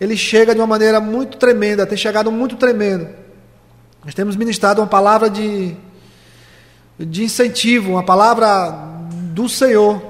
ele 0.00 0.16
chega 0.16 0.54
de 0.54 0.60
uma 0.60 0.66
maneira 0.66 1.00
muito 1.00 1.36
tremenda, 1.38 1.86
tem 1.86 1.98
chegado 1.98 2.30
muito 2.30 2.56
tremendo. 2.56 3.08
Nós 4.04 4.14
temos 4.14 4.36
ministrado 4.36 4.80
uma 4.80 4.86
palavra 4.86 5.30
de, 5.30 5.76
de 6.98 7.24
incentivo, 7.24 7.92
uma 7.92 8.02
palavra 8.02 8.70
do 9.32 9.48
Senhor 9.48 10.02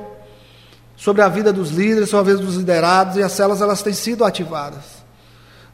sobre 0.96 1.22
a 1.22 1.28
vida 1.28 1.52
dos 1.52 1.70
líderes, 1.70 2.08
sobre 2.08 2.32
a 2.32 2.34
vida 2.34 2.46
dos 2.46 2.56
liderados, 2.56 3.16
e 3.16 3.22
as 3.22 3.32
celas 3.32 3.60
elas 3.60 3.82
têm 3.82 3.92
sido 3.92 4.24
ativadas. 4.24 5.04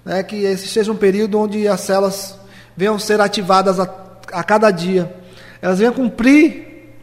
Né? 0.04 0.22
Que 0.22 0.44
esse 0.44 0.68
seja 0.68 0.92
um 0.92 0.96
período 0.96 1.38
onde 1.38 1.66
as 1.68 1.80
celas 1.80 2.38
venham 2.76 2.98
ser 2.98 3.20
ativadas 3.20 3.78
a, 3.78 3.88
a 4.32 4.42
cada 4.42 4.70
dia. 4.70 5.14
Elas 5.60 5.78
venham 5.78 5.92
cumprir 5.92 6.94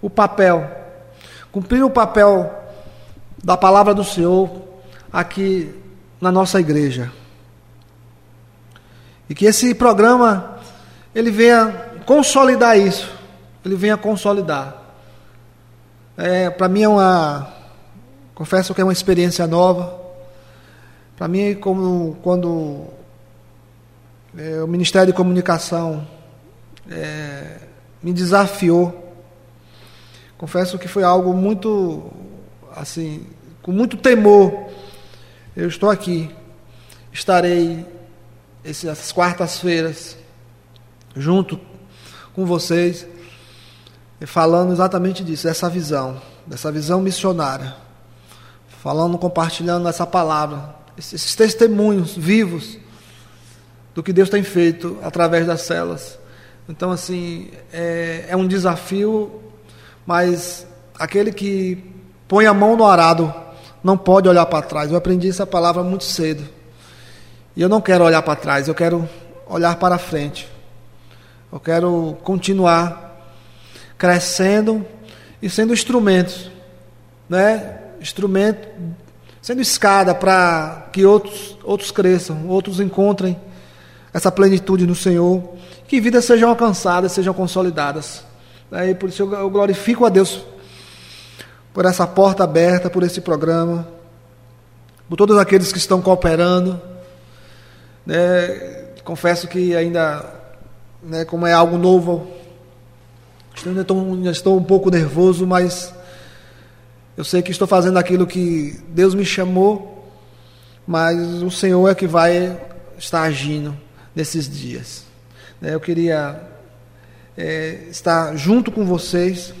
o 0.00 0.08
papel, 0.08 0.70
cumprir 1.52 1.82
o 1.82 1.90
papel 1.90 2.52
da 3.42 3.56
palavra 3.56 3.94
do 3.94 4.04
Senhor 4.04 4.50
aqui 5.12 5.74
na 6.20 6.32
nossa 6.32 6.60
igreja. 6.60 7.12
E 9.28 9.34
que 9.34 9.46
esse 9.46 9.74
programa 9.74 10.58
ele 11.14 11.30
venha 11.30 11.90
consolidar 12.04 12.78
isso, 12.78 13.15
ele 13.66 13.74
venha 13.74 13.96
consolidar. 13.96 14.80
É, 16.16 16.48
Para 16.48 16.68
mim 16.68 16.82
é 16.82 16.88
uma, 16.88 17.52
confesso 18.34 18.72
que 18.72 18.80
é 18.80 18.84
uma 18.84 18.92
experiência 18.92 19.44
nova. 19.46 20.00
Para 21.16 21.26
mim, 21.26 21.54
como 21.56 22.16
quando 22.22 22.84
é, 24.38 24.62
o 24.62 24.68
Ministério 24.68 25.08
de 25.08 25.12
Comunicação 25.12 26.06
é, 26.88 27.58
me 28.00 28.12
desafiou, 28.12 29.14
confesso 30.38 30.78
que 30.78 30.86
foi 30.86 31.02
algo 31.02 31.32
muito 31.32 32.08
assim 32.74 33.26
com 33.62 33.72
muito 33.72 33.96
temor, 33.96 34.68
eu 35.56 35.66
estou 35.66 35.90
aqui. 35.90 36.30
Estarei 37.12 37.84
essas 38.62 39.10
quartas-feiras 39.10 40.16
junto 41.16 41.58
com 42.34 42.44
vocês, 42.44 43.06
falando 44.24 44.72
exatamente 44.72 45.22
disso, 45.22 45.46
dessa 45.46 45.68
visão, 45.68 46.20
dessa 46.46 46.72
visão 46.72 47.00
missionária. 47.00 47.74
Falando, 48.82 49.18
compartilhando 49.18 49.86
essa 49.88 50.06
palavra, 50.06 50.74
esses 50.96 51.34
testemunhos 51.34 52.16
vivos 52.16 52.78
do 53.94 54.02
que 54.02 54.12
Deus 54.12 54.30
tem 54.30 54.42
feito 54.42 54.96
através 55.02 55.46
das 55.46 55.62
celas. 55.62 56.18
Então, 56.68 56.90
assim, 56.90 57.50
é, 57.72 58.26
é 58.28 58.36
um 58.36 58.46
desafio, 58.46 59.42
mas 60.06 60.66
aquele 60.98 61.32
que 61.32 61.84
põe 62.26 62.46
a 62.46 62.54
mão 62.54 62.76
no 62.76 62.86
arado 62.86 63.32
não 63.82 63.96
pode 63.96 64.28
olhar 64.28 64.46
para 64.46 64.66
trás. 64.66 64.90
Eu 64.90 64.96
aprendi 64.96 65.28
essa 65.28 65.46
palavra 65.46 65.82
muito 65.82 66.04
cedo. 66.04 66.46
E 67.54 67.62
eu 67.62 67.68
não 67.68 67.80
quero 67.80 68.04
olhar 68.04 68.22
para 68.22 68.36
trás, 68.36 68.68
eu 68.68 68.74
quero 68.74 69.08
olhar 69.46 69.76
para 69.76 69.98
frente. 69.98 70.48
Eu 71.52 71.60
quero 71.60 72.16
continuar 72.22 73.05
crescendo 73.98 74.84
e 75.40 75.48
sendo 75.48 75.72
instrumentos, 75.72 76.50
né? 77.28 77.80
instrumento, 78.00 78.68
sendo 79.40 79.60
escada 79.60 80.14
para 80.14 80.88
que 80.92 81.04
outros, 81.04 81.56
outros 81.64 81.90
cresçam, 81.90 82.48
outros 82.48 82.80
encontrem 82.80 83.38
essa 84.12 84.30
plenitude 84.30 84.86
no 84.86 84.94
Senhor, 84.94 85.42
que 85.86 86.00
vidas 86.00 86.24
sejam 86.24 86.48
alcançadas, 86.48 87.12
sejam 87.12 87.34
consolidadas. 87.34 88.24
E 88.72 88.94
por 88.94 89.08
isso 89.08 89.22
eu 89.22 89.50
glorifico 89.50 90.04
a 90.04 90.08
Deus 90.08 90.42
por 91.72 91.84
essa 91.84 92.06
porta 92.06 92.44
aberta, 92.44 92.88
por 92.88 93.02
esse 93.02 93.20
programa, 93.20 93.86
por 95.08 95.16
todos 95.16 95.36
aqueles 95.38 95.72
que 95.72 95.78
estão 95.78 96.00
cooperando. 96.00 96.80
Né? 98.04 98.86
Confesso 99.04 99.46
que 99.46 99.76
ainda, 99.76 100.24
né, 101.02 101.24
como 101.24 101.46
é 101.46 101.52
algo 101.52 101.78
novo, 101.78 102.26
ainda 103.64 103.82
estou, 103.82 103.98
ainda 103.98 104.30
estou 104.30 104.58
um 104.58 104.64
pouco 104.64 104.90
nervoso, 104.90 105.46
mas 105.46 105.94
eu 107.16 107.24
sei 107.24 107.40
que 107.40 107.50
estou 107.50 107.66
fazendo 107.66 107.98
aquilo 107.98 108.26
que 108.26 108.78
Deus 108.88 109.14
me 109.14 109.24
chamou, 109.24 110.10
mas 110.86 111.18
o 111.42 111.50
Senhor 111.50 111.88
é 111.88 111.94
que 111.94 112.06
vai 112.06 112.60
estar 112.98 113.22
agindo 113.22 113.74
nesses 114.14 114.48
dias. 114.48 115.04
Né? 115.58 115.72
Eu 115.72 115.80
queria 115.80 116.38
é, 117.36 117.86
estar 117.90 118.36
junto 118.36 118.70
com 118.70 118.84
vocês, 118.84 119.54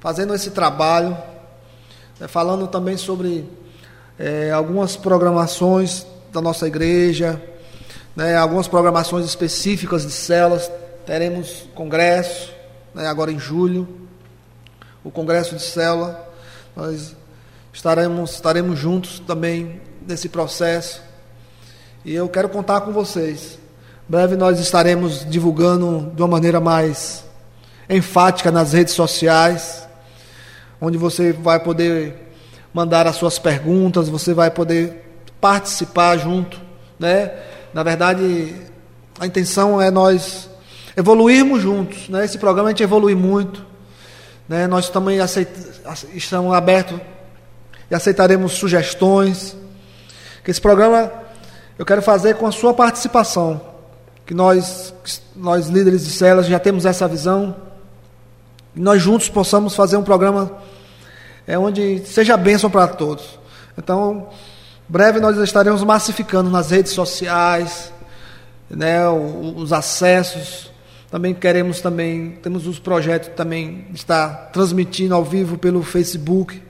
fazendo 0.00 0.34
esse 0.34 0.50
trabalho, 0.50 1.16
né? 2.18 2.26
falando 2.26 2.66
também 2.66 2.96
sobre 2.96 3.44
é, 4.18 4.50
algumas 4.50 4.96
programações 4.96 6.06
da 6.32 6.40
nossa 6.40 6.66
igreja, 6.66 7.40
né? 8.16 8.36
algumas 8.36 8.66
programações 8.68 9.26
específicas 9.26 10.06
de 10.06 10.12
células. 10.12 10.70
Teremos 11.04 11.68
congresso, 11.74 12.53
né? 12.94 13.06
agora 13.06 13.32
em 13.32 13.38
julho, 13.38 13.88
o 15.02 15.10
congresso 15.10 15.56
de 15.56 15.62
célula. 15.62 16.32
Nós 16.76 17.14
estaremos, 17.72 18.32
estaremos 18.32 18.78
juntos 18.78 19.18
também 19.20 19.80
nesse 20.06 20.28
processo. 20.28 21.02
E 22.04 22.14
eu 22.14 22.28
quero 22.28 22.48
contar 22.48 22.82
com 22.82 22.92
vocês. 22.92 23.58
Breve 24.08 24.36
nós 24.36 24.60
estaremos 24.60 25.28
divulgando 25.28 26.12
de 26.14 26.22
uma 26.22 26.28
maneira 26.28 26.60
mais 26.60 27.24
enfática 27.88 28.50
nas 28.50 28.72
redes 28.72 28.94
sociais, 28.94 29.88
onde 30.80 30.98
você 30.98 31.32
vai 31.32 31.58
poder 31.60 32.32
mandar 32.72 33.06
as 33.06 33.16
suas 33.16 33.38
perguntas, 33.38 34.08
você 34.08 34.34
vai 34.34 34.50
poder 34.50 35.02
participar 35.40 36.18
junto, 36.18 36.60
né? 36.98 37.32
Na 37.72 37.82
verdade, 37.82 38.54
a 39.18 39.26
intenção 39.26 39.80
é 39.80 39.90
nós 39.90 40.50
evoluirmos 40.96 41.62
juntos, 41.62 42.08
né? 42.08 42.24
Esse 42.24 42.38
programa 42.38 42.68
a 42.68 42.72
gente 42.72 42.82
evolui 42.82 43.14
muito, 43.14 43.64
né? 44.48 44.66
Nós 44.66 44.88
também 44.88 45.18
estamos 46.12 46.54
abertos 46.54 46.98
e 47.90 47.94
aceitaremos 47.94 48.52
sugestões. 48.52 49.56
Que 50.44 50.50
esse 50.50 50.60
programa 50.60 51.10
eu 51.78 51.84
quero 51.84 52.02
fazer 52.02 52.36
com 52.36 52.46
a 52.46 52.52
sua 52.52 52.72
participação. 52.72 53.60
Que 54.24 54.32
nós, 54.32 54.94
nós 55.34 55.66
líderes 55.66 56.04
de 56.04 56.10
células, 56.10 56.46
já 56.46 56.58
temos 56.58 56.86
essa 56.86 57.06
visão. 57.08 57.56
E 58.74 58.80
nós 58.80 59.02
juntos 59.02 59.28
possamos 59.28 59.74
fazer 59.74 59.96
um 59.96 60.02
programa 60.02 60.50
é, 61.46 61.58
onde 61.58 62.04
seja 62.06 62.36
bênção 62.36 62.70
para 62.70 62.86
todos. 62.86 63.38
Então, 63.76 64.28
breve 64.88 65.20
nós 65.20 65.36
estaremos 65.38 65.82
massificando 65.82 66.48
nas 66.48 66.70
redes 66.70 66.92
sociais, 66.92 67.92
né, 68.70 69.08
os 69.08 69.72
acessos. 69.72 70.72
Também 71.14 71.32
queremos 71.32 71.80
também, 71.80 72.32
temos 72.42 72.66
os 72.66 72.80
projetos 72.80 73.28
também 73.36 73.86
estar 73.94 74.50
transmitindo 74.52 75.14
ao 75.14 75.24
vivo 75.24 75.56
pelo 75.56 75.80
Facebook, 75.80 76.60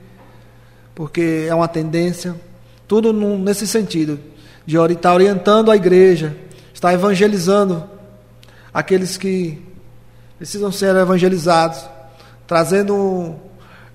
porque 0.93 1.47
é 1.49 1.55
uma 1.55 1.67
tendência. 1.67 2.39
Tudo 2.87 3.11
num, 3.11 3.39
nesse 3.39 3.65
sentido 3.65 4.19
de 4.63 4.77
estar 4.77 5.15
orientando 5.15 5.71
a 5.71 5.75
igreja, 5.75 6.37
estar 6.71 6.93
evangelizando 6.93 7.89
aqueles 8.71 9.17
que 9.17 9.65
precisam 10.37 10.71
ser 10.71 10.95
evangelizados, 10.95 11.83
trazendo 12.45 13.37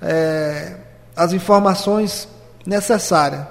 é, 0.02 0.78
as 1.14 1.32
informações 1.32 2.26
necessárias 2.66 3.46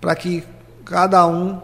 para 0.00 0.16
que 0.16 0.42
cada 0.84 1.24
um 1.28 1.62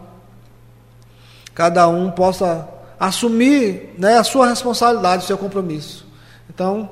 cada 1.52 1.88
um 1.88 2.08
possa 2.12 2.68
assumir 2.98 3.94
né, 3.98 4.18
a 4.18 4.24
sua 4.24 4.48
responsabilidade, 4.48 5.24
o 5.24 5.26
seu 5.26 5.38
compromisso. 5.38 6.06
Então, 6.48 6.90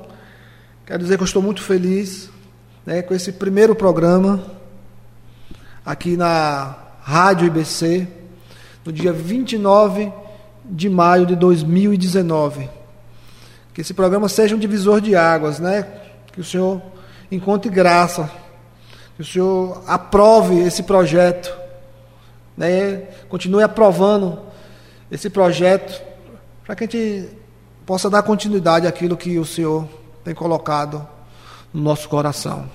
quero 0.85 0.99
dizer 0.99 1.17
que 1.17 1.23
eu 1.23 1.27
estou 1.27 1.41
muito 1.41 1.61
feliz 1.61 2.29
né, 2.85 3.01
com 3.01 3.13
esse 3.13 3.31
primeiro 3.31 3.75
programa 3.75 4.43
aqui 5.85 6.15
na 6.15 6.75
Rádio 7.01 7.47
IBC, 7.47 8.07
no 8.85 8.91
dia 8.91 9.11
29 9.11 10.11
de 10.65 10.89
maio 10.89 11.25
de 11.25 11.35
2019. 11.35 12.69
Que 13.73 13.81
esse 13.81 13.93
programa 13.93 14.29
seja 14.29 14.55
um 14.55 14.59
divisor 14.59 15.01
de 15.01 15.15
águas, 15.15 15.59
né? 15.59 15.85
Que 16.31 16.39
o 16.39 16.43
Senhor 16.43 16.81
encontre 17.31 17.69
graça, 17.69 18.29
que 19.15 19.21
o 19.21 19.25
Senhor 19.25 19.83
aprove 19.87 20.59
esse 20.59 20.83
projeto, 20.83 21.53
né? 22.55 23.03
Continue 23.29 23.63
aprovando 23.63 24.52
esse 25.13 25.29
projeto 25.29 26.01
para 26.65 26.75
que 26.75 26.83
a 26.83 26.87
gente 26.87 27.29
possa 27.85 28.09
dar 28.09 28.23
continuidade 28.23 28.87
àquilo 28.87 29.15
que 29.15 29.37
o 29.37 29.45
Senhor 29.45 29.87
tem 30.23 30.33
colocado 30.33 31.07
no 31.71 31.83
nosso 31.83 32.09
coração. 32.09 32.67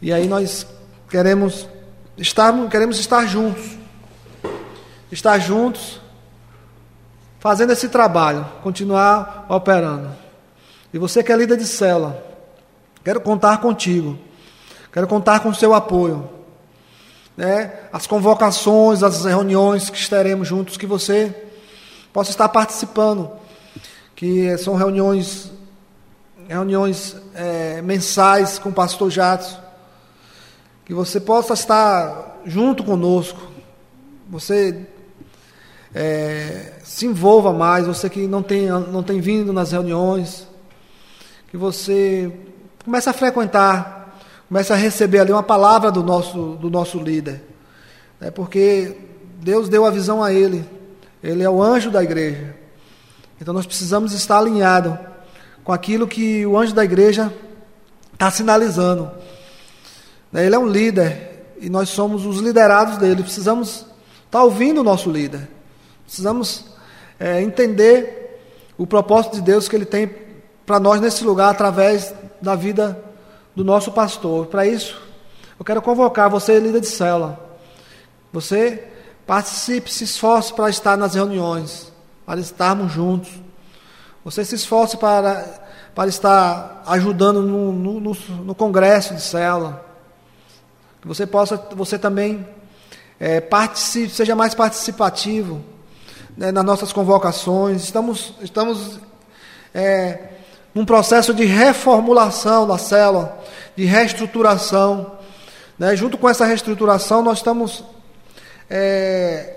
E 0.00 0.12
aí 0.12 0.28
nós 0.28 0.64
queremos 1.10 1.68
estar, 2.16 2.52
queremos 2.68 3.00
estar 3.00 3.26
juntos. 3.26 3.76
Estar 5.10 5.38
juntos, 5.38 6.00
fazendo 7.40 7.72
esse 7.72 7.88
trabalho, 7.88 8.46
continuar 8.62 9.46
operando. 9.48 10.10
E 10.92 10.98
você 10.98 11.22
que 11.22 11.32
é 11.32 11.36
líder 11.36 11.56
de 11.56 11.66
cela, 11.66 12.22
quero 13.02 13.20
contar 13.20 13.58
contigo. 13.60 14.16
Quero 14.92 15.08
contar 15.08 15.40
com 15.40 15.48
o 15.48 15.54
seu 15.54 15.74
apoio. 15.74 16.28
Né? 17.38 17.72
As 17.90 18.04
convocações, 18.04 19.02
as 19.02 19.24
reuniões 19.24 19.88
que 19.88 19.96
estaremos 19.96 20.46
juntos, 20.46 20.76
que 20.76 20.86
você 20.86 21.32
possa 22.12 22.32
estar 22.32 22.48
participando. 22.48 23.30
Que 24.14 24.58
são 24.58 24.74
reuniões, 24.74 25.52
reuniões 26.48 27.14
é, 27.34 27.80
mensais 27.80 28.58
com 28.58 28.70
o 28.70 28.74
pastor 28.74 29.08
Jadson 29.10 29.68
que 30.88 30.94
você 30.94 31.20
possa 31.20 31.52
estar 31.52 32.40
junto 32.46 32.82
conosco, 32.82 33.38
você 34.26 34.86
é, 35.94 36.72
se 36.82 37.04
envolva 37.04 37.52
mais, 37.52 37.86
você 37.86 38.08
que 38.08 38.26
não 38.26 38.42
tem, 38.42 38.68
não 38.68 39.02
tem 39.02 39.20
vindo 39.20 39.52
nas 39.52 39.70
reuniões, 39.70 40.48
que 41.50 41.58
você 41.58 42.32
comece 42.82 43.06
a 43.06 43.12
frequentar, 43.12 43.97
comece 44.48 44.72
a 44.72 44.76
receber 44.76 45.20
ali 45.20 45.32
uma 45.32 45.42
palavra 45.42 45.90
do 45.90 46.02
nosso, 46.02 46.56
do 46.56 46.70
nosso 46.70 46.98
líder, 46.98 47.42
né, 48.18 48.30
porque 48.30 48.96
Deus 49.40 49.68
deu 49.68 49.84
a 49.84 49.90
visão 49.90 50.22
a 50.22 50.32
ele, 50.32 50.64
ele 51.22 51.42
é 51.42 51.50
o 51.50 51.62
anjo 51.62 51.90
da 51.90 52.02
igreja, 52.02 52.56
então 53.40 53.54
nós 53.54 53.66
precisamos 53.66 54.12
estar 54.12 54.38
alinhados 54.38 54.98
com 55.62 55.72
aquilo 55.72 56.08
que 56.08 56.46
o 56.46 56.56
anjo 56.56 56.74
da 56.74 56.84
igreja 56.84 57.32
está 58.14 58.30
sinalizando. 58.30 59.10
Né, 60.32 60.46
ele 60.46 60.54
é 60.54 60.58
um 60.58 60.66
líder 60.66 61.54
e 61.60 61.68
nós 61.68 61.88
somos 61.88 62.26
os 62.26 62.38
liderados 62.38 62.98
dele. 62.98 63.22
Precisamos 63.22 63.68
estar 63.68 63.86
tá 64.30 64.42
ouvindo 64.42 64.80
o 64.80 64.84
nosso 64.84 65.10
líder. 65.10 65.48
Precisamos 66.04 66.64
é, 67.20 67.42
entender 67.42 68.40
o 68.76 68.86
propósito 68.86 69.36
de 69.36 69.42
Deus 69.42 69.68
que 69.68 69.76
ele 69.76 69.84
tem 69.84 70.10
para 70.64 70.80
nós 70.80 71.00
nesse 71.00 71.22
lugar 71.22 71.50
através 71.50 72.14
da 72.40 72.54
vida 72.54 73.04
do 73.58 73.64
nosso 73.64 73.90
pastor. 73.90 74.46
Para 74.46 74.64
isso, 74.64 74.96
eu 75.58 75.64
quero 75.64 75.82
convocar 75.82 76.30
você, 76.30 76.60
líder 76.60 76.80
de 76.80 76.86
célula. 76.86 77.40
Você 78.32 78.86
participe, 79.26 79.92
se 79.92 80.04
esforce 80.04 80.54
para 80.54 80.70
estar 80.70 80.96
nas 80.96 81.16
reuniões, 81.16 81.92
para 82.24 82.38
estarmos 82.38 82.92
juntos. 82.92 83.32
Você 84.24 84.44
se 84.44 84.54
esforce 84.54 84.96
para, 84.96 85.44
para 85.92 86.08
estar 86.08 86.84
ajudando 86.86 87.42
no, 87.42 87.72
no, 87.72 87.98
no, 87.98 88.14
no 88.44 88.54
congresso 88.54 89.12
de 89.12 89.22
célula. 89.22 89.84
Que 91.02 91.08
você 91.08 91.26
possa, 91.26 91.56
você 91.74 91.98
também 91.98 92.46
é, 93.18 93.40
participe, 93.40 94.14
seja 94.14 94.36
mais 94.36 94.54
participativo 94.54 95.64
né, 96.36 96.52
nas 96.52 96.64
nossas 96.64 96.92
convocações. 96.92 97.82
Estamos, 97.82 98.34
estamos 98.40 99.00
é, 99.74 100.37
num 100.78 100.84
processo 100.84 101.34
de 101.34 101.44
reformulação 101.44 102.64
da 102.64 102.78
célula, 102.78 103.36
de 103.76 103.84
reestruturação. 103.84 105.18
Né? 105.76 105.96
Junto 105.96 106.16
com 106.16 106.28
essa 106.28 106.46
reestruturação, 106.46 107.20
nós 107.20 107.38
estamos 107.38 107.82
é, 108.70 109.56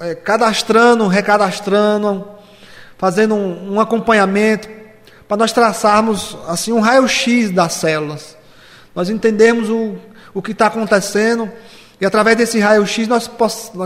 é, 0.00 0.16
cadastrando, 0.16 1.06
recadastrando, 1.06 2.26
fazendo 2.98 3.36
um, 3.36 3.74
um 3.74 3.80
acompanhamento 3.80 4.68
para 5.28 5.36
nós 5.36 5.52
traçarmos 5.52 6.36
assim 6.48 6.72
um 6.72 6.80
raio-x 6.80 7.52
das 7.52 7.74
células 7.74 8.36
nós 8.92 9.08
entendermos 9.08 9.68
o, 9.68 9.94
o 10.34 10.40
que 10.40 10.50
está 10.50 10.66
acontecendo 10.66 11.48
e 12.00 12.06
através 12.06 12.36
desse 12.36 12.58
raio-x 12.58 13.06
nós, 13.06 13.30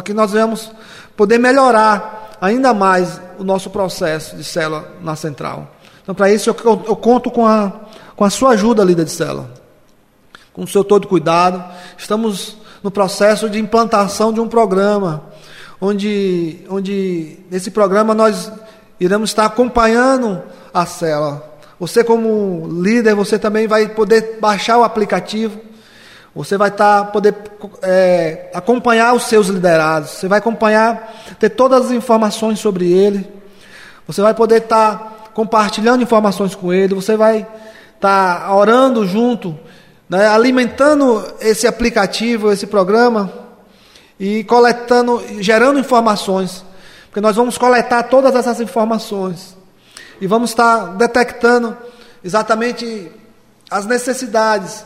que 0.03 0.15
nós 0.15 0.33
vamos 0.33 0.71
poder 1.15 1.37
melhorar 1.37 2.39
ainda 2.41 2.73
mais 2.73 3.21
o 3.39 3.45
nosso 3.45 3.69
processo 3.69 4.37
de 4.37 4.45
célula 4.45 4.91
na 5.03 5.17
central. 5.17 5.80
Então, 6.03 6.15
para 6.15 6.31
isso, 6.31 6.51
eu, 6.51 6.57
eu, 6.65 6.83
eu, 6.89 6.97
conto 6.97 7.31
com 7.31 7.47
a, 7.47 7.73
com 8.17 8.25
a 8.25 8.31
sua 8.31 8.51
ajuda, 8.51 8.85
líder 8.85 9.05
de 9.05 9.13
célula, 9.13 9.51
com 10.53 10.63
o 10.63 10.69
seu 10.69 10.83
todo 10.83 11.07
cuidado. 11.07 11.63
Estamos 11.97 12.57
no 12.83 12.91
processo 12.91 13.49
de 13.49 13.59
implantação 13.59 14.33
de 14.33 14.41
um 14.41 14.49
programa, 14.49 15.25
onde, 15.81 16.65
onde 16.69 17.39
nesse 17.51 17.71
programa 17.71 18.15
nós 18.15 18.51
iremos 18.99 19.31
estar 19.31 19.47
acompanhando 19.47 20.43
a 20.73 20.87
célula. 20.87 21.51
Você, 21.79 22.05
como 22.05 22.69
líder, 22.83 23.15
você 23.15 23.39
também 23.39 23.67
vai 23.67 23.89
poder 23.89 24.39
baixar 24.39 24.77
o 24.77 24.85
aplicativo. 24.85 25.59
Você 26.35 26.57
vai 26.57 26.69
estar 26.69 27.07
poder 27.07 27.35
é, 27.83 28.51
acompanhar 28.55 29.15
os 29.15 29.25
seus 29.25 29.49
liderados. 29.49 30.11
Você 30.11 30.29
vai 30.29 30.39
acompanhar, 30.39 31.15
ter 31.39 31.49
todas 31.49 31.87
as 31.87 31.91
informações 31.91 32.59
sobre 32.61 32.93
ele. 32.93 33.27
Você 34.07 34.21
vai 34.21 34.35
poder 34.35 34.63
estar 34.63 35.20
compartilhando 35.41 36.03
informações 36.03 36.55
com 36.55 36.71
ele. 36.71 36.95
Você 36.95 37.17
vai 37.17 37.47
estar 37.95 38.55
orando 38.55 39.07
junto, 39.07 39.59
né, 40.07 40.29
alimentando 40.29 41.27
esse 41.41 41.67
aplicativo, 41.67 42.53
esse 42.53 42.67
programa 42.67 43.33
e 44.19 44.45
coletando, 44.45 45.25
gerando 45.41 45.79
informações. 45.79 46.63
Porque 47.07 47.23
nós 47.23 47.37
vamos 47.37 47.57
coletar 47.57 48.03
todas 48.03 48.37
essas 48.37 48.61
informações 48.61 49.57
e 50.21 50.27
vamos 50.27 50.51
estar 50.51 50.95
detectando 50.99 51.75
exatamente 52.23 53.11
as 53.71 53.87
necessidades 53.87 54.85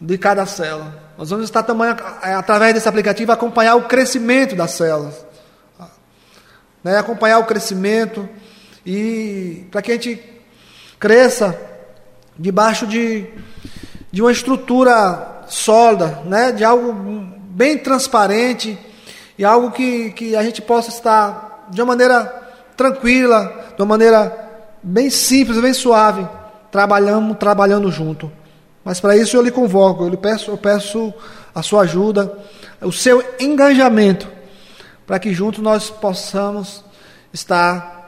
de 0.00 0.16
cada 0.16 0.46
célula. 0.46 0.94
Nós 1.18 1.30
vamos 1.30 1.46
estar 1.46 1.64
também, 1.64 1.88
é, 2.22 2.32
através 2.32 2.74
desse 2.74 2.88
aplicativo, 2.88 3.32
acompanhar 3.32 3.74
o 3.74 3.88
crescimento 3.88 4.54
das 4.54 4.70
células. 4.70 5.26
Né? 6.84 6.96
Acompanhar 6.96 7.40
o 7.40 7.44
crescimento 7.44 8.28
e 8.92 9.66
para 9.70 9.80
que 9.82 9.92
a 9.92 9.94
gente 9.94 10.20
cresça 10.98 11.56
debaixo 12.36 12.88
de, 12.88 13.24
de 14.10 14.20
uma 14.20 14.32
estrutura 14.32 15.44
sólida, 15.46 16.22
né? 16.24 16.50
de 16.50 16.64
algo 16.64 16.92
bem 17.50 17.78
transparente 17.78 18.76
e 19.38 19.44
algo 19.44 19.70
que, 19.70 20.10
que 20.10 20.34
a 20.34 20.42
gente 20.42 20.60
possa 20.60 20.88
estar 20.88 21.68
de 21.70 21.80
uma 21.80 21.86
maneira 21.86 22.24
tranquila, 22.76 23.72
de 23.76 23.80
uma 23.80 23.86
maneira 23.86 24.50
bem 24.82 25.08
simples, 25.08 25.60
bem 25.60 25.72
suave, 25.72 26.26
trabalhando, 26.72 27.32
trabalhando 27.36 27.92
junto. 27.92 28.30
Mas 28.84 28.98
para 28.98 29.16
isso 29.16 29.36
eu 29.36 29.42
lhe 29.42 29.52
convoco, 29.52 30.02
eu 30.02 30.08
lhe 30.08 30.16
peço, 30.16 30.50
eu 30.50 30.58
peço 30.58 31.14
a 31.54 31.62
sua 31.62 31.82
ajuda, 31.82 32.36
o 32.80 32.90
seu 32.90 33.22
engajamento, 33.38 34.26
para 35.06 35.20
que 35.20 35.32
juntos 35.32 35.62
nós 35.62 35.90
possamos 35.90 36.84
estar 37.32 37.99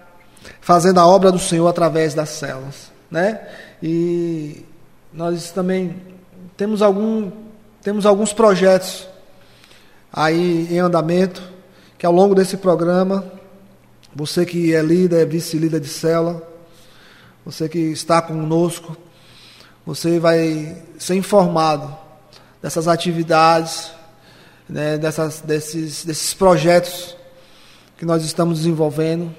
fazendo 0.60 0.98
a 0.98 1.06
obra 1.06 1.30
do 1.30 1.38
Senhor 1.38 1.68
através 1.68 2.14
das 2.14 2.30
células, 2.30 2.90
né? 3.10 3.40
E 3.82 4.64
nós 5.12 5.50
também 5.50 5.96
temos 6.56 6.82
algum 6.82 7.30
temos 7.82 8.06
alguns 8.06 8.32
projetos 8.32 9.08
aí 10.12 10.68
em 10.70 10.78
andamento 10.78 11.42
que 11.98 12.06
ao 12.06 12.12
longo 12.12 12.34
desse 12.34 12.56
programa 12.56 13.24
você 14.14 14.44
que 14.44 14.74
é 14.74 14.82
líder, 14.82 15.22
é 15.22 15.24
vice-líder 15.24 15.80
de 15.80 15.88
célula, 15.88 16.42
você 17.44 17.68
que 17.68 17.78
está 17.78 18.20
conosco, 18.20 18.96
você 19.86 20.18
vai 20.18 20.84
ser 20.98 21.14
informado 21.14 21.96
dessas 22.60 22.86
atividades, 22.86 23.90
né, 24.68 24.98
dessas, 24.98 25.40
desses, 25.40 26.04
desses 26.04 26.34
projetos 26.34 27.16
que 27.96 28.04
nós 28.04 28.22
estamos 28.24 28.58
desenvolvendo. 28.58 29.34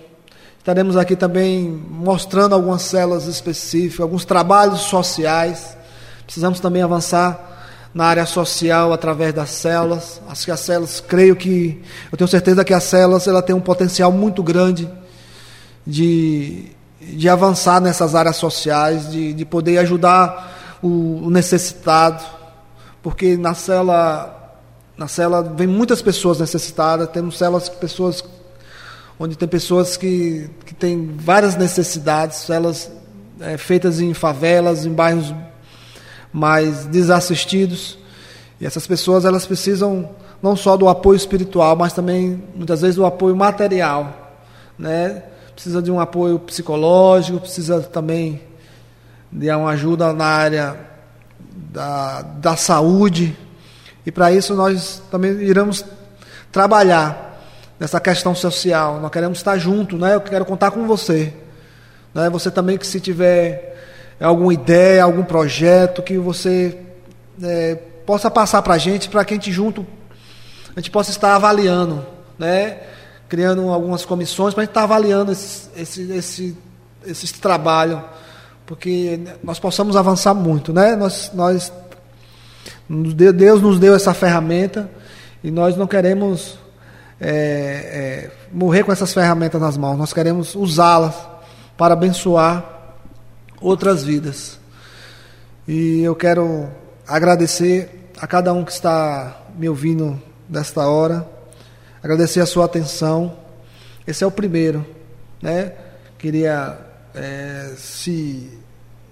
Estaremos 0.63 0.95
aqui 0.95 1.13
também 1.13 1.67
mostrando 1.67 2.55
algumas 2.55 2.83
células 2.83 3.27
específicas, 3.27 3.99
alguns 3.99 4.23
trabalhos 4.23 4.83
sociais. 4.83 5.75
Precisamos 6.23 6.61
também 6.61 6.81
avançar 6.81 7.89
na 7.93 8.05
área 8.05 8.25
social 8.25 8.93
através 8.93 9.33
das 9.33 9.49
células. 9.49 10.21
Acho 10.29 10.45
que 10.45 10.51
as 10.51 10.61
células, 10.61 11.03
creio 11.05 11.35
que, 11.35 11.83
eu 12.09 12.17
tenho 12.17 12.29
certeza 12.29 12.63
que 12.63 12.73
as 12.73 12.85
células 12.85 13.27
ela 13.27 13.41
tem 13.41 13.53
um 13.53 13.59
potencial 13.59 14.09
muito 14.09 14.41
grande 14.41 14.89
de 15.85 16.71
de 17.11 17.27
avançar 17.27 17.81
nessas 17.81 18.15
áreas 18.15 18.37
sociais, 18.37 19.11
de, 19.11 19.33
de 19.33 19.45
poder 19.45 19.77
ajudar 19.79 20.77
o, 20.81 21.25
o 21.25 21.29
necessitado, 21.29 22.23
porque 23.01 23.35
na 23.35 23.53
cela, 23.53 24.55
na 24.97 25.09
cela 25.09 25.41
vem 25.43 25.67
muitas 25.67 26.01
pessoas 26.01 26.39
necessitadas, 26.39 27.09
temos 27.09 27.37
celas 27.37 27.67
pessoas 27.67 28.23
onde 29.23 29.37
tem 29.37 29.47
pessoas 29.47 29.95
que, 29.95 30.49
que 30.65 30.73
têm 30.73 31.15
várias 31.15 31.55
necessidades, 31.55 32.39
celas 32.39 32.91
é, 33.39 33.55
feitas 33.55 34.01
em 34.01 34.13
favelas, 34.13 34.85
em 34.85 34.91
bairros 34.91 35.33
mais 36.33 36.85
desassistidos, 36.87 37.97
e 38.59 38.65
essas 38.65 38.85
pessoas 38.85 39.23
elas 39.23 39.45
precisam 39.45 40.09
não 40.41 40.57
só 40.57 40.75
do 40.75 40.89
apoio 40.89 41.15
espiritual, 41.15 41.73
mas 41.73 41.93
também 41.93 42.43
muitas 42.53 42.81
vezes 42.81 42.97
do 42.97 43.05
apoio 43.05 43.33
material, 43.33 44.35
né? 44.77 45.23
precisa 45.55 45.81
de 45.81 45.89
um 45.89 46.01
apoio 46.01 46.37
psicológico, 46.37 47.39
precisa 47.39 47.79
também 47.79 48.41
de 49.31 49.49
uma 49.51 49.69
ajuda 49.69 50.11
na 50.11 50.25
área 50.25 50.77
da, 51.71 52.23
da 52.23 52.57
saúde. 52.57 53.37
E 54.05 54.11
para 54.11 54.33
isso 54.33 54.53
nós 54.53 55.01
também 55.09 55.31
iremos 55.43 55.85
trabalhar 56.51 57.32
nessa 57.83 57.99
questão 57.99 58.33
social. 58.33 59.01
Nós 59.01 59.11
queremos 59.11 59.39
estar 59.39 59.57
junto, 59.57 59.97
né? 59.97 60.15
Eu 60.15 60.21
quero 60.21 60.45
contar 60.45 60.71
com 60.71 60.87
você. 60.87 61.33
Né? 62.13 62.29
Você 62.29 62.49
também 62.49 62.77
que 62.77 62.87
se 62.87 62.97
tiver 62.97 63.75
alguma 64.21 64.53
ideia, 64.53 65.03
algum 65.03 65.23
projeto 65.23 66.01
que 66.01 66.17
você 66.17 66.77
é, 67.43 67.75
possa 68.05 68.31
passar 68.31 68.61
para 68.61 68.75
a 68.75 68.77
gente, 68.77 69.09
para 69.09 69.25
que 69.25 69.33
a 69.33 69.35
gente 69.35 69.51
junto 69.51 69.85
a 70.73 70.79
gente 70.79 70.89
possa 70.89 71.11
estar 71.11 71.35
avaliando, 71.35 72.05
né? 72.39 72.77
criando 73.27 73.67
algumas 73.69 74.05
comissões 74.05 74.53
para 74.53 74.61
a 74.61 74.63
gente 74.63 74.71
estar 74.71 74.83
avaliando 74.83 75.33
esse, 75.33 75.69
esse, 75.75 76.11
esse, 76.13 76.57
esse 77.05 77.33
trabalho, 77.33 78.01
porque 78.65 79.19
nós 79.43 79.59
possamos 79.59 79.97
avançar 79.97 80.33
muito, 80.33 80.71
né? 80.71 80.95
Nós, 80.95 81.31
nós, 81.33 81.71
Deus 82.89 83.61
nos 83.61 83.77
deu 83.77 83.93
essa 83.93 84.13
ferramenta 84.13 84.89
e 85.43 85.51
nós 85.51 85.75
não 85.75 85.85
queremos 85.85 86.62
é, 87.19 87.29
é, 87.29 88.31
morrer 88.51 88.83
com 88.83 88.91
essas 88.91 89.13
ferramentas 89.13 89.61
nas 89.61 89.77
mãos, 89.77 89.97
nós 89.97 90.13
queremos 90.13 90.55
usá-las 90.55 91.15
para 91.77 91.93
abençoar 91.93 92.95
outras 93.61 94.03
vidas. 94.03 94.59
E 95.67 96.01
eu 96.01 96.15
quero 96.15 96.69
agradecer 97.07 98.11
a 98.19 98.27
cada 98.27 98.53
um 98.53 98.63
que 98.63 98.71
está 98.71 99.41
me 99.55 99.69
ouvindo 99.69 100.21
nesta 100.49 100.85
hora 100.87 101.33
agradecer 102.03 102.41
a 102.41 102.45
sua 102.45 102.65
atenção. 102.65 103.33
Esse 104.05 104.25
é 104.25 104.27
o 104.27 104.31
primeiro, 104.31 104.85
né? 105.41 105.71
Queria, 106.19 106.77
é, 107.15 107.71
se, 107.77 108.59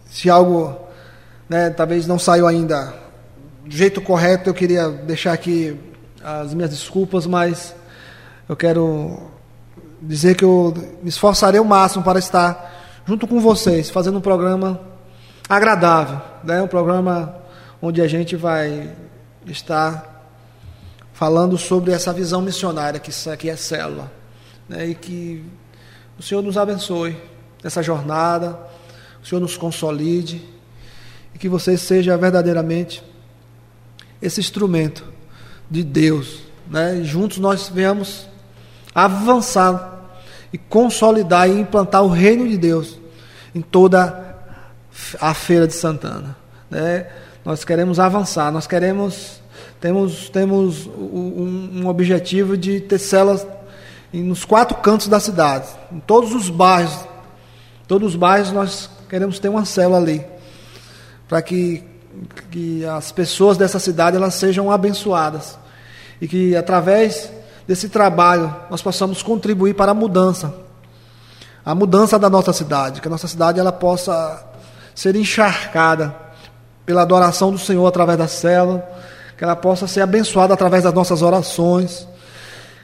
se 0.09 0.29
algo, 0.29 0.77
né, 1.47 1.69
talvez 1.69 2.05
não 2.05 2.19
saiu 2.19 2.45
ainda 2.45 2.93
do 3.65 3.73
jeito 3.73 4.01
correto, 4.01 4.49
eu 4.49 4.53
queria 4.53 4.89
deixar 4.89 5.31
aqui 5.31 5.79
as 6.21 6.53
minhas 6.53 6.71
desculpas, 6.71 7.25
mas 7.25 7.73
eu 8.51 8.57
quero 8.57 9.17
dizer 10.01 10.35
que 10.35 10.43
eu 10.43 10.73
me 11.01 11.07
esforçarei 11.07 11.57
o 11.57 11.63
máximo 11.63 12.03
para 12.03 12.19
estar 12.19 13.01
junto 13.07 13.25
com 13.25 13.39
vocês, 13.39 13.89
fazendo 13.89 14.17
um 14.17 14.21
programa 14.21 14.77
agradável, 15.47 16.19
né? 16.43 16.61
Um 16.61 16.67
programa 16.67 17.33
onde 17.81 18.01
a 18.01 18.07
gente 18.09 18.35
vai 18.35 18.93
estar 19.45 20.27
falando 21.13 21.57
sobre 21.57 21.93
essa 21.93 22.11
visão 22.11 22.41
missionária 22.41 22.99
que 22.99 23.09
aqui 23.29 23.49
é 23.49 23.55
célula. 23.55 24.11
Né? 24.67 24.87
E 24.87 24.95
que 24.95 25.45
o 26.19 26.21
Senhor 26.21 26.41
nos 26.41 26.57
abençoe 26.57 27.15
nessa 27.63 27.81
jornada, 27.81 28.59
o 29.23 29.25
Senhor 29.25 29.39
nos 29.39 29.55
consolide 29.55 30.45
e 31.33 31.39
que 31.39 31.47
você 31.47 31.77
seja 31.77 32.17
verdadeiramente 32.17 33.01
esse 34.21 34.41
instrumento 34.41 35.05
de 35.69 35.85
Deus. 35.85 36.39
Né? 36.69 36.97
E 36.97 37.05
juntos 37.05 37.37
nós 37.37 37.69
venhamos 37.69 38.29
avançar 38.93 39.99
e 40.51 40.57
consolidar 40.57 41.49
e 41.49 41.59
implantar 41.59 42.03
o 42.03 42.09
reino 42.09 42.47
de 42.47 42.57
Deus 42.57 42.99
em 43.53 43.61
toda 43.61 44.35
a 45.19 45.33
feira 45.33 45.67
de 45.67 45.73
Santana. 45.73 46.35
Né? 46.69 47.07
Nós 47.43 47.63
queremos 47.63 47.99
avançar, 47.99 48.51
nós 48.51 48.67
queremos 48.67 49.41
temos, 49.79 50.29
temos 50.29 50.85
um, 50.85 51.81
um 51.81 51.87
objetivo 51.87 52.55
de 52.55 52.79
ter 52.79 52.99
celas 52.99 53.45
nos 54.13 54.45
quatro 54.45 54.77
cantos 54.77 55.07
da 55.07 55.19
cidade, 55.19 55.67
em 55.91 55.99
todos 55.99 56.35
os 56.35 56.49
bairros. 56.49 57.07
Todos 57.87 58.09
os 58.09 58.15
bairros 58.15 58.51
nós 58.51 58.89
queremos 59.09 59.39
ter 59.39 59.49
uma 59.49 59.65
célula 59.65 59.97
ali, 59.97 60.23
para 61.27 61.41
que 61.41 61.83
que 62.51 62.85
as 62.85 63.11
pessoas 63.11 63.57
dessa 63.57 63.79
cidade 63.79 64.17
elas 64.17 64.33
sejam 64.33 64.69
abençoadas 64.69 65.57
e 66.19 66.27
que 66.27 66.55
através 66.55 67.31
desse 67.67 67.89
trabalho 67.89 68.53
nós 68.69 68.81
possamos 68.81 69.21
contribuir 69.21 69.73
para 69.73 69.91
a 69.91 69.95
mudança, 69.95 70.53
a 71.63 71.75
mudança 71.75 72.17
da 72.17 72.29
nossa 72.29 72.53
cidade, 72.53 73.01
que 73.01 73.07
a 73.07 73.11
nossa 73.11 73.27
cidade 73.27 73.59
ela 73.59 73.71
possa 73.71 74.43
ser 74.95 75.15
encharcada 75.15 76.15
pela 76.85 77.03
adoração 77.03 77.51
do 77.51 77.57
Senhor 77.57 77.85
através 77.85 78.17
da 78.17 78.27
célula, 78.27 78.87
que 79.37 79.43
ela 79.43 79.55
possa 79.55 79.87
ser 79.87 80.01
abençoada 80.01 80.53
através 80.53 80.83
das 80.83 80.93
nossas 80.93 81.21
orações, 81.21 82.07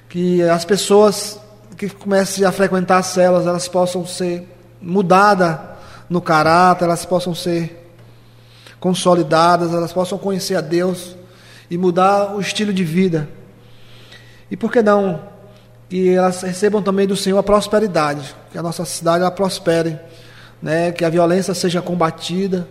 que 0.10 0.42
as 0.44 0.64
pessoas 0.64 1.40
que 1.78 1.90
comecem 1.90 2.46
a 2.46 2.52
frequentar 2.52 2.98
as 2.98 3.08
células, 3.08 3.46
elas 3.46 3.68
possam 3.68 4.06
ser 4.06 4.48
mudadas 4.82 5.58
no 6.10 6.22
caráter, 6.22 6.86
elas 6.86 7.06
possam 7.06 7.36
ser 7.36 7.86
consolidadas, 8.80 9.74
elas 9.74 9.92
possam 9.92 10.18
conhecer 10.18 10.56
a 10.56 10.62
Deus 10.62 11.16
e 11.70 11.78
mudar 11.78 12.36
o 12.36 12.40
estilo 12.40 12.74
de 12.74 12.84
vida. 12.84 13.28
E 14.50 14.58
por 14.58 14.72
que 14.72 14.82
não 14.82 15.22
que 15.90 16.10
elas 16.10 16.42
recebam 16.42 16.82
também 16.82 17.08
do 17.08 17.16
Senhor 17.16 17.38
a 17.38 17.44
prosperidade, 17.44 18.36
que 18.52 18.58
a 18.58 18.64
nossa 18.64 18.84
cidade 18.84 19.22
ela 19.22 19.32
prospere, 19.32 19.98
né, 20.62 20.92
que 20.92 21.06
a 21.06 21.10
violência 21.10 21.54
seja 21.54 21.82
combatida. 21.82 22.68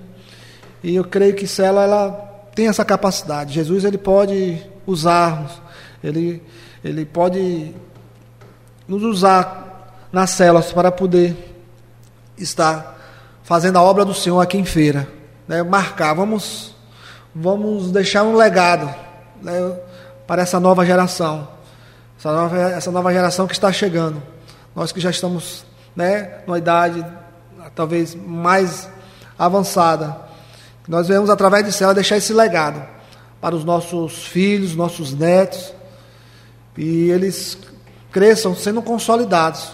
E 0.82 0.94
eu 0.94 1.04
creio 1.04 1.34
que 1.34 1.46
Cela 1.46 1.82
ela 1.82 2.10
tem 2.54 2.68
essa 2.68 2.84
capacidade. 2.84 3.54
Jesus 3.54 3.84
ele 3.84 3.98
pode 3.98 4.62
usar, 4.86 5.50
ele 6.02 6.42
ele 6.84 7.04
pode 7.04 7.74
nos 8.86 9.02
usar 9.02 10.06
nas 10.12 10.30
células 10.30 10.72
para 10.72 10.92
poder 10.92 11.36
estar 12.38 12.96
fazendo 13.42 13.76
a 13.78 13.82
obra 13.82 14.04
do 14.04 14.14
Senhor 14.14 14.40
aqui 14.40 14.56
em 14.56 14.64
feira, 14.64 15.08
né? 15.48 15.62
Marcar, 15.62 16.14
vamos 16.14 16.74
vamos 17.34 17.90
deixar 17.90 18.22
um 18.22 18.34
legado 18.34 18.92
né, 19.42 19.76
para 20.26 20.42
essa 20.42 20.58
nova 20.58 20.86
geração, 20.86 21.46
essa 22.18 22.32
nova, 22.32 22.58
essa 22.58 22.90
nova 22.90 23.12
geração 23.12 23.46
que 23.46 23.52
está 23.52 23.72
chegando. 23.72 24.22
Nós 24.74 24.92
que 24.92 25.00
já 25.00 25.10
estamos 25.10 25.64
né, 25.94 26.40
numa 26.46 26.58
idade 26.58 27.04
talvez 27.74 28.14
mais 28.14 28.88
avançada, 29.38 30.16
nós 30.88 31.08
vemos 31.08 31.28
através 31.28 31.64
de 31.64 31.72
cela 31.72 31.92
deixar 31.92 32.16
esse 32.16 32.32
legado 32.32 32.82
para 33.40 33.54
os 33.54 33.64
nossos 33.64 34.26
filhos, 34.26 34.74
nossos 34.74 35.12
netos, 35.12 35.74
e 36.76 37.10
eles 37.10 37.58
cresçam 38.10 38.54
sendo 38.54 38.80
consolidados. 38.80 39.72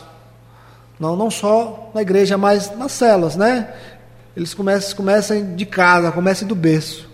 Não, 0.99 1.17
não 1.17 1.31
só 1.31 1.91
na 1.95 2.03
igreja, 2.03 2.39
mas 2.39 2.77
nas 2.77 2.93
celas, 2.93 3.37
né? 3.37 3.75
Eles 4.37 4.55
começam, 4.55 4.97
começam 4.97 5.55
de 5.55 5.67
casa, 5.67 6.11
começam 6.13 6.47
do 6.49 6.55
berço. 6.55 7.09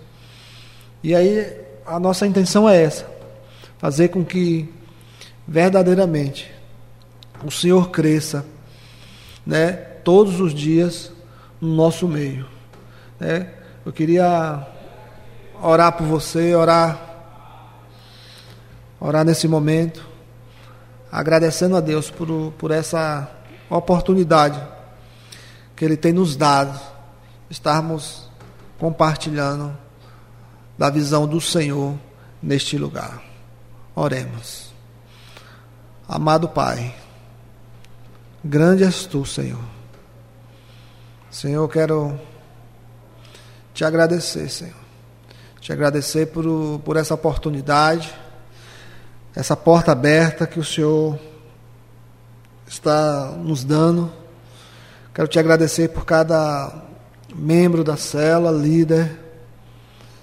E 1.02 1.14
aí 1.14 1.56
a 1.86 1.98
nossa 1.98 2.26
intenção 2.26 2.68
é 2.68 2.82
essa: 2.82 3.06
fazer 3.78 4.08
com 4.08 4.24
que 4.24 4.72
verdadeiramente 5.48 6.52
o 7.42 7.50
Senhor 7.50 7.90
cresça, 7.90 8.44
né, 9.46 9.72
todos 9.72 10.40
os 10.40 10.52
dias 10.52 11.10
no 11.58 11.74
nosso 11.74 12.06
meio. 12.06 12.46
Né? 13.18 13.50
Eu 13.86 13.92
queria 13.92 14.66
orar 15.62 15.92
por 15.92 16.06
você, 16.06 16.54
orar, 16.54 17.00
orar 19.00 19.24
nesse 19.24 19.48
momento, 19.48 20.06
agradecendo 21.10 21.76
a 21.76 21.80
Deus 21.80 22.10
por, 22.10 22.52
por 22.58 22.70
essa 22.70 23.30
oportunidade 23.70 24.60
que 25.74 25.84
Ele 25.84 25.96
tem 25.96 26.12
nos 26.12 26.36
dado, 26.36 26.78
estarmos 27.48 28.28
compartilhando 28.78 29.76
da 30.76 30.90
visão 30.90 31.26
do 31.26 31.40
Senhor 31.40 31.94
neste 32.42 32.76
lugar. 32.76 33.22
Oremos. 33.94 34.67
Amado 36.08 36.48
Pai, 36.48 36.94
grande 38.42 38.82
és 38.82 39.04
tu, 39.04 39.26
Senhor. 39.26 39.60
Senhor, 41.30 41.64
eu 41.64 41.68
quero 41.68 42.18
te 43.74 43.84
agradecer, 43.84 44.48
Senhor. 44.48 44.74
Te 45.60 45.70
agradecer 45.70 46.28
por, 46.28 46.80
por 46.82 46.96
essa 46.96 47.12
oportunidade, 47.12 48.10
essa 49.36 49.54
porta 49.54 49.92
aberta 49.92 50.46
que 50.46 50.58
o 50.58 50.64
Senhor 50.64 51.18
está 52.66 53.32
nos 53.32 53.62
dando. 53.62 54.10
Quero 55.12 55.28
te 55.28 55.38
agradecer 55.38 55.90
por 55.90 56.06
cada 56.06 56.84
membro 57.34 57.84
da 57.84 57.98
cela, 57.98 58.50
líder. 58.50 59.14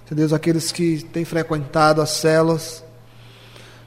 Deus, 0.09 0.33
aqueles 0.33 0.71
que 0.71 1.03
têm 1.03 1.25
frequentado 1.25 2.01
as 2.01 2.09
celas. 2.09 2.84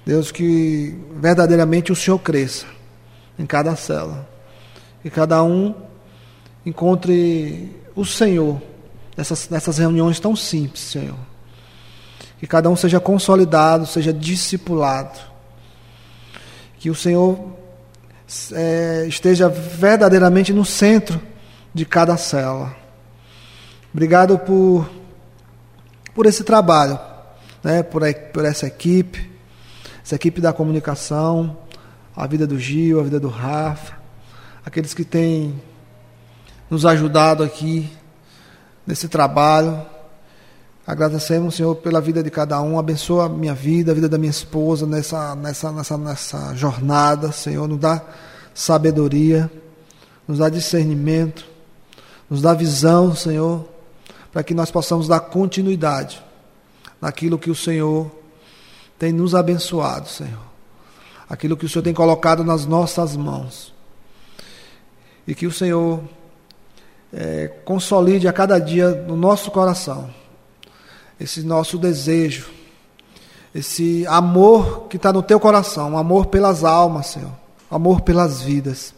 Deus, 0.08 0.32
que 0.32 0.98
verdadeiramente 1.20 1.92
o 1.92 1.94
Senhor 1.94 2.18
cresça 2.18 2.64
em 3.38 3.44
cada 3.44 3.76
cela. 3.76 4.26
Que 5.02 5.10
cada 5.10 5.42
um 5.42 5.74
encontre 6.64 7.76
o 7.94 8.06
Senhor 8.06 8.58
nessas, 9.14 9.50
nessas 9.50 9.76
reuniões 9.76 10.18
tão 10.18 10.34
simples, 10.34 10.80
Senhor. 10.80 11.18
Que 12.40 12.46
cada 12.46 12.70
um 12.70 12.74
seja 12.74 12.98
consolidado, 12.98 13.84
seja 13.84 14.10
discipulado. 14.10 15.18
Que 16.78 16.88
o 16.88 16.94
Senhor 16.94 17.38
é, 18.54 19.04
esteja 19.06 19.46
verdadeiramente 19.50 20.54
no 20.54 20.64
centro 20.64 21.20
de 21.74 21.84
cada 21.84 22.16
célula. 22.16 22.74
Obrigado 23.92 24.38
por, 24.38 24.88
por 26.14 26.24
esse 26.24 26.44
trabalho, 26.44 26.98
né, 27.62 27.82
por, 27.82 28.02
por 28.32 28.46
essa 28.46 28.66
equipe, 28.66 29.27
essa 30.08 30.14
equipe 30.14 30.40
da 30.40 30.54
comunicação, 30.54 31.54
a 32.16 32.26
vida 32.26 32.46
do 32.46 32.58
Gil, 32.58 32.98
a 32.98 33.02
vida 33.02 33.20
do 33.20 33.28
Rafa, 33.28 33.92
aqueles 34.64 34.94
que 34.94 35.04
têm 35.04 35.60
nos 36.70 36.86
ajudado 36.86 37.44
aqui 37.44 37.92
nesse 38.86 39.06
trabalho. 39.06 39.84
Agradecemos, 40.86 41.56
Senhor, 41.56 41.74
pela 41.74 42.00
vida 42.00 42.22
de 42.22 42.30
cada 42.30 42.58
um. 42.62 42.78
Abençoa 42.78 43.26
a 43.26 43.28
minha 43.28 43.52
vida, 43.52 43.92
a 43.92 43.94
vida 43.94 44.08
da 44.08 44.16
minha 44.16 44.30
esposa 44.30 44.86
nessa, 44.86 45.36
nessa, 45.36 45.70
nessa, 45.70 45.98
nessa 45.98 46.54
jornada, 46.54 47.30
Senhor. 47.30 47.68
Nos 47.68 47.78
dá 47.78 48.02
sabedoria, 48.54 49.50
nos 50.26 50.38
dá 50.38 50.48
discernimento, 50.48 51.44
nos 52.30 52.40
dá 52.40 52.54
visão, 52.54 53.14
Senhor, 53.14 53.68
para 54.32 54.42
que 54.42 54.54
nós 54.54 54.70
possamos 54.70 55.06
dar 55.06 55.20
continuidade 55.20 56.24
naquilo 56.98 57.38
que 57.38 57.50
o 57.50 57.54
Senhor 57.54 58.17
tem 58.98 59.12
nos 59.12 59.34
abençoado, 59.34 60.08
Senhor. 60.08 60.48
Aquilo 61.28 61.56
que 61.56 61.66
o 61.66 61.68
Senhor 61.68 61.82
tem 61.82 61.94
colocado 61.94 62.42
nas 62.42 62.66
nossas 62.66 63.16
mãos. 63.16 63.74
E 65.26 65.34
que 65.34 65.46
o 65.46 65.52
Senhor 65.52 66.02
é, 67.12 67.48
consolide 67.64 68.26
a 68.26 68.32
cada 68.32 68.58
dia 68.58 68.90
no 68.90 69.16
nosso 69.16 69.50
coração 69.50 70.10
esse 71.20 71.42
nosso 71.42 71.76
desejo, 71.78 72.48
esse 73.54 74.06
amor 74.06 74.86
que 74.88 74.96
está 74.96 75.12
no 75.12 75.22
teu 75.22 75.40
coração, 75.40 75.92
um 75.92 75.98
amor 75.98 76.26
pelas 76.26 76.62
almas, 76.62 77.08
Senhor, 77.08 77.32
amor 77.70 78.02
pelas 78.02 78.40
vidas. 78.40 78.94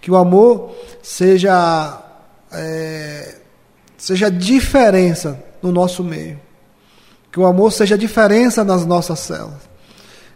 Que 0.00 0.10
o 0.10 0.16
amor 0.16 0.74
seja, 1.02 1.98
é, 2.52 3.38
seja 3.96 4.30
diferença 4.30 5.42
no 5.62 5.72
nosso 5.72 6.02
meio. 6.04 6.40
Que 7.30 7.38
o 7.38 7.46
amor 7.46 7.72
seja 7.72 7.96
diferença 7.96 8.64
nas 8.64 8.84
nossas 8.84 9.20
células. 9.20 9.68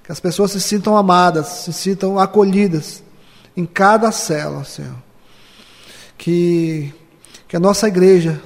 Que 0.03 0.13
as 0.13 0.21
pessoas 0.21 0.53
se 0.53 0.61
sintam 0.61 0.97
amadas, 0.97 1.47
se 1.47 1.73
sintam 1.73 2.19
acolhidas 2.19 3.03
em 3.57 3.65
cada 3.65 4.13
célula, 4.13 4.65
Senhor. 4.65 4.97
Que, 6.17 6.93
que 7.49 7.57
a 7.57 7.61
nossa 7.61 7.89
igreja 7.89 8.41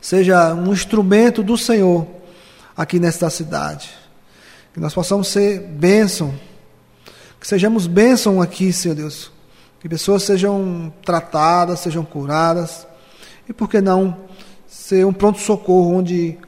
seja 0.00 0.54
um 0.54 0.72
instrumento 0.72 1.42
do 1.42 1.56
Senhor 1.56 2.06
aqui 2.76 3.00
nesta 3.00 3.28
cidade. 3.30 3.90
Que 4.72 4.78
nós 4.78 4.94
possamos 4.94 5.28
ser 5.28 5.60
bênção, 5.60 6.34
que 7.40 7.48
sejamos 7.48 7.86
bênção 7.86 8.42
aqui, 8.42 8.72
Senhor 8.72 8.94
Deus. 8.94 9.32
Que 9.80 9.88
pessoas 9.88 10.22
sejam 10.22 10.92
tratadas, 11.04 11.80
sejam 11.80 12.04
curadas. 12.04 12.86
E 13.48 13.52
por 13.52 13.70
que 13.70 13.80
não 13.80 14.16
ser 14.66 15.06
um 15.06 15.12
pronto-socorro 15.12 15.94
onde 15.96 16.38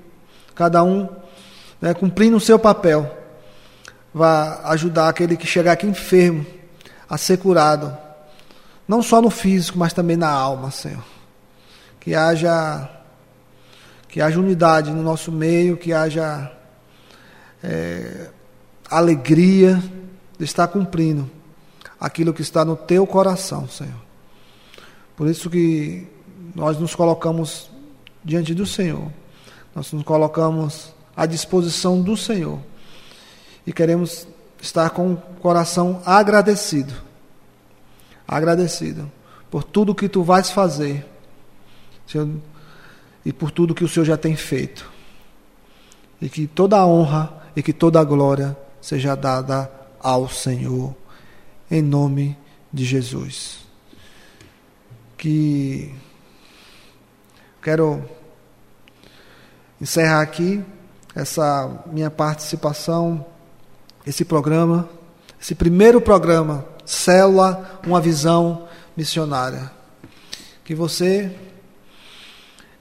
cada 0.58 0.82
um, 0.82 1.08
né, 1.80 1.94
cumprindo 1.94 2.36
o 2.36 2.40
seu 2.40 2.58
papel, 2.58 3.16
vai 4.12 4.58
ajudar 4.64 5.08
aquele 5.08 5.36
que 5.36 5.46
chegar 5.46 5.70
aqui 5.70 5.86
enfermo 5.86 6.44
a 7.08 7.16
ser 7.16 7.38
curado. 7.38 7.96
Não 8.88 9.00
só 9.00 9.22
no 9.22 9.30
físico, 9.30 9.78
mas 9.78 9.92
também 9.92 10.16
na 10.16 10.28
alma, 10.28 10.72
Senhor. 10.72 11.04
Que 12.00 12.12
haja 12.12 12.90
que 14.08 14.20
haja 14.20 14.40
unidade 14.40 14.90
no 14.90 15.02
nosso 15.02 15.30
meio, 15.30 15.76
que 15.76 15.92
haja 15.92 16.50
é, 17.62 18.28
alegria 18.90 19.80
de 20.36 20.44
estar 20.44 20.66
cumprindo 20.66 21.30
aquilo 22.00 22.34
que 22.34 22.42
está 22.42 22.64
no 22.64 22.74
teu 22.74 23.06
coração, 23.06 23.68
Senhor. 23.68 24.00
Por 25.14 25.28
isso 25.28 25.48
que 25.48 26.08
nós 26.52 26.78
nos 26.78 26.96
colocamos 26.96 27.70
diante 28.24 28.54
do 28.54 28.66
Senhor. 28.66 29.12
Nós 29.78 29.92
nos 29.92 30.02
colocamos 30.02 30.92
à 31.16 31.24
disposição 31.24 32.02
do 32.02 32.16
Senhor 32.16 32.58
e 33.64 33.72
queremos 33.72 34.26
estar 34.60 34.90
com 34.90 35.12
o 35.12 35.16
coração 35.40 36.02
agradecido. 36.04 36.92
Agradecido 38.26 39.08
por 39.48 39.62
tudo 39.62 39.94
que 39.94 40.08
tu 40.08 40.24
vais 40.24 40.50
fazer 40.50 41.06
Senhor, 42.08 42.28
e 43.24 43.32
por 43.32 43.52
tudo 43.52 43.72
que 43.72 43.84
o 43.84 43.88
Senhor 43.88 44.04
já 44.04 44.16
tem 44.16 44.34
feito. 44.34 44.90
E 46.20 46.28
que 46.28 46.48
toda 46.48 46.76
a 46.76 46.84
honra 46.84 47.32
e 47.54 47.62
que 47.62 47.72
toda 47.72 48.00
a 48.00 48.04
glória 48.04 48.56
seja 48.80 49.14
dada 49.14 49.70
ao 50.00 50.28
Senhor, 50.28 50.92
em 51.70 51.82
nome 51.82 52.36
de 52.72 52.84
Jesus. 52.84 53.60
Que 55.16 55.94
quero 57.62 58.17
encerrar 59.80 60.20
aqui 60.20 60.62
essa 61.14 61.82
minha 61.86 62.10
participação, 62.10 63.24
esse 64.06 64.24
programa, 64.24 64.88
esse 65.40 65.54
primeiro 65.54 66.00
programa, 66.00 66.64
Célula, 66.84 67.80
uma 67.86 68.00
visão 68.00 68.68
missionária. 68.96 69.70
Que 70.64 70.74
você 70.74 71.34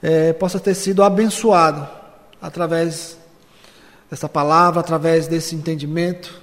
é, 0.02 0.32
possa 0.32 0.58
ter 0.58 0.74
sido 0.74 1.02
abençoado 1.02 1.88
através 2.40 3.16
dessa 4.10 4.28
palavra, 4.28 4.80
através 4.80 5.26
desse 5.26 5.54
entendimento, 5.54 6.40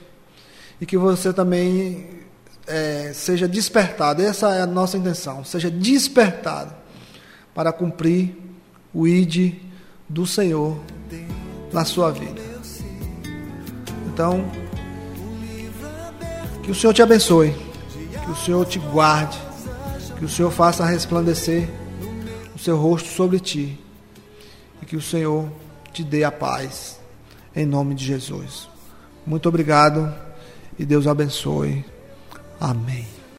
e 0.80 0.86
que 0.86 0.97
você 0.97 1.34
também 1.34 2.22
é, 2.68 3.12
seja 3.14 3.47
despertado. 3.47 4.22
Essa 4.22 4.53
é 4.56 4.62
a 4.62 4.68
nossa 4.68 4.97
intenção, 4.97 5.43
seja 5.43 5.70
despertado 5.70 6.74
para 7.53 7.72
cumprir 7.72 8.38
o 8.93 9.08
ID 9.08 9.64
do 10.08 10.26
Senhor 10.26 10.78
na 11.72 11.84
sua 11.84 12.12
vida. 12.12 12.41
Então, 14.08 14.45
que 16.64 16.72
o 16.72 16.76
Senhor 16.76 16.93
te 16.93 17.01
abençoe, 17.01 17.53
que 18.24 18.32
o 18.32 18.36
Senhor 18.36 18.66
te 18.66 18.80
guarde, 18.80 19.38
que 20.18 20.26
o 20.26 20.30
Senhor 20.30 20.51
faça 20.51 20.86
resplandecer 20.86 21.70
o 22.56 22.60
seu 22.60 22.78
rosto 22.78 23.10
sobre 23.10 23.39
ti 23.39 23.78
e 24.82 24.86
que 24.86 24.95
o 24.95 25.01
Senhor 25.01 25.47
te 25.91 26.03
dê 26.03 26.24
a 26.24 26.32
paz, 26.32 26.99
em 27.56 27.66
nome 27.66 27.93
de 27.93 28.06
Jesus. 28.06 28.70
Muito 29.26 29.49
obrigado 29.49 30.14
e 30.80 30.86
Deus 30.86 31.08
abençoe. 31.08 31.84
Amém. 32.60 33.14